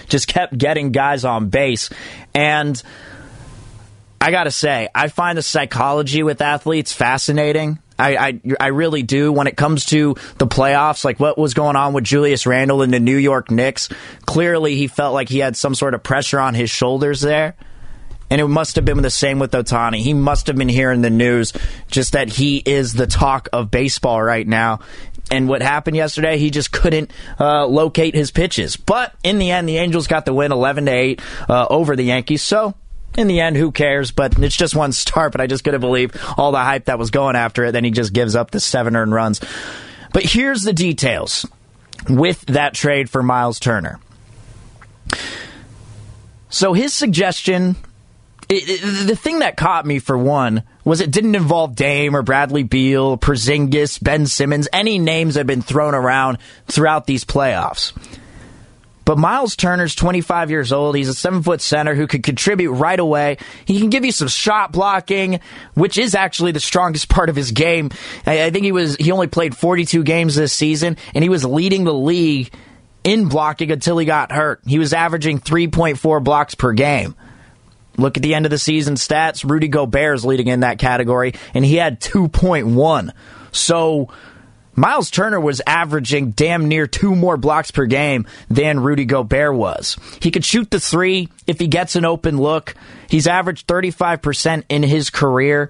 Just 0.10 0.28
kept 0.28 0.58
getting 0.58 0.92
guys 0.92 1.24
on 1.24 1.48
base. 1.48 1.90
And 2.36 2.82
I 4.20 4.32
got 4.32 4.44
to 4.44 4.52
say, 4.52 4.90
I 4.94 5.08
find 5.08 5.38
the 5.38 5.44
psychology 5.44 6.24
with 6.24 6.42
athletes 6.42 6.92
fascinating. 6.92 7.80
I, 8.00 8.16
I, 8.16 8.42
I 8.60 8.68
really 8.68 9.04
do. 9.04 9.32
When 9.32 9.48
it 9.48 9.58
comes 9.58 9.86
to 9.88 10.16
the 10.38 10.48
playoffs, 10.48 11.04
like 11.04 11.20
what 11.20 11.38
was 11.38 11.54
going 11.54 11.76
on 11.76 11.94
with 11.94 12.04
Julius 12.04 12.46
Randle 12.46 12.82
in 12.82 12.92
the 12.92 13.00
New 13.00 13.18
York 13.18 13.52
Knicks, 13.52 13.90
clearly 14.26 14.76
he 14.76 14.88
felt 14.88 15.14
like 15.14 15.30
he 15.30 15.40
had 15.40 15.58
some 15.58 15.76
sort 15.76 15.94
of 15.94 16.04
pressure 16.04 16.40
on 16.40 16.54
his 16.54 16.70
shoulders 16.70 17.22
there. 17.22 17.56
And 18.32 18.40
it 18.40 18.48
must 18.48 18.76
have 18.76 18.86
been 18.86 19.02
the 19.02 19.10
same 19.10 19.40
with 19.40 19.52
Ohtani. 19.52 19.98
He 19.98 20.14
must 20.14 20.48
have 20.48 20.56
been 20.56 20.70
hearing 20.70 21.02
the 21.02 21.10
news 21.10 21.52
just 21.90 22.14
that 22.14 22.30
he 22.30 22.58
is 22.58 22.94
the 22.94 23.08
talk 23.08 23.50
of 23.52 23.72
baseball 23.72 24.22
right 24.22 24.48
now. 24.48 24.82
And 25.32 25.48
what 25.48 25.62
happened 25.62 25.96
yesterday, 25.96 26.38
he 26.38 26.52
just 26.52 26.72
couldn't 26.72 27.12
uh, 27.40 27.66
locate 27.66 28.16
his 28.16 28.32
pitches. 28.32 28.78
But 28.78 29.14
in 29.24 29.40
the 29.40 29.52
end, 29.52 29.68
the 29.68 29.78
Angels 29.78 30.08
got 30.08 30.26
the 30.26 30.34
win 30.34 30.52
11 30.52 30.86
to 30.86 30.92
8 30.92 31.22
uh, 31.50 31.68
over 31.70 31.96
the 31.96 32.04
Yankees. 32.04 32.44
So 32.44 32.76
in 33.20 33.28
the 33.28 33.42
end, 33.42 33.58
who 33.58 33.72
cares? 33.72 34.12
But 34.12 34.40
it's 34.40 34.56
just 34.56 34.76
one 34.76 34.92
start. 34.92 35.32
But 35.32 35.42
I 35.42 35.48
just 35.48 35.64
couldn't 35.64 35.82
believe 35.82 36.12
all 36.38 36.52
the 36.52 36.60
hype 36.60 36.86
that 36.86 36.98
was 36.98 37.12
going 37.12 37.36
after 37.36 37.66
it. 37.66 37.72
Then 37.72 37.84
he 37.84 37.92
just 37.92 38.14
gives 38.14 38.36
up 38.36 38.52
the 38.52 38.60
seven 38.60 38.96
earned 38.96 39.14
runs. 39.14 39.42
But 40.14 40.24
here's 40.24 40.64
the 40.64 40.74
details 40.74 41.46
with 42.10 42.42
that 42.48 42.74
trade 42.74 43.10
for 43.10 43.22
Miles 43.22 43.60
Turner. 43.60 44.00
So 46.50 46.74
his 46.74 46.94
suggestion 46.94 47.76
it, 48.50 48.68
it, 48.68 49.08
the 49.08 49.16
thing 49.16 49.40
that 49.40 49.58
caught 49.58 49.86
me 49.86 50.00
for 50.00 50.18
one 50.18 50.64
was 50.84 51.02
it 51.02 51.12
didn't 51.12 51.36
involve 51.36 51.76
Dame 51.76 52.16
or 52.16 52.24
Bradley 52.24 52.64
Beal, 52.64 53.16
Porzingis, 53.16 54.02
Ben 54.02 54.26
Simmons, 54.26 54.68
any 54.74 54.98
names 54.98 55.36
that 55.36 55.42
have 55.42 55.48
been 55.48 55.62
thrown 55.62 55.94
around 55.94 56.40
throughout 56.66 57.06
these 57.06 57.24
playoffs. 57.24 57.94
But 59.10 59.18
Miles 59.18 59.56
Turner's 59.56 59.96
25 59.96 60.52
years 60.52 60.72
old. 60.72 60.96
He's 60.96 61.10
a 61.10 61.16
seven 61.16 61.42
foot 61.42 61.62
center 61.62 61.96
who 61.96 62.06
could 62.06 62.22
contribute 62.22 62.74
right 62.74 63.00
away. 63.00 63.38
He 63.66 63.80
can 63.80 63.90
give 63.90 64.06
you 64.06 64.12
some 64.12 64.28
shot 64.28 64.72
blocking, 64.72 65.40
which 65.74 65.98
is 65.98 66.14
actually 66.14 66.52
the 66.52 66.60
strongest 66.60 67.10
part 67.10 67.28
of 67.28 67.36
his 67.36 67.52
game. 67.52 67.90
I, 68.28 68.52
think 68.52 68.66
he 68.66 68.72
was 68.72 68.98
he 68.98 69.12
only 69.12 69.26
played 69.26 69.58
42 69.58 70.04
games 70.04 70.36
this 70.36 70.54
season, 70.54 70.96
and 71.16 71.24
he 71.24 71.30
was 71.30 71.44
leading 71.44 71.86
the 71.86 71.94
league 71.94 72.54
in 73.04 73.30
blocking 73.30 73.72
until 73.72 73.98
he 73.98 74.06
got 74.06 74.32
hurt. 74.32 74.62
He 74.68 74.78
was 74.78 74.94
averaging 74.94 75.40
3.4 75.40 76.24
blocks 76.24 76.54
per 76.54 76.74
game. 76.74 77.16
Look 77.98 78.16
at 78.16 78.22
the 78.22 78.36
end 78.36 78.46
of 78.46 78.52
the 78.52 78.60
season 78.60 78.94
stats. 78.94 79.44
Rudy 79.44 79.70
Gobert 79.70 80.18
is 80.18 80.24
leading 80.24 80.50
in 80.50 80.60
that 80.60 80.78
category, 80.78 81.34
and 81.56 81.66
he 81.66 81.78
had 81.78 82.00
2.1. 82.00 83.12
So 83.52 84.10
Miles 84.80 85.12
Turner 85.12 85.42
was 85.42 85.62
averaging 85.68 86.32
damn 86.32 86.70
near 86.70 86.88
two 86.88 87.14
more 87.14 87.36
blocks 87.36 87.70
per 87.70 87.86
game 87.86 88.26
than 88.50 88.80
Rudy 88.80 89.04
Gobert 89.04 89.54
was. 89.54 89.98
He 90.22 90.32
could 90.32 90.46
shoot 90.46 90.72
the 90.72 90.80
three 90.80 91.28
if 91.46 91.60
he 91.60 91.68
gets 91.68 91.98
an 91.98 92.06
open 92.06 92.38
look. 92.38 92.76
He's 93.10 93.28
averaged 93.28 93.68
35% 93.68 94.64
in 94.70 94.84
his 94.84 95.10
career. 95.10 95.70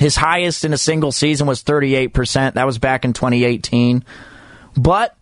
His 0.00 0.16
highest 0.16 0.64
in 0.64 0.72
a 0.72 0.78
single 0.78 1.12
season 1.12 1.46
was 1.46 1.62
38%. 1.62 2.54
That 2.54 2.66
was 2.66 2.78
back 2.78 3.04
in 3.04 3.12
2018. 3.12 4.04
But 4.76 5.16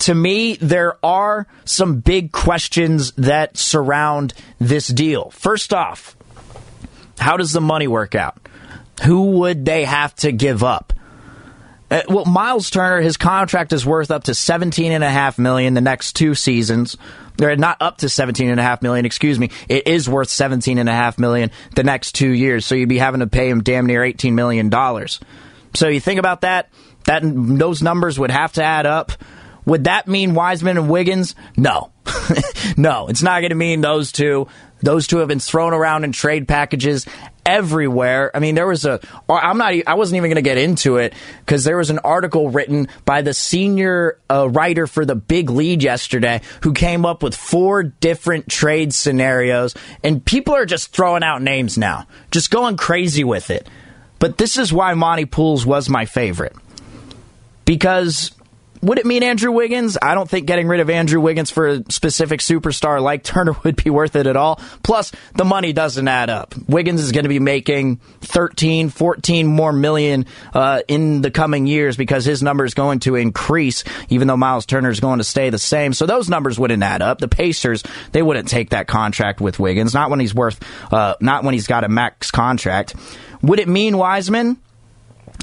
to 0.00 0.12
me, 0.12 0.56
there 0.56 0.96
are 1.04 1.46
some 1.64 2.00
big 2.00 2.32
questions 2.32 3.12
that 3.12 3.56
surround 3.56 4.34
this 4.58 4.88
deal. 4.88 5.30
First 5.30 5.72
off, 5.72 6.16
how 7.20 7.36
does 7.36 7.52
the 7.52 7.60
money 7.60 7.86
work 7.86 8.16
out? 8.16 8.36
Who 9.04 9.38
would 9.38 9.64
they 9.64 9.84
have 9.84 10.12
to 10.16 10.32
give 10.32 10.64
up? 10.64 10.92
Uh, 11.90 12.02
well, 12.08 12.24
Miles 12.24 12.70
Turner, 12.70 13.00
his 13.00 13.16
contract 13.16 13.72
is 13.72 13.84
worth 13.84 14.10
up 14.10 14.24
to 14.24 14.34
seventeen 14.34 14.92
and 14.92 15.02
a 15.02 15.10
half 15.10 15.38
million 15.38 15.74
the 15.74 15.80
next 15.80 16.14
two 16.14 16.34
seasons. 16.34 16.96
They're 17.36 17.56
not 17.56 17.78
up 17.80 17.98
to 17.98 18.08
seventeen 18.08 18.50
and 18.50 18.60
a 18.60 18.62
half 18.62 18.82
million. 18.82 19.04
Excuse 19.04 19.38
me. 19.38 19.50
It 19.68 19.86
is 19.86 20.08
worth 20.08 20.28
seventeen 20.28 20.78
and 20.78 20.88
a 20.88 20.92
half 20.92 21.18
million 21.18 21.50
the 21.74 21.82
next 21.82 22.12
two 22.12 22.30
years. 22.30 22.64
So 22.64 22.74
you'd 22.74 22.88
be 22.88 22.98
having 22.98 23.20
to 23.20 23.26
pay 23.26 23.48
him 23.48 23.62
damn 23.62 23.86
near 23.86 24.04
eighteen 24.04 24.34
million 24.34 24.68
dollars. 24.68 25.18
So 25.74 25.88
you 25.88 26.00
think 26.00 26.20
about 26.20 26.42
that. 26.42 26.68
That 27.04 27.22
those 27.24 27.82
numbers 27.82 28.18
would 28.18 28.30
have 28.30 28.52
to 28.54 28.62
add 28.62 28.86
up. 28.86 29.12
Would 29.64 29.84
that 29.84 30.08
mean 30.08 30.34
Wiseman 30.34 30.78
and 30.78 30.88
Wiggins? 30.88 31.34
No. 31.56 31.92
no, 32.76 33.08
it's 33.08 33.22
not 33.22 33.40
going 33.40 33.50
to 33.50 33.56
mean 33.56 33.80
those 33.80 34.12
two. 34.12 34.48
Those 34.82 35.06
two 35.06 35.18
have 35.18 35.28
been 35.28 35.40
thrown 35.40 35.74
around 35.74 36.04
in 36.04 36.12
trade 36.12 36.48
packages 36.48 37.06
everywhere. 37.50 38.30
I 38.34 38.38
mean, 38.38 38.54
there 38.54 38.66
was 38.66 38.84
a. 38.84 39.00
I'm 39.28 39.58
not. 39.58 39.74
I 39.86 39.94
wasn't 39.94 40.18
even 40.18 40.30
going 40.30 40.36
to 40.36 40.48
get 40.48 40.56
into 40.56 40.98
it 40.98 41.14
because 41.44 41.64
there 41.64 41.76
was 41.76 41.90
an 41.90 41.98
article 41.98 42.48
written 42.48 42.88
by 43.04 43.22
the 43.22 43.34
senior 43.34 44.18
uh, 44.30 44.48
writer 44.48 44.86
for 44.86 45.04
the 45.04 45.16
Big 45.16 45.50
Lead 45.50 45.82
yesterday 45.82 46.40
who 46.62 46.72
came 46.72 47.04
up 47.04 47.22
with 47.22 47.34
four 47.34 47.82
different 47.82 48.48
trade 48.48 48.94
scenarios, 48.94 49.74
and 50.04 50.24
people 50.24 50.54
are 50.54 50.66
just 50.66 50.92
throwing 50.94 51.24
out 51.24 51.42
names 51.42 51.76
now, 51.76 52.06
just 52.30 52.50
going 52.50 52.76
crazy 52.76 53.24
with 53.24 53.50
it. 53.50 53.68
But 54.20 54.38
this 54.38 54.56
is 54.56 54.72
why 54.72 54.94
Monte 54.94 55.26
Poole's 55.26 55.66
was 55.66 55.88
my 55.88 56.04
favorite 56.04 56.54
because 57.64 58.32
would 58.82 58.98
it 58.98 59.04
mean 59.04 59.22
Andrew 59.22 59.52
Wiggins? 59.52 59.98
I 60.00 60.14
don't 60.14 60.28
think 60.28 60.46
getting 60.46 60.66
rid 60.66 60.80
of 60.80 60.88
Andrew 60.88 61.20
Wiggins 61.20 61.50
for 61.50 61.66
a 61.66 61.84
specific 61.90 62.40
superstar 62.40 63.02
like 63.02 63.22
Turner 63.22 63.52
would 63.64 63.82
be 63.82 63.90
worth 63.90 64.16
it 64.16 64.26
at 64.26 64.36
all. 64.36 64.60
Plus, 64.82 65.12
the 65.34 65.44
money 65.44 65.72
doesn't 65.72 66.06
add 66.08 66.30
up. 66.30 66.54
Wiggins 66.68 67.02
is 67.02 67.12
going 67.12 67.24
to 67.24 67.28
be 67.28 67.38
making 67.38 67.96
13, 68.22 68.88
14 68.88 69.46
more 69.46 69.72
million 69.72 70.26
uh, 70.54 70.82
in 70.88 71.20
the 71.20 71.30
coming 71.30 71.66
years 71.66 71.96
because 71.96 72.24
his 72.24 72.42
number 72.42 72.64
is 72.64 72.74
going 72.74 73.00
to 73.00 73.16
increase, 73.16 73.84
even 74.08 74.28
though 74.28 74.36
Miles 74.36 74.66
Turner 74.66 74.90
is 74.90 75.00
going 75.00 75.18
to 75.18 75.24
stay 75.24 75.50
the 75.50 75.58
same. 75.58 75.92
So 75.92 76.06
those 76.06 76.28
numbers 76.28 76.58
wouldn't 76.58 76.82
add 76.82 77.02
up. 77.02 77.18
The 77.18 77.28
Pacers, 77.28 77.82
they 78.12 78.22
wouldn't 78.22 78.48
take 78.48 78.70
that 78.70 78.86
contract 78.88 79.40
with 79.40 79.58
Wiggins, 79.58 79.92
not 79.92 80.10
when 80.10 80.20
he's 80.20 80.34
worth, 80.34 80.60
uh, 80.92 81.14
not 81.20 81.44
when 81.44 81.54
he's 81.54 81.66
got 81.66 81.84
a 81.84 81.88
max 81.88 82.30
contract. 82.30 82.94
Would 83.42 83.58
it 83.58 83.68
mean 83.68 83.98
Wiseman, 83.98 84.58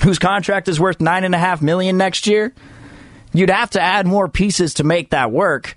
whose 0.04 0.20
contract 0.20 0.68
is 0.68 0.80
worth 0.80 1.00
nine 1.00 1.24
and 1.24 1.36
a 1.36 1.40
half 1.40 1.62
million 1.62 1.98
next 1.98 2.28
year? 2.28 2.54
You'd 3.38 3.52
have 3.52 3.70
to 3.72 3.82
add 3.82 4.08
more 4.08 4.28
pieces 4.28 4.76
to 4.76 4.84
make 4.84 5.12
that 5.12 5.32
work. 5.32 5.76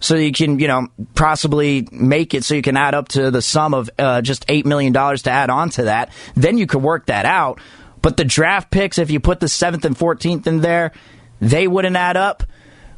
So 0.00 0.16
you 0.16 0.32
can, 0.32 0.58
you 0.58 0.68
know, 0.68 0.88
possibly 1.14 1.88
make 1.90 2.34
it 2.34 2.44
so 2.44 2.54
you 2.54 2.60
can 2.60 2.76
add 2.76 2.94
up 2.94 3.08
to 3.08 3.30
the 3.30 3.40
sum 3.40 3.72
of 3.72 3.88
uh, 3.98 4.20
just 4.20 4.46
$8 4.48 4.66
million 4.66 4.92
to 4.92 5.30
add 5.30 5.48
on 5.48 5.70
to 5.70 5.84
that. 5.84 6.12
Then 6.34 6.58
you 6.58 6.66
could 6.66 6.82
work 6.82 7.06
that 7.06 7.24
out. 7.24 7.58
But 8.02 8.18
the 8.18 8.24
draft 8.24 8.70
picks, 8.70 8.98
if 8.98 9.10
you 9.10 9.18
put 9.18 9.40
the 9.40 9.46
7th 9.46 9.84
and 9.86 9.96
14th 9.96 10.46
in 10.46 10.60
there, 10.60 10.92
they 11.40 11.66
wouldn't 11.66 11.96
add 11.96 12.18
up. 12.18 12.42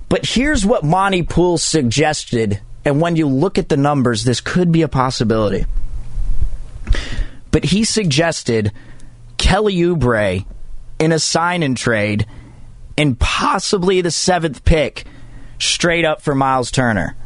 But 0.09 0.27
here's 0.27 0.67
what 0.67 0.85
Monte 0.85 1.23
Poole 1.25 1.59
suggested. 1.59 2.61
And 2.85 3.01
when 3.01 3.15
you 3.15 3.29
look 3.29 3.57
at 3.57 3.69
the 3.69 3.77
numbers, 3.77 4.25
this 4.25 4.41
could 4.41 4.73
be 4.73 4.83
a 4.83 4.89
possibility. 4.89 5.65
But 7.53 7.65
he 7.65 7.85
suggested 7.85 8.73
Kelly 9.39 9.77
Oubre 9.77 10.45
in 10.99 11.13
a 11.13 11.21
sign 11.21 11.63
and 11.63 11.77
trade– 11.77 12.27
and 12.97 13.19
possibly 13.19 14.01
the 14.01 14.11
seventh 14.11 14.65
pick 14.65 15.05
straight 15.59 16.05
up 16.05 16.23
for 16.23 16.35
Miles 16.35 16.71
Turner. 16.71 17.17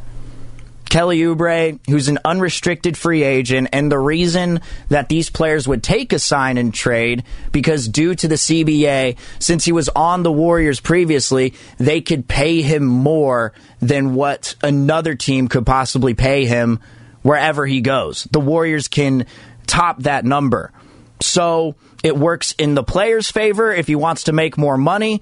Kelly 0.89 1.19
Oubre, 1.21 1.79
who's 1.89 2.09
an 2.09 2.19
unrestricted 2.25 2.97
free 2.97 3.23
agent, 3.23 3.69
and 3.73 3.91
the 3.91 3.99
reason 3.99 4.61
that 4.89 5.09
these 5.09 5.29
players 5.31 5.67
would 5.67 5.83
take 5.83 6.13
a 6.13 6.19
sign 6.19 6.59
and 6.59 6.73
trade 6.73 7.25
because 7.53 7.89
due 7.89 8.15
to 8.15 8.29
the 8.29 8.37
CBA, 8.37 9.17
since 9.39 9.65
he 9.65 9.73
was 9.73 9.89
on 9.91 10.23
the 10.23 10.33
Warriors 10.33 10.81
previously, 10.81 11.55
they 11.79 12.01
could 12.01 12.29
pay 12.29 12.63
him 12.63 12.87
more 12.87 13.53
than 13.81 14.15
what 14.15 14.55
another 14.63 15.15
team 15.15 15.49
could 15.49 15.67
possibly 15.67 16.15
pay 16.15 16.47
him 16.47 16.81
wherever 17.23 17.67
he 17.67 17.81
goes. 17.81 18.25
The 18.31 18.41
Warriors 18.41 18.89
can 18.89 19.27
top 19.67 20.05
that 20.05 20.25
number. 20.25 20.73
So 21.21 21.75
it 22.05 22.17
works 22.17 22.55
in 22.59 22.75
the 22.75 22.85
player's 22.85 23.31
favor 23.31 23.73
if 23.73 23.89
he 23.89 23.97
wants 23.97 24.25
to 24.25 24.33
make 24.33 24.57
more 24.57 24.79
money 24.79 25.21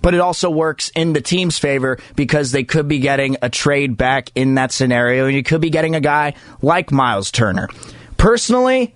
but 0.00 0.14
it 0.14 0.20
also 0.20 0.50
works 0.50 0.90
in 0.94 1.12
the 1.12 1.20
team's 1.20 1.58
favor 1.58 1.98
because 2.14 2.52
they 2.52 2.64
could 2.64 2.88
be 2.88 2.98
getting 2.98 3.36
a 3.42 3.48
trade 3.48 3.96
back 3.96 4.30
in 4.34 4.54
that 4.54 4.72
scenario, 4.72 5.26
and 5.26 5.34
you 5.34 5.42
could 5.42 5.60
be 5.60 5.70
getting 5.70 5.94
a 5.94 6.00
guy 6.00 6.34
like 6.62 6.92
Miles 6.92 7.30
Turner. 7.30 7.68
Personally, 8.16 8.94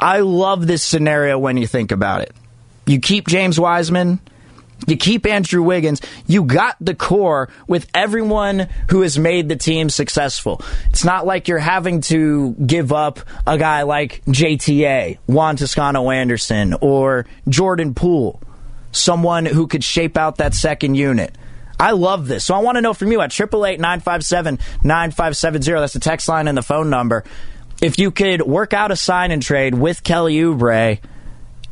I 0.00 0.20
love 0.20 0.66
this 0.66 0.82
scenario 0.82 1.38
when 1.38 1.56
you 1.56 1.66
think 1.66 1.92
about 1.92 2.22
it. 2.22 2.32
You 2.86 3.00
keep 3.00 3.26
James 3.28 3.58
Wiseman. 3.58 4.20
You 4.86 4.96
keep 4.96 5.26
Andrew 5.26 5.62
Wiggins. 5.62 6.02
You 6.26 6.44
got 6.44 6.76
the 6.80 6.94
core 6.94 7.48
with 7.66 7.88
everyone 7.94 8.68
who 8.90 9.00
has 9.02 9.18
made 9.18 9.48
the 9.48 9.56
team 9.56 9.88
successful. 9.88 10.60
It's 10.90 11.04
not 11.04 11.26
like 11.26 11.48
you're 11.48 11.58
having 11.58 12.02
to 12.02 12.52
give 12.52 12.92
up 12.92 13.20
a 13.46 13.56
guy 13.56 13.82
like 13.82 14.22
JTA, 14.26 15.18
Juan 15.26 15.56
Toscano 15.56 16.10
Anderson, 16.10 16.74
or 16.80 17.26
Jordan 17.48 17.94
Poole 17.94 18.40
someone 18.96 19.46
who 19.46 19.66
could 19.66 19.84
shape 19.84 20.16
out 20.16 20.36
that 20.36 20.54
second 20.54 20.94
unit. 20.94 21.36
I 21.78 21.90
love 21.92 22.26
this. 22.26 22.44
So 22.44 22.54
I 22.54 22.60
want 22.60 22.76
to 22.76 22.82
know 22.82 22.94
from 22.94 23.12
you 23.12 23.20
at 23.20 23.30
888-957-9570. 23.30 25.80
That's 25.80 25.92
the 25.92 26.00
text 26.00 26.26
line 26.28 26.48
and 26.48 26.56
the 26.56 26.62
phone 26.62 26.88
number. 26.90 27.24
If 27.82 27.98
you 27.98 28.10
could 28.10 28.40
work 28.42 28.72
out 28.72 28.90
a 28.90 28.96
sign 28.96 29.30
and 29.30 29.42
trade 29.42 29.74
with 29.74 30.02
Kelly 30.02 30.36
Oubre 30.36 30.98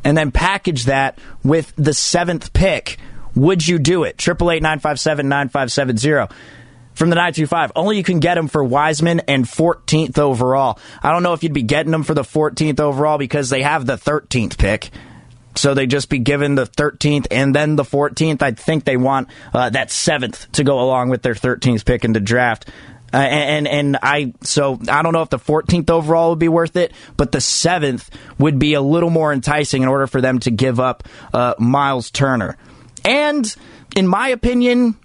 and 0.03 0.15
then 0.15 0.31
package 0.31 0.85
that 0.85 1.17
with 1.43 1.73
the 1.75 1.95
seventh 1.95 2.53
pick, 2.53 2.97
would 3.33 3.67
you 3.67 3.79
do 3.79 4.03
it? 4.03 4.17
888-957-9570 4.17 6.31
from 6.93 7.09
the 7.09 7.15
925. 7.15 7.71
Only 7.75 7.97
you 7.97 8.03
can 8.03 8.19
get 8.19 8.35
them 8.35 8.47
for 8.47 8.63
Wiseman 8.63 9.21
and 9.21 9.45
14th 9.45 10.19
overall. 10.19 10.77
I 11.01 11.11
don't 11.11 11.23
know 11.23 11.33
if 11.33 11.41
you'd 11.43 11.53
be 11.53 11.63
getting 11.63 11.91
them 11.91 12.03
for 12.03 12.13
the 12.13 12.21
14th 12.21 12.79
overall 12.79 13.17
because 13.17 13.49
they 13.49 13.63
have 13.63 13.87
the 13.87 13.97
13th 13.97 14.59
pick. 14.59 14.91
So 15.55 15.73
they 15.73 15.87
just 15.87 16.09
be 16.09 16.19
given 16.19 16.55
the 16.55 16.65
13th 16.65 17.27
and 17.31 17.55
then 17.55 17.75
the 17.75 17.83
14th. 17.83 18.41
I 18.41 18.51
think 18.51 18.83
they 18.83 18.97
want 18.97 19.29
uh, 19.53 19.69
that 19.69 19.91
seventh 19.91 20.51
to 20.53 20.63
go 20.63 20.79
along 20.79 21.09
with 21.09 21.21
their 21.21 21.33
13th 21.33 21.85
pick 21.85 22.03
in 22.03 22.13
the 22.13 22.19
draft. 22.19 22.69
Uh, 23.13 23.17
and 23.17 23.67
and 23.67 23.97
I 24.01 24.33
so 24.41 24.79
I 24.89 25.01
don't 25.01 25.13
know 25.13 25.21
if 25.21 25.29
the 25.29 25.39
14th 25.39 25.89
overall 25.89 26.31
would 26.31 26.39
be 26.39 26.49
worth 26.49 26.75
it, 26.75 26.91
but 27.15 27.31
the 27.31 27.39
seventh 27.39 28.09
would 28.37 28.59
be 28.59 28.73
a 28.73 28.81
little 28.81 29.09
more 29.09 29.31
enticing 29.31 29.83
in 29.83 29.87
order 29.87 30.07
for 30.07 30.19
them 30.19 30.39
to 30.39 30.51
give 30.51 30.79
up 30.79 31.03
uh, 31.33 31.53
Miles 31.57 32.11
Turner. 32.11 32.57
And 33.05 33.55
in 33.95 34.07
my 34.07 34.29
opinion, 34.29 34.97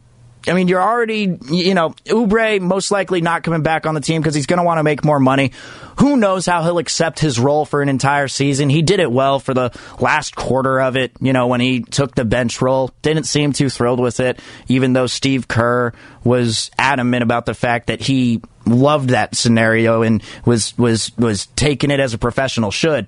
I 0.46 0.54
mean, 0.54 0.68
you're 0.68 0.82
already, 0.82 1.38
you 1.50 1.74
know, 1.74 1.90
Oubre 2.06 2.60
most 2.60 2.90
likely 2.90 3.20
not 3.20 3.42
coming 3.42 3.62
back 3.62 3.86
on 3.86 3.94
the 3.94 4.00
team 4.00 4.22
because 4.22 4.34
he's 4.34 4.46
going 4.46 4.58
to 4.58 4.64
want 4.64 4.78
to 4.78 4.82
make 4.82 5.04
more 5.04 5.20
money. 5.20 5.52
Who 5.98 6.16
knows 6.16 6.46
how 6.46 6.62
he'll 6.62 6.78
accept 6.78 7.18
his 7.18 7.38
role 7.38 7.66
for 7.66 7.82
an 7.82 7.90
entire 7.90 8.26
season? 8.26 8.70
He 8.70 8.80
did 8.80 9.00
it 9.00 9.12
well 9.12 9.38
for 9.38 9.52
the 9.52 9.70
last 9.98 10.34
quarter 10.34 10.80
of 10.80 10.96
it, 10.96 11.12
you 11.20 11.34
know, 11.34 11.46
when 11.46 11.60
he 11.60 11.80
took 11.80 12.14
the 12.14 12.24
bench 12.24 12.62
role. 12.62 12.90
Didn't 13.02 13.24
seem 13.24 13.52
too 13.52 13.68
thrilled 13.68 14.00
with 14.00 14.18
it, 14.18 14.40
even 14.68 14.94
though 14.94 15.06
Steve 15.06 15.46
Kerr 15.46 15.92
was 16.24 16.70
adamant 16.78 17.22
about 17.22 17.44
the 17.44 17.54
fact 17.54 17.88
that 17.88 18.00
he 18.00 18.40
loved 18.66 19.10
that 19.10 19.34
scenario 19.34 20.02
and 20.02 20.22
was 20.44 20.76
was 20.78 21.16
was 21.18 21.46
taking 21.46 21.90
it 21.90 22.00
as 22.00 22.14
a 22.14 22.18
professional 22.18 22.70
should. 22.70 23.06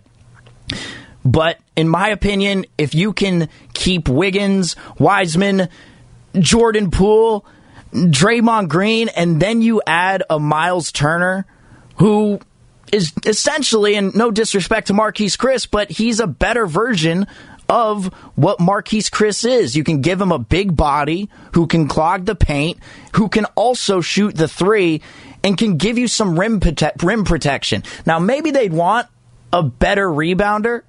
But 1.25 1.59
in 1.77 1.89
my 1.89 2.09
opinion, 2.09 2.67
if 2.77 2.95
you 2.95 3.13
can 3.13 3.49
keep 3.75 4.09
Wiggins, 4.09 4.77
Wiseman, 4.99 5.69
Jordan 6.39 6.91
Poole, 6.91 7.45
Draymond 7.93 8.69
Green, 8.69 9.09
and 9.09 9.41
then 9.41 9.63
you 9.63 9.83
add 9.87 10.23
a 10.31 10.39
Miles 10.39 10.93
Turner 10.93 11.47
who 11.97 12.41
is 12.91 13.13
essentially, 13.27 13.95
and 13.95 14.15
no 14.15 14.31
disrespect 14.31 14.89
to 14.89 14.93
Marquese 14.93 15.37
Chriss, 15.37 15.69
but 15.71 15.91
he's 15.91 16.21
a 16.21 16.27
better 16.27 16.67
version 16.67 17.27
of 17.69 18.07
what 18.35 18.59
Marquese 18.59 19.11
Chriss 19.11 19.49
is. 19.49 19.77
You 19.77 19.85
can 19.85 20.03
give 20.03 20.21
him 20.21 20.31
a 20.31 20.39
big 20.39 20.77
body 20.77 21.31
who 21.55 21.67
can 21.67 21.89
clog 21.89 22.27
the 22.27 22.35
paint, 22.35 22.79
who 23.15 23.29
can 23.29 23.47
also 23.55 24.01
shoot 24.01 24.37
the 24.37 24.49
three, 24.49 25.01
and 25.43 25.57
can 25.57 25.77
give 25.79 25.97
you 25.97 26.07
some 26.07 26.39
rim, 26.39 26.61
prote- 26.61 27.03
rim 27.03 27.25
protection. 27.25 27.83
Now, 28.05 28.19
maybe 28.19 28.51
they'd 28.51 28.73
want 28.73 29.09
a 29.53 29.63
better 29.63 30.07
rebounder. 30.09 30.83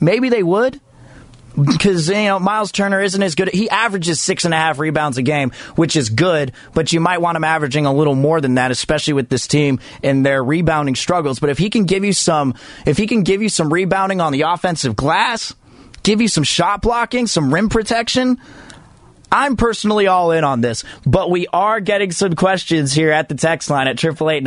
Maybe 0.00 0.28
they 0.28 0.42
would 0.42 0.80
because 1.54 2.08
you 2.08 2.14
know 2.14 2.38
Miles 2.38 2.72
Turner 2.72 3.00
isn't 3.00 3.22
as 3.22 3.34
good. 3.34 3.48
He 3.50 3.68
averages 3.68 4.20
six 4.20 4.44
and 4.44 4.54
a 4.54 4.56
half 4.56 4.78
rebounds 4.78 5.18
a 5.18 5.22
game, 5.22 5.52
which 5.76 5.96
is 5.96 6.08
good, 6.08 6.52
but 6.74 6.92
you 6.92 7.00
might 7.00 7.20
want 7.20 7.36
him 7.36 7.44
averaging 7.44 7.86
a 7.86 7.92
little 7.92 8.14
more 8.14 8.40
than 8.40 8.54
that, 8.54 8.70
especially 8.70 9.14
with 9.14 9.28
this 9.28 9.46
team 9.46 9.80
and 10.02 10.24
their 10.24 10.42
rebounding 10.42 10.94
struggles. 10.94 11.38
But 11.38 11.50
if 11.50 11.58
he 11.58 11.70
can 11.70 11.84
give 11.84 12.04
you 12.04 12.12
some, 12.12 12.54
if 12.86 12.96
he 12.96 13.06
can 13.06 13.22
give 13.22 13.42
you 13.42 13.48
some 13.48 13.72
rebounding 13.72 14.20
on 14.20 14.32
the 14.32 14.42
offensive 14.42 14.96
glass, 14.96 15.54
give 16.02 16.20
you 16.20 16.28
some 16.28 16.44
shot 16.44 16.82
blocking, 16.82 17.26
some 17.26 17.52
rim 17.52 17.68
protection. 17.68 18.40
I'm 19.32 19.56
personally 19.56 20.06
all 20.08 20.30
in 20.30 20.44
on 20.44 20.60
this, 20.60 20.84
but 21.06 21.30
we 21.30 21.46
are 21.54 21.80
getting 21.80 22.12
some 22.12 22.34
questions 22.34 22.92
here 22.92 23.10
at 23.10 23.30
the 23.30 23.34
text 23.34 23.70
line 23.70 23.88
at 23.88 23.92
888 24.04 24.44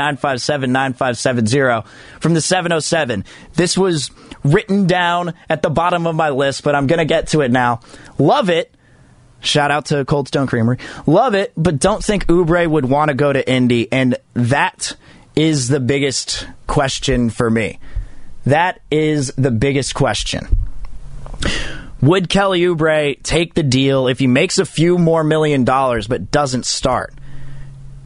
from 2.20 2.34
the 2.36 2.42
707. 2.42 3.26
This 3.56 3.76
was 3.76 4.12
written 4.44 4.86
down 4.86 5.34
at 5.50 5.64
the 5.64 5.72
bottom 5.72 6.06
of 6.06 6.16
my 6.16 6.30
list, 6.30 6.64
but 6.64 6.76
I'm 6.76 6.86
going 6.86 7.00
to 7.00 7.06
get 7.06 7.30
to 7.30 7.42
it 7.42 7.52
now. 7.52 7.80
Love 8.20 8.52
it. 8.52 8.72
Shout 9.40 9.72
out 9.72 9.88
to 9.88 10.06
Cold 10.06 10.28
Stone 10.28 10.46
Creamery. 10.48 10.78
Love 11.08 11.34
it, 11.34 11.52
but 11.58 11.80
don't 11.80 12.04
think 12.04 12.28
Oubre 12.28 12.68
would 12.68 12.86
want 12.86 13.10
to 13.10 13.16
go 13.16 13.34
to 13.34 13.50
Indy, 13.50 13.92
and 13.92 14.18
that 14.34 14.96
is 15.36 15.68
the 15.68 15.80
biggest 15.80 16.48
question 16.68 17.32
for 17.32 17.50
me. 17.50 17.80
That 18.46 18.82
is 18.92 19.34
the 19.36 19.52
biggest 19.52 19.96
question. 19.96 20.48
Would 22.06 22.30
Kelly 22.30 22.62
Oubre 22.62 23.22
take 23.24 23.54
the 23.54 23.64
deal 23.64 24.08
if 24.08 24.20
he 24.20 24.28
makes 24.28 24.60
a 24.60 24.66
few 24.66 24.98
more 24.98 25.24
million 25.24 25.64
dollars 25.64 26.08
but 26.08 26.32
doesn't 26.32 26.66
start? 26.66 27.14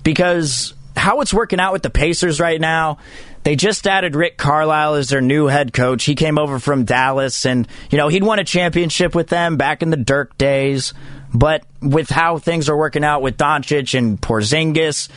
because 0.03 0.73
how 0.95 1.21
it's 1.21 1.33
working 1.33 1.59
out 1.59 1.73
with 1.73 1.83
the 1.83 1.89
Pacers 1.89 2.39
right 2.39 2.59
now, 2.59 2.97
they 3.43 3.55
just 3.55 3.87
added 3.87 4.15
Rick 4.15 4.37
Carlisle 4.37 4.95
as 4.95 5.09
their 5.09 5.21
new 5.21 5.45
head 5.45 5.71
coach. 5.71 6.03
He 6.03 6.15
came 6.15 6.37
over 6.37 6.59
from 6.59 6.83
Dallas, 6.83 7.45
and 7.45 7.67
you 7.89 7.97
know 7.97 8.07
he'd 8.07 8.23
won 8.23 8.39
a 8.39 8.43
championship 8.43 9.15
with 9.15 9.27
them 9.27 9.57
back 9.57 9.81
in 9.81 9.91
the 9.91 9.97
Dirk 9.97 10.37
days. 10.37 10.93
But 11.33 11.63
with 11.79 12.09
how 12.09 12.39
things 12.39 12.69
are 12.69 12.77
working 12.77 13.03
out 13.03 13.21
with 13.21 13.37
Doncic 13.37 13.95
and 13.95 14.19
Porzingis, 14.19 15.09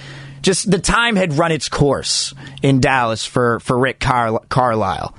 just 0.43 0.71
the 0.71 0.79
time 0.79 1.17
had 1.17 1.33
run 1.33 1.53
its 1.53 1.71
course 1.71 2.35
in 2.63 2.81
Dallas 2.81 3.25
for 3.25 3.59
for 3.61 3.79
Rick 3.79 3.99
Car- 3.99 4.43
Carlisle. 4.49 5.15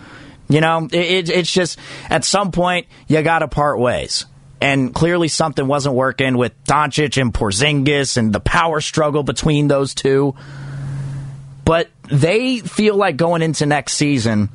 You 0.49 0.61
know, 0.61 0.87
it, 0.91 0.93
it, 0.93 1.29
it's 1.29 1.51
just 1.51 1.79
at 2.09 2.23
some 2.23 2.51
point 2.51 2.87
you 3.07 3.21
got 3.21 3.39
to 3.39 3.47
part 3.47 3.79
ways. 3.79 4.25
And 4.61 4.93
clearly 4.93 5.27
something 5.27 5.67
wasn't 5.67 5.95
working 5.95 6.37
with 6.37 6.53
Doncic 6.63 7.21
and 7.21 7.33
Porzingis 7.33 8.15
and 8.15 8.31
the 8.31 8.39
power 8.39 8.79
struggle 8.79 9.23
between 9.23 9.67
those 9.67 9.93
two. 9.93 10.35
But 11.65 11.89
they 12.09 12.59
feel 12.59 12.95
like 12.95 13.17
going 13.17 13.41
into 13.41 13.65
next 13.65 13.93
season, 13.93 14.49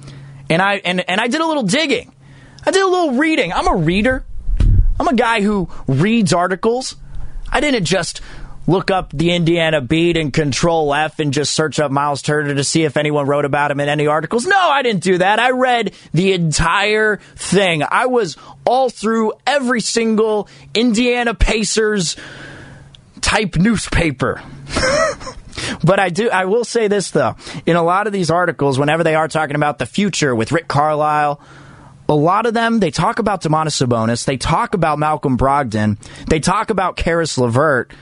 and 0.48 0.62
I 0.62 0.76
and, 0.76 1.08
and 1.08 1.20
I 1.20 1.28
did 1.28 1.40
a 1.40 1.46
little 1.46 1.62
digging. 1.62 2.12
I 2.64 2.70
did 2.70 2.82
a 2.82 2.86
little 2.86 3.12
reading. 3.12 3.52
I'm 3.52 3.68
a 3.68 3.76
reader. 3.76 4.24
I'm 5.00 5.08
a 5.08 5.14
guy 5.14 5.42
who 5.42 5.68
reads 5.86 6.32
articles. 6.32 6.96
I 7.50 7.60
didn't 7.60 7.84
just 7.84 8.20
look 8.68 8.90
up 8.92 9.10
the 9.12 9.32
Indiana 9.32 9.80
beat 9.80 10.16
and 10.16 10.32
control 10.32 10.94
F 10.94 11.18
and 11.18 11.32
just 11.32 11.52
search 11.52 11.80
up 11.80 11.90
Miles 11.90 12.22
Turner 12.22 12.54
to 12.54 12.62
see 12.62 12.84
if 12.84 12.96
anyone 12.96 13.26
wrote 13.26 13.46
about 13.46 13.72
him 13.72 13.80
in 13.80 13.88
any 13.88 14.06
articles. 14.06 14.46
No, 14.46 14.56
I 14.56 14.82
didn't 14.82 15.02
do 15.02 15.18
that. 15.18 15.40
I 15.40 15.50
read 15.50 15.94
the 16.12 16.34
entire 16.34 17.16
thing. 17.34 17.82
I 17.82 18.06
was 18.06 18.36
all 18.64 18.90
through 18.90 19.32
every 19.46 19.80
single 19.80 20.48
Indiana 20.74 21.34
Pacers 21.34 22.16
type 23.20 23.56
newspaper. 23.56 24.40
But 25.82 25.98
I 25.98 26.08
do 26.08 26.30
I 26.30 26.44
will 26.44 26.64
say 26.64 26.86
this 26.86 27.10
though. 27.10 27.34
In 27.66 27.76
a 27.76 27.82
lot 27.82 28.06
of 28.06 28.12
these 28.12 28.30
articles, 28.30 28.78
whenever 28.78 29.02
they 29.02 29.16
are 29.16 29.28
talking 29.28 29.56
about 29.56 29.78
the 29.78 29.86
future 29.86 30.34
with 30.34 30.52
Rick 30.52 30.68
Carlisle, 30.68 31.40
a 32.08 32.14
lot 32.14 32.46
of 32.46 32.54
them 32.54 32.78
they 32.78 32.90
talk 32.90 33.18
about 33.18 33.42
Domantas 33.42 33.84
Sabonis, 33.84 34.24
they 34.24 34.36
talk 34.36 34.74
about 34.74 34.98
Malcolm 34.98 35.36
Brogdon, 35.36 35.98
they 36.26 36.40
talk 36.40 36.70
about 36.70 36.96
Caris 36.96 37.36
LeVert, 37.38 37.92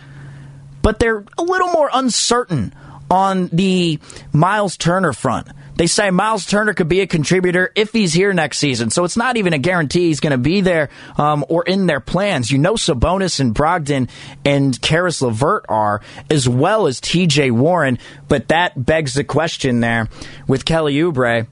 but 0.87 1.01
they're 1.01 1.24
a 1.37 1.43
little 1.43 1.66
more 1.66 1.91
uncertain 1.93 2.72
on 3.11 3.49
the 3.49 3.99
Miles 4.32 4.76
Turner 4.76 5.12
front. 5.12 5.49
They 5.74 5.89
say 5.89 6.12
Miles 6.12 6.47
Turner 6.47 6.74
could 6.74 6.87
be 6.87 7.01
a 7.01 7.09
contributor 7.09 7.72
if 7.74 7.93
he's 7.93 8.12
here 8.12 8.32
next 8.32 8.59
season. 8.59 8.91
So 8.91 9.03
it's 9.03 9.16
not 9.16 9.37
even 9.37 9.53
a 9.53 9.59
guarantee 9.59 10.07
he's 10.07 10.20
going 10.20 10.30
to 10.30 10.39
be 10.39 10.61
there 10.61 10.91
um, 11.18 11.45
or 11.49 11.64
in 11.64 11.87
their 11.87 11.99
plans. 11.99 12.53
You 12.53 12.59
know, 12.59 12.74
Sabonis 12.74 13.41
and 13.41 13.53
Brogdon 13.53 14.09
and 14.45 14.80
Caris 14.80 15.22
LeVert 15.22 15.64
are, 15.68 16.03
as 16.30 16.49
well 16.49 16.87
as 16.87 17.01
TJ 17.01 17.51
Warren. 17.51 17.99
But 18.28 18.47
that 18.49 18.87
begs 18.87 19.14
the 19.14 19.24
question 19.24 19.80
there 19.80 20.09
with 20.47 20.64
Kelly 20.64 20.95
Oubre 20.95 21.49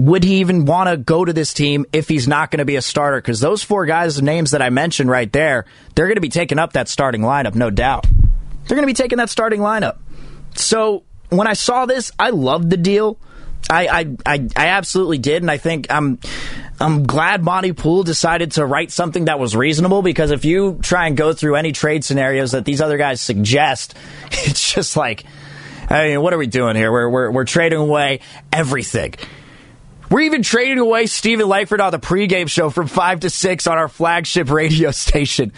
would 0.00 0.24
he 0.24 0.36
even 0.36 0.64
want 0.64 0.88
to 0.88 0.96
go 0.96 1.24
to 1.24 1.32
this 1.32 1.52
team 1.52 1.84
if 1.92 2.08
he's 2.08 2.26
not 2.26 2.50
going 2.50 2.58
to 2.58 2.64
be 2.64 2.76
a 2.76 2.82
starter? 2.82 3.18
Because 3.18 3.40
those 3.40 3.62
four 3.62 3.86
guys' 3.86 4.20
names 4.22 4.52
that 4.52 4.62
I 4.62 4.70
mentioned 4.70 5.10
right 5.10 5.30
there, 5.30 5.66
they're 5.94 6.06
going 6.06 6.16
to 6.16 6.22
be 6.22 6.30
taking 6.30 6.58
up 6.58 6.72
that 6.72 6.88
starting 6.88 7.20
lineup, 7.20 7.54
no 7.54 7.70
doubt. 7.70 8.06
They're 8.06 8.76
going 8.76 8.82
to 8.82 8.86
be 8.86 8.94
taking 8.94 9.18
that 9.18 9.30
starting 9.30 9.60
lineup. 9.60 9.98
So 10.54 11.04
when 11.28 11.46
I 11.46 11.52
saw 11.52 11.86
this, 11.86 12.12
I 12.18 12.30
loved 12.30 12.70
the 12.70 12.76
deal. 12.76 13.18
I, 13.68 13.88
I, 13.88 14.16
I, 14.24 14.48
I 14.56 14.66
absolutely 14.68 15.18
did, 15.18 15.42
and 15.42 15.50
I 15.50 15.58
think 15.58 15.88
I'm 15.90 16.18
I'm 16.80 17.06
glad 17.06 17.44
Monte 17.44 17.74
Poole 17.74 18.04
decided 18.04 18.52
to 18.52 18.64
write 18.64 18.90
something 18.90 19.26
that 19.26 19.38
was 19.38 19.54
reasonable 19.54 20.00
because 20.00 20.30
if 20.30 20.46
you 20.46 20.78
try 20.82 21.06
and 21.06 21.16
go 21.16 21.34
through 21.34 21.56
any 21.56 21.72
trade 21.72 22.04
scenarios 22.04 22.52
that 22.52 22.64
these 22.64 22.80
other 22.80 22.96
guys 22.96 23.20
suggest, 23.20 23.94
it's 24.32 24.72
just 24.72 24.96
like, 24.96 25.24
I 25.90 26.08
mean, 26.08 26.22
what 26.22 26.32
are 26.32 26.38
we 26.38 26.46
doing 26.46 26.74
here? 26.74 26.90
We're 26.90 27.10
we're, 27.10 27.30
we're 27.30 27.44
trading 27.44 27.78
away 27.78 28.20
everything. 28.50 29.14
We're 30.10 30.22
even 30.22 30.42
trading 30.42 30.78
away 30.78 31.06
Steven 31.06 31.48
Langford 31.48 31.80
on 31.80 31.92
the 31.92 32.00
pregame 32.00 32.48
show 32.48 32.68
from 32.68 32.88
5 32.88 33.20
to 33.20 33.30
6 33.30 33.66
on 33.68 33.78
our 33.78 33.88
flagship 33.88 34.50
radio 34.50 34.90
station. 35.00 35.52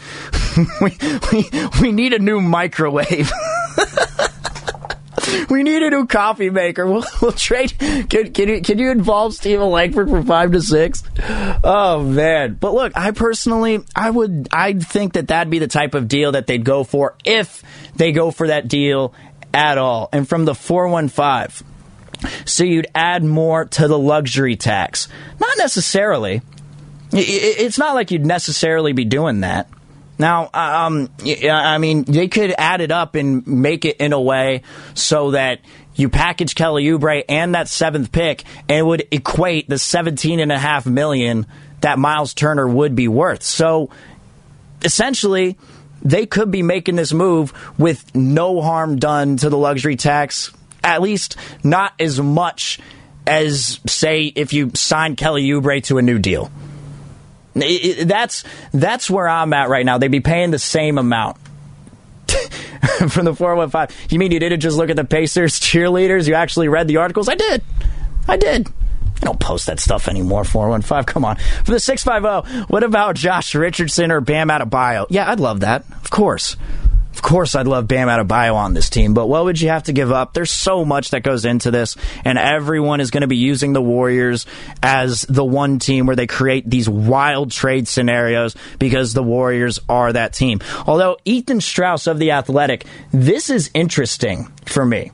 we, 0.81 0.97
we, 1.33 1.45
we 1.81 1.93
need 1.93 2.13
a 2.13 2.19
new 2.19 2.41
microwave. 2.41 3.33
we 5.49 5.63
need 5.63 5.83
a 5.83 5.89
new 5.89 6.07
coffee 6.07 6.51
maker. 6.51 6.87
We'll, 6.87 7.05
we'll 7.23 7.33
trade. 7.33 7.73
Can, 7.79 8.33
can, 8.33 8.49
you, 8.49 8.61
can 8.61 8.79
you 8.79 8.91
involve 8.91 9.35
Steven 9.35 9.71
Langford 9.71 10.11
from 10.11 10.27
five 10.27 10.53
to 10.53 10.61
six? 10.61 11.03
Oh 11.65 12.03
man! 12.03 12.59
But 12.61 12.75
look, 12.75 12.93
I 12.95 13.13
personally, 13.13 13.83
I 13.97 14.11
would, 14.11 14.49
I'd 14.53 14.87
think 14.87 15.15
that 15.15 15.29
that'd 15.29 15.51
be 15.51 15.61
the 15.61 15.67
type 15.67 15.95
of 15.95 16.09
deal 16.09 16.33
that 16.33 16.47
they'd 16.47 16.65
go 16.65 16.85
for 16.85 17.17
if 17.25 17.63
they 17.97 18.13
go 18.13 18.31
for 18.31 18.49
that 18.49 18.69
deal 18.69 19.15
at 19.55 19.79
all. 19.79 20.11
And 20.13 20.29
from 20.29 20.45
the 20.45 20.55
four 20.55 20.89
one 20.89 21.09
five, 21.09 21.63
so 22.45 22.65
you'd 22.65 22.89
add 22.95 23.25
more 23.25 23.65
to 23.67 23.89
the 23.89 23.99
luxury 23.99 24.57
tax. 24.57 25.09
Not 25.41 25.59
necessarily. 25.59 26.43
It's 27.13 27.79
not 27.79 27.95
like 27.95 28.11
you'd 28.11 28.25
necessarily 28.27 28.93
be 28.93 29.05
doing 29.05 29.41
that. 29.41 29.69
Now, 30.19 30.51
um, 30.55 31.11
I 31.51 31.79
mean, 31.79 32.05
they 32.05 32.29
could 32.29 32.55
add 32.57 32.81
it 32.81 32.93
up 32.93 33.15
and 33.17 33.47
make 33.47 33.85
it 33.85 33.97
in 33.97 34.13
a 34.13 34.21
way 34.21 34.63
so 34.95 35.33
that 35.33 35.61
you 35.95 36.09
package 36.09 36.55
Kelly 36.55 36.85
Oubre 36.85 37.25
and 37.29 37.55
that 37.55 37.69
seventh 37.69 38.13
pick, 38.13 38.45
and 38.69 38.79
it 38.79 38.87
would 38.87 39.07
equate 39.11 39.69
the 39.69 39.79
seventeen 39.79 40.41
and 40.41 40.53
a 40.53 40.59
half 40.59 40.87
million 40.87 41.47
that 41.81 41.99
Miles 41.99 42.35
Turner 42.35 42.67
would 42.69 42.95
be 42.95 43.09
worth. 43.09 43.43
So, 43.43 43.91
essentially, 44.83 45.59
they 46.03 46.25
could 46.27 46.51
be 46.51 46.63
making 46.63 46.97
this 46.97 47.13
move 47.13 47.53
with 47.79 48.15
no 48.15 48.61
harm 48.63 48.99
done 48.99 49.37
to 49.39 49.51
the 49.51 49.59
luxury 49.59 49.97
tax. 49.97 50.53
At 50.85 51.03
least 51.03 51.37
not 51.63 51.93
as 51.99 52.21
much 52.21 52.81
as, 53.27 53.81
say, 53.87 54.25
if 54.25 54.53
you 54.53 54.73
sign 54.75 55.17
Kelly 55.17 55.47
Oubre 55.49 55.83
to 55.85 55.99
a 55.99 56.03
new 56.03 56.19
deal. 56.19 56.51
It, 57.55 57.61
it, 58.01 58.09
that's 58.09 58.45
that's 58.73 59.11
where 59.11 59.29
I'm 59.29 59.53
at 59.53 59.69
right 59.69 59.85
now. 59.85 59.99
They'd 59.99 60.09
be 60.09 60.21
paying 60.21 60.51
the 60.51 60.59
same 60.59 60.99
amount. 60.99 61.37
From 63.09 63.27
the 63.27 63.35
415. 63.35 64.09
You 64.11 64.19
mean 64.19 64.33
you 64.33 64.41
didn't 64.41 64.61
just 64.61 64.77
look 64.77 64.91
at 64.91 64.97
the 64.97 65.05
Pacers 65.05 65.61
cheerleaders? 65.61 66.27
You 66.27 66.35
actually 66.35 66.69
read 66.69 66.89
the 66.89 66.97
articles? 66.97 67.29
I 67.29 67.35
did. 67.35 67.63
I 68.27 68.37
did. 68.37 68.69
I 68.69 69.25
don't 69.27 69.39
post 69.39 69.67
that 69.67 69.79
stuff 69.79 70.09
anymore, 70.09 70.43
415. 70.45 71.05
Come 71.05 71.25
on. 71.25 71.37
For 71.65 71.71
the 71.73 71.79
650, 71.79 72.65
what 72.73 72.83
about 72.83 73.15
Josh 73.15 73.55
Richardson 73.55 74.11
or 74.11 74.21
Bam 74.21 74.49
Adebayo? 74.49 75.07
Yeah, 75.11 75.31
I'd 75.31 75.39
love 75.39 75.61
that. 75.61 75.85
Of 76.03 76.11
course. 76.11 76.57
Of 77.15 77.21
course, 77.21 77.55
I'd 77.55 77.67
love 77.67 77.87
Bam 77.87 78.09
Adebayo 78.09 78.55
on 78.55 78.75
this 78.75 78.89
team, 78.89 79.13
but 79.13 79.29
what 79.29 79.45
would 79.45 79.61
you 79.61 79.69
have 79.69 79.85
to 79.85 79.93
give 79.93 80.11
up? 80.11 80.33
There's 80.33 80.51
so 80.51 80.85
much 80.85 81.11
that 81.11 81.23
goes 81.23 81.45
into 81.45 81.71
this, 81.71 81.97
and 82.25 82.39
everyone 82.39 83.01
is 83.01 83.11
going 83.11 83.21
to 83.21 83.27
be 83.27 83.37
using 83.37 83.75
the 83.75 83.83
Warriors 83.83 84.47
as 84.83 85.23
the 85.23 85.45
one 85.45 85.79
team 85.79 86.07
where 86.07 86.17
they 86.17 86.27
create 86.27 86.69
these 86.69 86.89
wild 86.89 87.51
trade 87.51 87.87
scenarios 87.87 88.57
because 88.79 89.13
the 89.13 89.23
Warriors 89.23 89.79
are 89.89 90.13
that 90.13 90.33
team. 90.33 90.61
Although 90.87 91.19
Ethan 91.25 91.61
Strauss 91.61 92.07
of 92.07 92.19
The 92.19 92.33
Athletic, 92.33 92.87
this 93.13 93.51
is 93.51 93.71
interesting 93.75 94.51
for 94.65 94.85
me. 94.85 95.13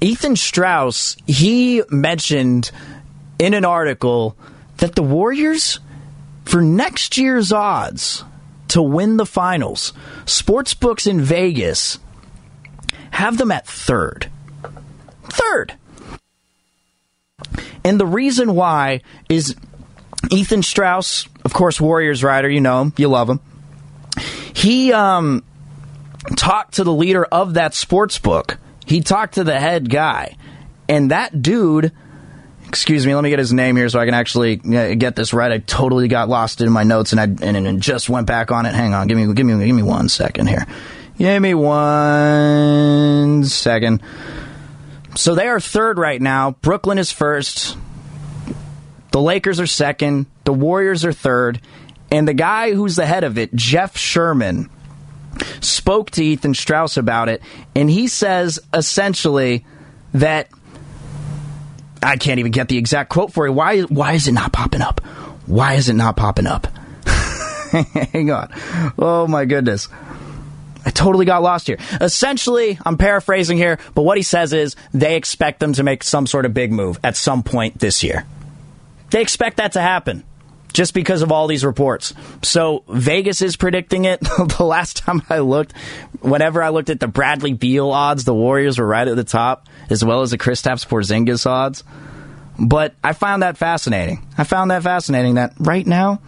Ethan 0.00 0.36
Strauss, 0.36 1.16
he 1.26 1.82
mentioned 1.90 2.70
in 3.38 3.54
an 3.54 3.64
article 3.64 4.36
that 4.78 4.94
the 4.94 5.02
Warriors, 5.02 5.80
for 6.44 6.62
next 6.62 7.18
year's 7.18 7.52
odds, 7.52 8.24
to 8.70 8.82
win 8.82 9.16
the 9.16 9.26
finals. 9.26 9.92
Sports 10.26 10.74
books 10.74 11.06
in 11.06 11.20
Vegas 11.20 11.98
have 13.10 13.38
them 13.38 13.52
at 13.52 13.66
third. 13.66 14.30
Third. 15.24 15.74
And 17.84 17.98
the 17.98 18.06
reason 18.06 18.54
why 18.54 19.02
is 19.28 19.56
Ethan 20.30 20.62
Strauss, 20.62 21.26
of 21.44 21.52
course, 21.52 21.80
Warriors 21.80 22.22
writer, 22.22 22.48
you 22.48 22.60
know 22.60 22.82
him, 22.82 22.92
you 22.96 23.08
love 23.08 23.28
him. 23.28 23.40
He 24.54 24.92
um, 24.92 25.44
talked 26.36 26.74
to 26.74 26.84
the 26.84 26.92
leader 26.92 27.24
of 27.24 27.54
that 27.54 27.74
sports 27.74 28.18
book. 28.18 28.58
He 28.86 29.00
talked 29.00 29.34
to 29.34 29.44
the 29.44 29.58
head 29.58 29.88
guy. 29.88 30.36
And 30.88 31.10
that 31.10 31.40
dude 31.40 31.92
excuse 32.70 33.04
me, 33.04 33.16
let 33.16 33.24
me 33.24 33.30
get 33.30 33.40
his 33.40 33.52
name 33.52 33.74
here 33.74 33.88
so 33.88 33.98
I 33.98 34.04
can 34.04 34.14
actually 34.14 34.54
get 34.54 35.16
this 35.16 35.34
right. 35.34 35.50
I 35.50 35.58
totally 35.58 36.06
got 36.06 36.28
lost 36.28 36.60
in 36.60 36.70
my 36.70 36.84
notes 36.84 37.10
and 37.10 37.20
I 37.20 37.24
and, 37.24 37.56
and 37.56 37.82
just 37.82 38.08
went 38.08 38.28
back 38.28 38.52
on 38.52 38.64
it. 38.64 38.72
Hang 38.72 38.94
on, 38.94 39.08
give 39.08 39.18
me 39.18 39.34
give 39.34 39.44
me 39.44 39.66
give 39.66 39.74
me 39.74 39.82
one 39.82 40.08
second 40.08 40.46
here. 40.46 40.68
Give 41.18 41.42
me 41.42 41.52
one 41.52 43.42
second. 43.44 44.02
So 45.16 45.34
they 45.34 45.48
are 45.48 45.58
third 45.58 45.98
right 45.98 46.22
now. 46.22 46.52
Brooklyn 46.52 46.98
is 46.98 47.10
first. 47.10 47.76
The 49.10 49.20
Lakers 49.20 49.58
are 49.58 49.66
second. 49.66 50.26
The 50.44 50.52
Warriors 50.52 51.04
are 51.04 51.12
third. 51.12 51.60
And 52.12 52.28
the 52.28 52.34
guy 52.34 52.72
who's 52.72 52.94
the 52.94 53.04
head 53.04 53.24
of 53.24 53.36
it, 53.36 53.52
Jeff 53.52 53.96
Sherman, 53.96 54.70
spoke 55.60 56.12
to 56.12 56.24
Ethan 56.24 56.54
Strauss 56.54 56.96
about 56.96 57.28
it. 57.28 57.42
And 57.74 57.90
he 57.90 58.06
says 58.06 58.60
essentially 58.72 59.66
that 60.14 60.48
I 62.02 62.16
can't 62.16 62.38
even 62.38 62.52
get 62.52 62.68
the 62.68 62.78
exact 62.78 63.10
quote 63.10 63.32
for 63.32 63.46
you. 63.46 63.52
Why 63.52 63.82
why 63.82 64.12
is 64.12 64.28
it 64.28 64.32
not 64.32 64.52
popping 64.52 64.82
up? 64.82 65.00
Why 65.46 65.74
is 65.74 65.88
it 65.88 65.94
not 65.94 66.16
popping 66.16 66.46
up? 66.46 66.66
Hang 67.72 68.30
on. 68.30 68.52
Oh 68.98 69.26
my 69.28 69.44
goodness. 69.44 69.88
I 70.84 70.90
totally 70.90 71.26
got 71.26 71.42
lost 71.42 71.66
here. 71.66 71.76
Essentially, 72.00 72.78
I'm 72.86 72.96
paraphrasing 72.96 73.58
here, 73.58 73.78
but 73.94 74.02
what 74.02 74.16
he 74.16 74.22
says 74.22 74.52
is 74.54 74.76
they 74.94 75.16
expect 75.16 75.60
them 75.60 75.74
to 75.74 75.82
make 75.82 76.02
some 76.02 76.26
sort 76.26 76.46
of 76.46 76.54
big 76.54 76.72
move 76.72 76.98
at 77.04 77.16
some 77.16 77.42
point 77.42 77.78
this 77.78 78.02
year. 78.02 78.24
They 79.10 79.20
expect 79.20 79.58
that 79.58 79.72
to 79.72 79.80
happen 79.80 80.24
just 80.72 80.94
because 80.94 81.22
of 81.22 81.32
all 81.32 81.46
these 81.46 81.64
reports. 81.64 82.14
So 82.42 82.84
Vegas 82.88 83.42
is 83.42 83.56
predicting 83.56 84.04
it. 84.04 84.20
the 84.58 84.64
last 84.64 84.98
time 84.98 85.22
I 85.28 85.38
looked, 85.38 85.72
whenever 86.20 86.62
I 86.62 86.68
looked 86.70 86.90
at 86.90 87.00
the 87.00 87.08
Bradley 87.08 87.52
Beal 87.52 87.90
odds, 87.90 88.24
the 88.24 88.34
Warriors 88.34 88.78
were 88.78 88.86
right 88.86 89.06
at 89.06 89.16
the 89.16 89.24
top, 89.24 89.68
as 89.88 90.04
well 90.04 90.22
as 90.22 90.30
the 90.30 90.38
Kristaps 90.38 90.86
Porzingis 90.86 91.46
odds. 91.46 91.84
But 92.58 92.94
I 93.02 93.14
found 93.14 93.42
that 93.42 93.56
fascinating. 93.56 94.26
I 94.36 94.44
found 94.44 94.70
that 94.70 94.82
fascinating 94.82 95.36
that 95.36 95.54
right 95.58 95.86
now 95.86 96.20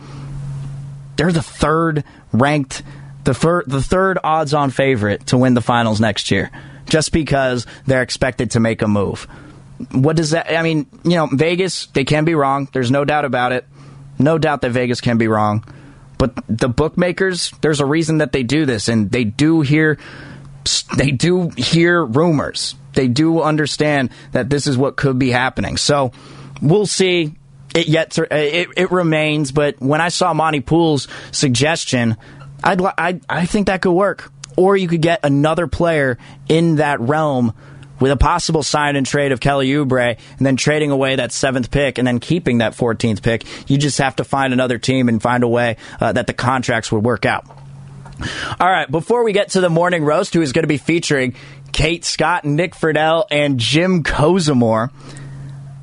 they're 1.17 1.33
the 1.33 1.43
third 1.43 2.05
ranked, 2.33 2.83
the, 3.25 3.35
fir- 3.35 3.65
the 3.67 3.83
third 3.83 4.19
odds 4.25 4.55
on 4.55 4.71
favorite 4.71 5.27
to 5.29 5.37
win 5.37 5.55
the 5.55 5.61
finals 5.61 6.01
next 6.01 6.31
year, 6.31 6.51
just 6.87 7.13
because 7.13 7.67
they're 7.87 8.03
expected 8.03 8.53
to 8.53 8.61
make 8.61 8.83
a 8.83 8.89
move. 8.89 9.27
What 9.91 10.17
does 10.17 10.31
that? 10.31 10.51
I 10.57 10.63
mean, 10.63 10.87
you 11.05 11.17
know, 11.17 11.27
Vegas, 11.27 11.87
they 11.87 12.05
can 12.05 12.25
be 12.25 12.35
wrong. 12.35 12.69
There's 12.73 12.91
no 12.91 13.05
doubt 13.05 13.25
about 13.25 13.53
it. 13.53 13.67
No 14.23 14.39
doubt 14.39 14.63
that 14.63 14.71
Vegas 14.71 15.01
can 15.01 15.19
be 15.19 15.29
wrong. 15.29 15.65
But 16.19 16.35
the 16.49 16.69
bookmakers, 16.69 17.53
there's 17.63 17.81
a 17.81 17.87
reason 17.87 18.19
that 18.19 18.33
they 18.33 18.45
do 18.45 18.65
this, 18.65 18.89
and 18.89 19.11
they 19.11 19.25
do 19.25 19.61
hear, 19.61 19.99
they 20.97 21.11
do 21.11 21.51
hear 21.57 22.05
rumors. 22.05 22.77
They 22.93 23.09
do 23.09 23.43
understand 23.43 24.11
that 24.31 24.49
this 24.49 24.67
is 24.67 24.79
what 24.79 24.97
could 24.97 25.19
be 25.19 25.31
happening. 25.31 25.77
So 25.77 26.13
we'll 26.61 26.87
see. 26.87 27.35
It 27.75 27.89
yet 27.89 28.17
it, 28.19 28.69
it 28.77 28.93
remains, 28.93 29.51
but 29.51 29.81
when 29.81 30.03
I 30.03 30.11
saw 30.11 30.35
Monte 30.35 30.61
Poole's 30.61 31.09
suggestion, 31.31 32.19
I'd 32.63 32.83
I 32.83 33.19
I 33.29 33.47
think 33.47 33.67
that 33.69 33.81
could 33.81 33.93
work. 33.93 34.31
Or 34.57 34.77
you 34.77 34.89
could 34.89 35.01
get 35.01 35.21
another 35.25 35.67
player 35.67 36.19
in 36.49 36.77
that 36.77 37.01
realm 37.01 37.55
with 38.03 38.11
a 38.11 38.17
possible 38.17 38.65
sign 38.65 38.97
and 38.97 39.07
trade 39.07 39.31
of 39.31 39.39
Kelly 39.39 39.69
Oubre 39.69 40.19
and 40.37 40.45
then 40.45 40.57
trading 40.57 40.91
away 40.91 41.15
that 41.15 41.31
seventh 41.31 41.71
pick 41.71 41.99
and 41.99 42.07
then 42.07 42.19
keeping 42.19 42.59
that 42.59 42.73
14th 42.73 43.23
pick. 43.23 43.45
You 43.71 43.79
just 43.79 43.99
have 43.99 44.17
to 44.17 44.25
find 44.25 44.53
another 44.53 44.77
team 44.77 45.09
and 45.09 45.23
find 45.23 45.45
a 45.45 45.49
way 45.49 45.77
uh, 46.01 46.13
that 46.13 46.27
the 46.27 46.33
contracts 46.33 46.91
would 46.91 47.05
work 47.05 47.25
out. 47.25 47.47
All 48.59 48.69
right, 48.69 48.91
before 48.91 49.23
we 49.23 49.33
get 49.33 49.51
to 49.51 49.61
the 49.61 49.71
morning 49.71 50.05
roast, 50.05 50.35
who 50.35 50.43
is 50.43 50.53
going 50.53 50.65
to 50.65 50.69
be 50.69 50.79
featuring 50.79 51.37
Kate 51.71 52.05
Scott, 52.05 52.45
Nick 52.45 52.75
Friedell, 52.75 53.25
and 53.31 53.59
Jim 53.59 54.03
Kozimor, 54.03 54.91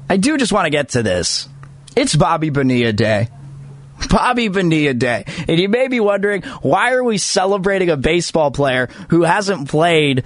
I 0.10 0.18
do 0.18 0.38
just 0.38 0.52
want 0.52 0.66
to 0.66 0.72
get 0.72 0.90
to 0.90 1.04
this. 1.04 1.48
It's 1.96 2.18
Bobby 2.18 2.50
Bonilla 2.50 2.92
Day. 2.92 3.30
Bobby 4.10 4.50
Bonilla 4.50 4.94
Day. 4.94 5.24
And 5.48 5.58
you 5.58 5.70
may 5.70 5.88
be 5.88 6.02
wondering, 6.02 6.42
why 6.64 6.92
are 6.92 7.04
we 7.04 7.18
celebrating 7.18 7.90
a 7.90 7.96
baseball 7.96 8.52
player 8.52 8.88
who 9.08 9.24
hasn't 9.24 9.70
played 9.70 10.26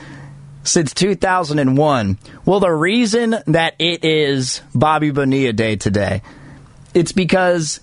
since 0.64 0.94
2001? 0.94 2.18
Well, 2.46 2.60
the 2.60 2.72
reason 2.72 3.36
that 3.48 3.76
it 3.80 4.04
is 4.04 4.62
Bobby 4.74 5.12
Bonilla 5.12 5.54
Day 5.54 5.76
today, 5.76 6.22
it's 6.94 7.12
because 7.12 7.80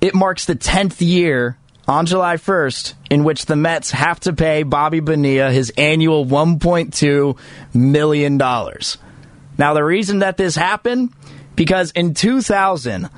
it 0.00 0.14
marks 0.14 0.44
the 0.44 0.56
10th 0.56 1.00
year 1.00 1.58
on 1.86 2.06
July 2.06 2.36
1st 2.36 2.94
in 3.10 3.24
which 3.24 3.46
the 3.46 3.56
Mets 3.56 3.90
have 3.90 4.20
to 4.20 4.32
pay 4.32 4.62
Bobby 4.62 5.00
Bonilla 5.00 5.50
his 5.50 5.72
annual 5.76 6.24
$1.2 6.26 7.38
million. 7.74 8.36
Now, 8.36 9.74
the 9.74 9.82
reason 9.82 10.20
that 10.20 10.36
this 10.36 10.54
happened, 10.54 11.12
because 11.56 11.90
in 11.92 12.14
2000, 12.14 13.08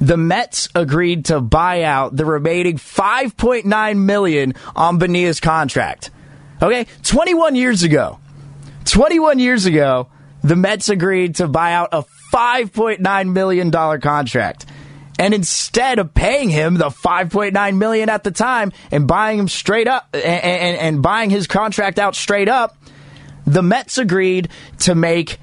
the 0.00 0.16
Mets 0.16 0.68
agreed 0.74 1.26
to 1.26 1.40
buy 1.40 1.82
out 1.82 2.16
the 2.16 2.24
remaining 2.24 2.78
5.9 2.78 3.96
million 3.98 4.54
on 4.74 4.98
Bonilla's 4.98 5.40
contract. 5.40 6.10
Okay, 6.62 6.86
21 7.02 7.56
years 7.56 7.82
ago, 7.82 8.18
21 8.84 9.38
years 9.38 9.66
ago, 9.66 10.08
the 10.42 10.56
Mets 10.56 10.88
agreed 10.88 11.36
to 11.36 11.48
buy 11.48 11.72
out 11.72 11.88
a 11.92 12.04
5.9 12.32 13.32
million 13.32 13.70
dollar 13.70 13.98
contract. 13.98 14.66
And 15.18 15.32
instead 15.32 15.98
of 15.98 16.12
paying 16.12 16.50
him 16.50 16.74
the 16.74 16.88
5.9 16.88 17.76
million 17.76 18.08
at 18.08 18.24
the 18.24 18.32
time 18.32 18.72
and 18.90 19.06
buying 19.06 19.38
him 19.38 19.48
straight 19.48 19.86
up 19.86 20.08
and, 20.12 20.24
and, 20.24 20.76
and 20.76 21.02
buying 21.02 21.30
his 21.30 21.46
contract 21.46 21.98
out 21.98 22.16
straight 22.16 22.48
up, 22.48 22.76
the 23.46 23.62
Mets 23.62 23.98
agreed 23.98 24.48
to 24.80 24.94
make 24.94 25.38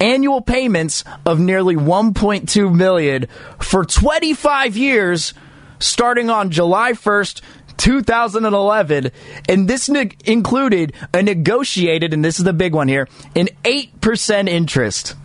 annual 0.00 0.40
payments 0.40 1.04
of 1.26 1.38
nearly 1.38 1.76
1.2 1.76 2.74
million 2.74 3.26
for 3.58 3.84
25 3.84 4.76
years 4.76 5.34
starting 5.78 6.30
on 6.30 6.50
July 6.50 6.92
1st 6.92 7.42
2011 7.76 9.10
and 9.48 9.68
this 9.68 9.88
ne- 9.88 10.10
included 10.24 10.92
a 11.12 11.22
negotiated 11.22 12.12
and 12.12 12.24
this 12.24 12.38
is 12.38 12.44
the 12.44 12.52
big 12.52 12.74
one 12.74 12.88
here 12.88 13.08
an 13.34 13.48
8% 13.64 14.48
interest 14.48 15.16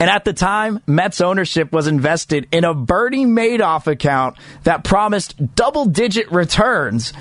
and 0.00 0.10
at 0.10 0.24
the 0.24 0.32
time, 0.32 0.80
Mets 0.86 1.20
ownership 1.20 1.72
was 1.72 1.86
invested 1.86 2.48
in 2.52 2.64
a 2.64 2.74
Bernie 2.74 3.26
Madoff 3.26 3.86
account 3.86 4.36
that 4.64 4.84
promised 4.84 5.54
double 5.54 5.86
digit 5.86 6.30
returns. 6.30 7.12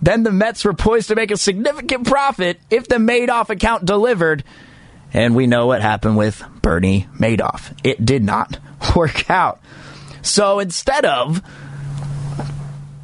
Then 0.00 0.22
the 0.22 0.32
Mets 0.32 0.64
were 0.64 0.74
poised 0.74 1.08
to 1.08 1.14
make 1.14 1.30
a 1.30 1.36
significant 1.36 2.06
profit 2.06 2.60
if 2.70 2.88
the 2.88 2.96
Madoff 2.96 3.50
account 3.50 3.84
delivered. 3.84 4.44
And 5.12 5.34
we 5.34 5.46
know 5.46 5.66
what 5.66 5.82
happened 5.82 6.16
with 6.16 6.42
Bernie 6.62 7.06
Madoff. 7.18 7.76
It 7.84 8.04
did 8.04 8.24
not 8.24 8.58
work 8.96 9.30
out. 9.30 9.60
So 10.22 10.58
instead 10.58 11.04
of 11.04 11.42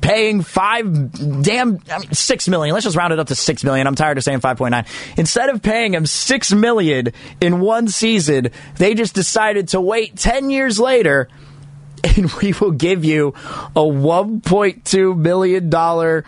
paying 0.00 0.42
five 0.42 1.42
damn 1.42 1.78
I 1.90 1.98
mean, 1.98 2.12
six 2.12 2.48
million. 2.48 2.74
Let's 2.74 2.84
just 2.84 2.96
round 2.96 3.12
it 3.12 3.18
up 3.18 3.28
to 3.28 3.34
six 3.34 3.64
million. 3.64 3.86
I'm 3.86 3.94
tired 3.94 4.18
of 4.18 4.24
saying 4.24 4.40
five 4.40 4.56
point 4.56 4.72
nine. 4.72 4.86
Instead 5.16 5.48
of 5.48 5.62
paying 5.62 5.94
him 5.94 6.06
six 6.06 6.52
million 6.52 7.08
in 7.40 7.60
one 7.60 7.88
season, 7.88 8.50
they 8.76 8.94
just 8.94 9.14
decided 9.14 9.68
to 9.68 9.80
wait 9.80 10.16
ten 10.16 10.50
years 10.50 10.78
later, 10.78 11.28
and 12.04 12.30
we 12.34 12.52
will 12.60 12.72
give 12.72 13.04
you 13.04 13.34
a 13.76 13.86
one 13.86 14.40
point 14.40 14.84
two 14.84 15.14
million 15.14 15.70
dollar 15.70 16.24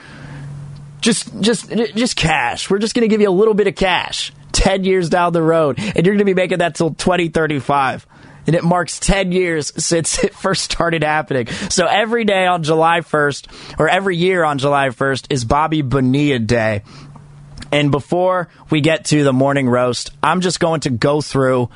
just 1.00 1.40
just 1.40 1.70
just 1.70 2.16
cash. 2.16 2.70
We're 2.70 2.78
just 2.78 2.94
going 2.94 3.02
to 3.02 3.08
give 3.08 3.20
you 3.20 3.28
a 3.28 3.30
little 3.30 3.54
bit 3.54 3.66
of 3.66 3.74
cash. 3.74 4.32
10 4.52 4.84
years 4.84 5.08
down 5.08 5.32
the 5.32 5.42
road, 5.42 5.78
and 5.78 6.06
you're 6.06 6.14
going 6.14 6.18
to 6.18 6.24
be 6.26 6.34
making 6.34 6.58
that 6.58 6.74
till 6.74 6.90
2035 6.90 8.06
and 8.46 8.56
it 8.56 8.64
marks 8.64 8.98
10 8.98 9.32
years 9.32 9.72
since 9.82 10.22
it 10.24 10.34
first 10.34 10.64
started 10.64 11.02
happening. 11.02 11.46
So 11.46 11.86
every 11.86 12.24
day 12.24 12.46
on 12.46 12.62
July 12.62 13.00
1st, 13.00 13.78
or 13.78 13.88
every 13.88 14.16
year 14.16 14.44
on 14.44 14.58
July 14.58 14.88
1st, 14.88 15.26
is 15.30 15.44
Bobby 15.44 15.82
Bonilla 15.82 16.38
Day. 16.38 16.82
And 17.70 17.90
before 17.90 18.48
we 18.70 18.80
get 18.80 19.06
to 19.06 19.24
the 19.24 19.32
morning 19.32 19.68
roast, 19.68 20.10
I'm 20.22 20.40
just 20.42 20.60
going 20.60 20.80
to 20.80 20.90
go 20.90 21.20
through 21.20 21.70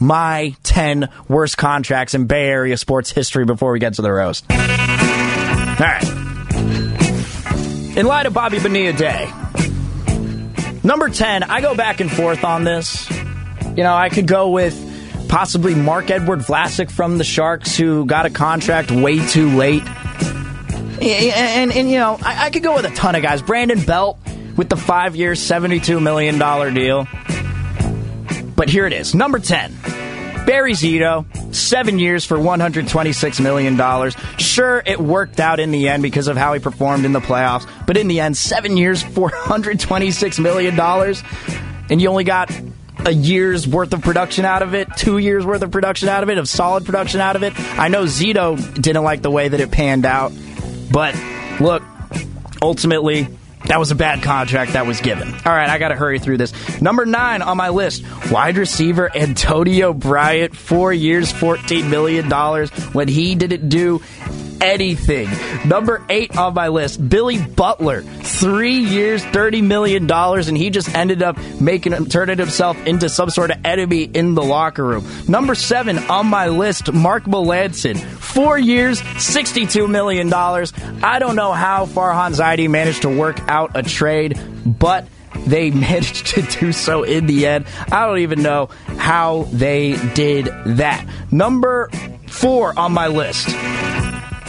my 0.00 0.56
10 0.62 1.10
worst 1.28 1.58
contracts 1.58 2.14
in 2.14 2.26
Bay 2.26 2.46
Area 2.46 2.76
sports 2.76 3.10
history 3.10 3.44
before 3.44 3.72
we 3.72 3.78
get 3.78 3.94
to 3.94 4.02
the 4.02 4.12
roast. 4.12 4.44
All 4.50 4.56
right. 5.78 6.02
In 7.96 8.06
light 8.06 8.24
of 8.26 8.32
Bobby 8.32 8.58
Bonilla 8.58 8.94
Day, 8.94 9.30
number 10.82 11.10
10, 11.10 11.42
I 11.42 11.60
go 11.60 11.74
back 11.74 12.00
and 12.00 12.10
forth 12.10 12.44
on 12.44 12.64
this. 12.64 13.10
You 13.76 13.82
know, 13.82 13.94
I 13.94 14.08
could 14.08 14.26
go 14.26 14.48
with 14.48 14.91
possibly 15.32 15.74
Marc-Edouard 15.74 16.40
Vlasic 16.40 16.90
from 16.90 17.16
the 17.16 17.24
Sharks, 17.24 17.74
who 17.74 18.04
got 18.04 18.26
a 18.26 18.30
contract 18.30 18.90
way 18.90 19.26
too 19.28 19.48
late. 19.56 19.82
And, 19.82 21.02
and, 21.02 21.72
and 21.72 21.90
you 21.90 21.96
know, 21.96 22.18
I, 22.22 22.44
I, 22.44 22.50
could 22.50 22.62
go 22.62 22.74
with 22.74 22.84
a 22.84 22.90
ton 22.90 23.14
of 23.14 23.22
guys. 23.22 23.40
Brandon 23.40 23.82
Belt 23.82 24.18
with 24.58 24.68
the 24.68 24.76
five 24.76 25.16
year, 25.16 25.32
$72 25.32 26.02
million 26.02 26.38
deal. 26.74 27.08
But 28.54 28.68
here 28.68 28.86
it 28.86 28.92
is. 28.92 29.14
Number 29.14 29.38
10. 29.38 29.72
Barry 30.44 30.72
Zito, 30.72 31.24
seven 31.54 31.98
years 31.98 32.26
for 32.26 32.36
$126 32.36 33.40
million. 33.40 34.10
Sure, 34.36 34.82
it 34.84 35.00
worked 35.00 35.40
out 35.40 35.60
in 35.60 35.70
the 35.70 35.88
end 35.88 36.02
because 36.02 36.28
of 36.28 36.36
how 36.36 36.52
he 36.52 36.60
performed 36.60 37.06
in 37.06 37.12
the 37.12 37.20
playoffs, 37.20 37.66
but 37.86 37.96
in 37.96 38.06
the 38.06 38.20
end, 38.20 38.36
seven 38.36 38.76
years, 38.76 39.02
$426 39.02 40.40
million. 40.40 40.78
And 41.88 42.02
you 42.02 42.08
only 42.10 42.24
got 42.24 42.50
a 43.06 43.12
year's 43.12 43.66
worth 43.66 43.92
of 43.92 44.02
production 44.02 44.44
out 44.44 44.62
of 44.62 44.74
it, 44.74 44.88
two 44.96 45.18
years 45.18 45.44
worth 45.44 45.62
of 45.62 45.70
production 45.70 46.08
out 46.08 46.22
of 46.22 46.30
it, 46.30 46.38
of 46.38 46.48
solid 46.48 46.84
production 46.84 47.20
out 47.20 47.36
of 47.36 47.42
it. 47.42 47.52
I 47.78 47.88
know 47.88 48.04
Zito 48.04 48.56
didn't 48.74 49.02
like 49.02 49.22
the 49.22 49.30
way 49.30 49.48
that 49.48 49.60
it 49.60 49.70
panned 49.70 50.06
out, 50.06 50.32
but 50.90 51.14
look, 51.60 51.82
ultimately, 52.60 53.28
that 53.66 53.78
was 53.78 53.90
a 53.90 53.94
bad 53.94 54.22
contract 54.22 54.72
that 54.72 54.86
was 54.86 55.00
given. 55.00 55.28
All 55.28 55.52
right, 55.52 55.68
I 55.68 55.78
got 55.78 55.88
to 55.88 55.94
hurry 55.94 56.18
through 56.18 56.38
this. 56.38 56.52
Number 56.80 57.06
nine 57.06 57.42
on 57.42 57.56
my 57.56 57.68
list 57.68 58.04
wide 58.30 58.56
receiver 58.56 59.10
Antonio 59.14 59.92
Bryant, 59.92 60.56
four 60.56 60.92
years, 60.92 61.32
$14 61.32 61.88
million 61.88 62.30
when 62.92 63.08
he 63.08 63.34
didn't 63.34 63.68
do 63.68 64.02
anything. 64.62 65.28
Number 65.68 66.02
eight 66.08 66.36
on 66.36 66.54
my 66.54 66.68
list, 66.68 67.06
Billy 67.08 67.38
Butler. 67.42 68.02
Three 68.02 68.78
years, 68.78 69.24
$30 69.24 69.62
million, 69.62 70.10
and 70.10 70.56
he 70.56 70.70
just 70.70 70.94
ended 70.94 71.22
up 71.22 71.36
making 71.60 72.06
turning 72.06 72.38
himself 72.38 72.76
into 72.86 73.08
some 73.08 73.30
sort 73.30 73.50
of 73.50 73.58
enemy 73.64 74.04
in 74.04 74.34
the 74.34 74.42
locker 74.42 74.84
room. 74.84 75.06
Number 75.28 75.54
seven 75.54 75.98
on 75.98 76.26
my 76.26 76.48
list, 76.48 76.92
Mark 76.92 77.24
Melancon. 77.24 77.98
Four 77.98 78.58
years, 78.58 79.00
$62 79.02 79.88
million. 79.90 80.32
I 80.32 81.18
don't 81.18 81.36
know 81.36 81.52
how 81.52 81.86
Farhan 81.86 82.34
Zaidi 82.34 82.70
managed 82.70 83.02
to 83.02 83.08
work 83.08 83.40
out 83.48 83.72
a 83.74 83.82
trade, 83.82 84.40
but 84.64 85.06
they 85.46 85.70
managed 85.72 86.26
to 86.28 86.42
do 86.42 86.72
so 86.72 87.02
in 87.02 87.26
the 87.26 87.46
end. 87.46 87.66
I 87.90 88.06
don't 88.06 88.18
even 88.18 88.42
know 88.42 88.70
how 88.96 89.44
they 89.52 89.96
did 90.14 90.46
that. 90.46 91.06
Number 91.30 91.90
four 92.28 92.78
on 92.78 92.92
my 92.92 93.08
list. 93.08 93.48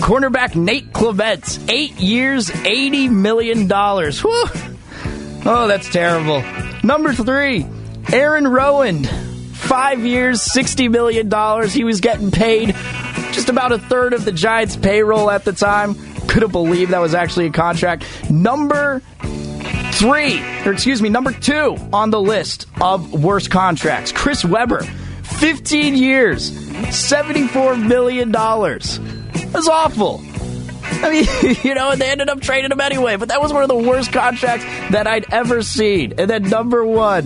Cornerback 0.04 0.54
Nate 0.54 0.92
Clements, 0.92 1.58
eight 1.70 1.98
years, 1.98 2.50
$80 2.50 3.10
million. 3.10 3.70
Whew. 3.70 4.46
Oh, 5.50 5.66
that's 5.70 5.90
terrible. 5.90 6.44
Number 6.84 7.14
three, 7.14 7.66
Aaron 8.12 8.44
Rowand, 8.44 9.08
five 9.54 10.06
years, 10.06 10.42
$60 10.42 10.92
million. 10.92 11.70
He 11.70 11.86
was 11.86 12.02
getting 12.02 12.32
paid 12.32 12.76
just 13.32 13.48
about 13.48 13.72
a 13.72 13.78
third 13.80 14.12
of 14.12 14.26
the 14.26 14.34
Giants' 14.34 14.76
payroll 14.76 15.32
at 15.32 15.46
the 15.46 15.54
time. 15.54 15.96
Couldn't 16.28 16.52
believe 16.52 16.90
that 16.90 17.00
was 17.00 17.16
actually 17.16 17.46
a 17.46 17.52
contract. 17.52 18.04
Number 18.30 19.02
three, 19.94 20.42
or 20.66 20.74
excuse 20.74 21.02
me, 21.02 21.08
number 21.08 21.32
two 21.32 21.78
on 21.94 22.10
the 22.10 22.20
list 22.20 22.66
of 22.82 23.24
worst 23.24 23.52
contracts. 23.52 24.12
Chris 24.12 24.44
Webber, 24.44 24.82
15 24.82 25.96
years, 25.96 26.52
$74 26.52 27.82
million. 27.88 29.23
That's 29.54 29.70
awful. 29.70 30.22
I 30.84 31.10
mean, 31.10 31.56
you 31.64 31.76
know, 31.76 31.92
and 31.92 32.02
they 32.02 32.10
ended 32.10 32.30
up 32.30 32.42
trading 32.42 32.72
him 32.72 32.82
anyway, 32.82 33.16
but 33.16 33.30
that 33.30 33.42
was 33.42 33.54
one 33.54 33.64
of 33.64 33.70
the 33.70 33.76
worst 33.76 34.12
contracts 34.12 34.66
that 34.92 35.08
I'd 35.08 35.32
ever 35.32 35.62
seen. 35.62 36.14
And 36.18 36.30
then 36.30 36.50
number 36.50 36.86
one, 36.86 37.24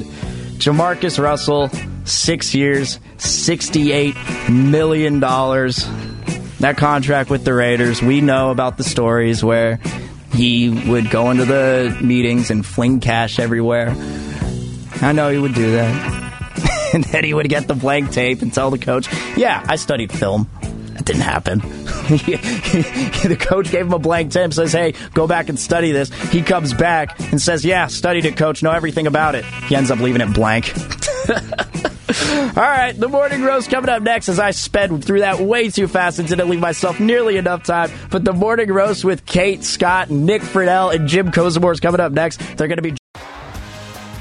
JaMarcus 0.60 1.22
Russell, 1.22 1.70
six 2.06 2.54
years, 2.54 3.00
$68 3.18 4.50
million. 4.50 5.20
That 6.60 6.78
contract 6.78 7.30
with 7.30 7.46
the 7.46 7.54
Raiders, 7.54 8.02
we 8.02 8.22
know 8.22 8.52
about 8.52 8.78
the 8.78 8.84
stories 8.84 9.44
where 9.44 9.80
he 10.34 10.70
would 10.70 11.10
go 11.10 11.32
into 11.32 11.46
the 11.46 11.98
meetings 12.02 12.50
and 12.52 12.66
fling 12.66 13.00
cash 13.00 13.40
everywhere. 13.40 13.96
I 15.02 15.12
know 15.12 15.30
he 15.30 15.38
would 15.38 15.54
do 15.54 15.72
that. 15.74 16.92
and 16.94 17.04
then 17.06 17.24
he 17.24 17.34
would 17.34 17.50
get 17.50 17.68
the 17.68 17.76
blank 17.76 18.12
tape 18.12 18.42
and 18.42 18.54
tell 18.54 18.72
the 18.72 18.80
coach, 18.80 19.08
Yeah, 19.36 19.64
I 19.68 19.76
studied 19.76 20.12
film. 20.12 20.50
Didn't 21.08 21.22
happen. 21.22 21.60
the 22.10 23.38
coach 23.40 23.72
gave 23.72 23.86
him 23.86 23.94
a 23.94 24.00
blank 24.00 24.34
tape, 24.34 24.52
says, 24.52 24.74
Hey, 24.74 24.94
go 25.14 25.26
back 25.26 25.48
and 25.48 25.58
study 25.58 25.94
this. 25.94 26.12
He 26.32 26.42
comes 26.42 26.74
back 26.74 27.18
and 27.32 27.42
says, 27.42 27.64
Yeah, 27.64 27.88
studied 27.88 28.26
it, 28.26 28.36
coach, 28.36 28.62
know 28.62 28.72
everything 28.72 29.08
about 29.08 29.34
it. 29.34 29.46
He 29.46 29.78
ends 29.78 29.90
up 29.90 30.00
leaving 30.00 30.20
it 30.20 30.34
blank. 30.34 30.74
All 32.58 32.64
right, 32.64 32.92
the 32.92 33.08
morning 33.08 33.42
roast 33.42 33.70
coming 33.70 33.90
up 33.90 34.02
next 34.02 34.28
as 34.28 34.38
I 34.38 34.52
sped 34.52 35.02
through 35.02 35.20
that 35.20 35.40
way 35.40 35.70
too 35.70 35.88
fast 35.88 36.20
and 36.20 36.28
didn't 36.28 36.50
leave 36.50 36.60
myself 36.60 37.00
nearly 37.00 37.38
enough 37.38 37.64
time. 37.64 37.90
But 38.12 38.26
the 38.26 38.34
morning 38.34 38.70
roast 38.70 39.06
with 39.06 39.26
Kate, 39.26 39.64
Scott, 39.64 40.10
Nick 40.10 40.42
Friedell, 40.42 40.94
and 40.94 41.08
Jim 41.08 41.32
Kozimor 41.32 41.72
is 41.72 41.80
coming 41.80 42.02
up 42.02 42.12
next. 42.12 42.42
They're 42.58 42.68
going 42.68 42.80
to 42.80 42.82
be. 42.82 42.98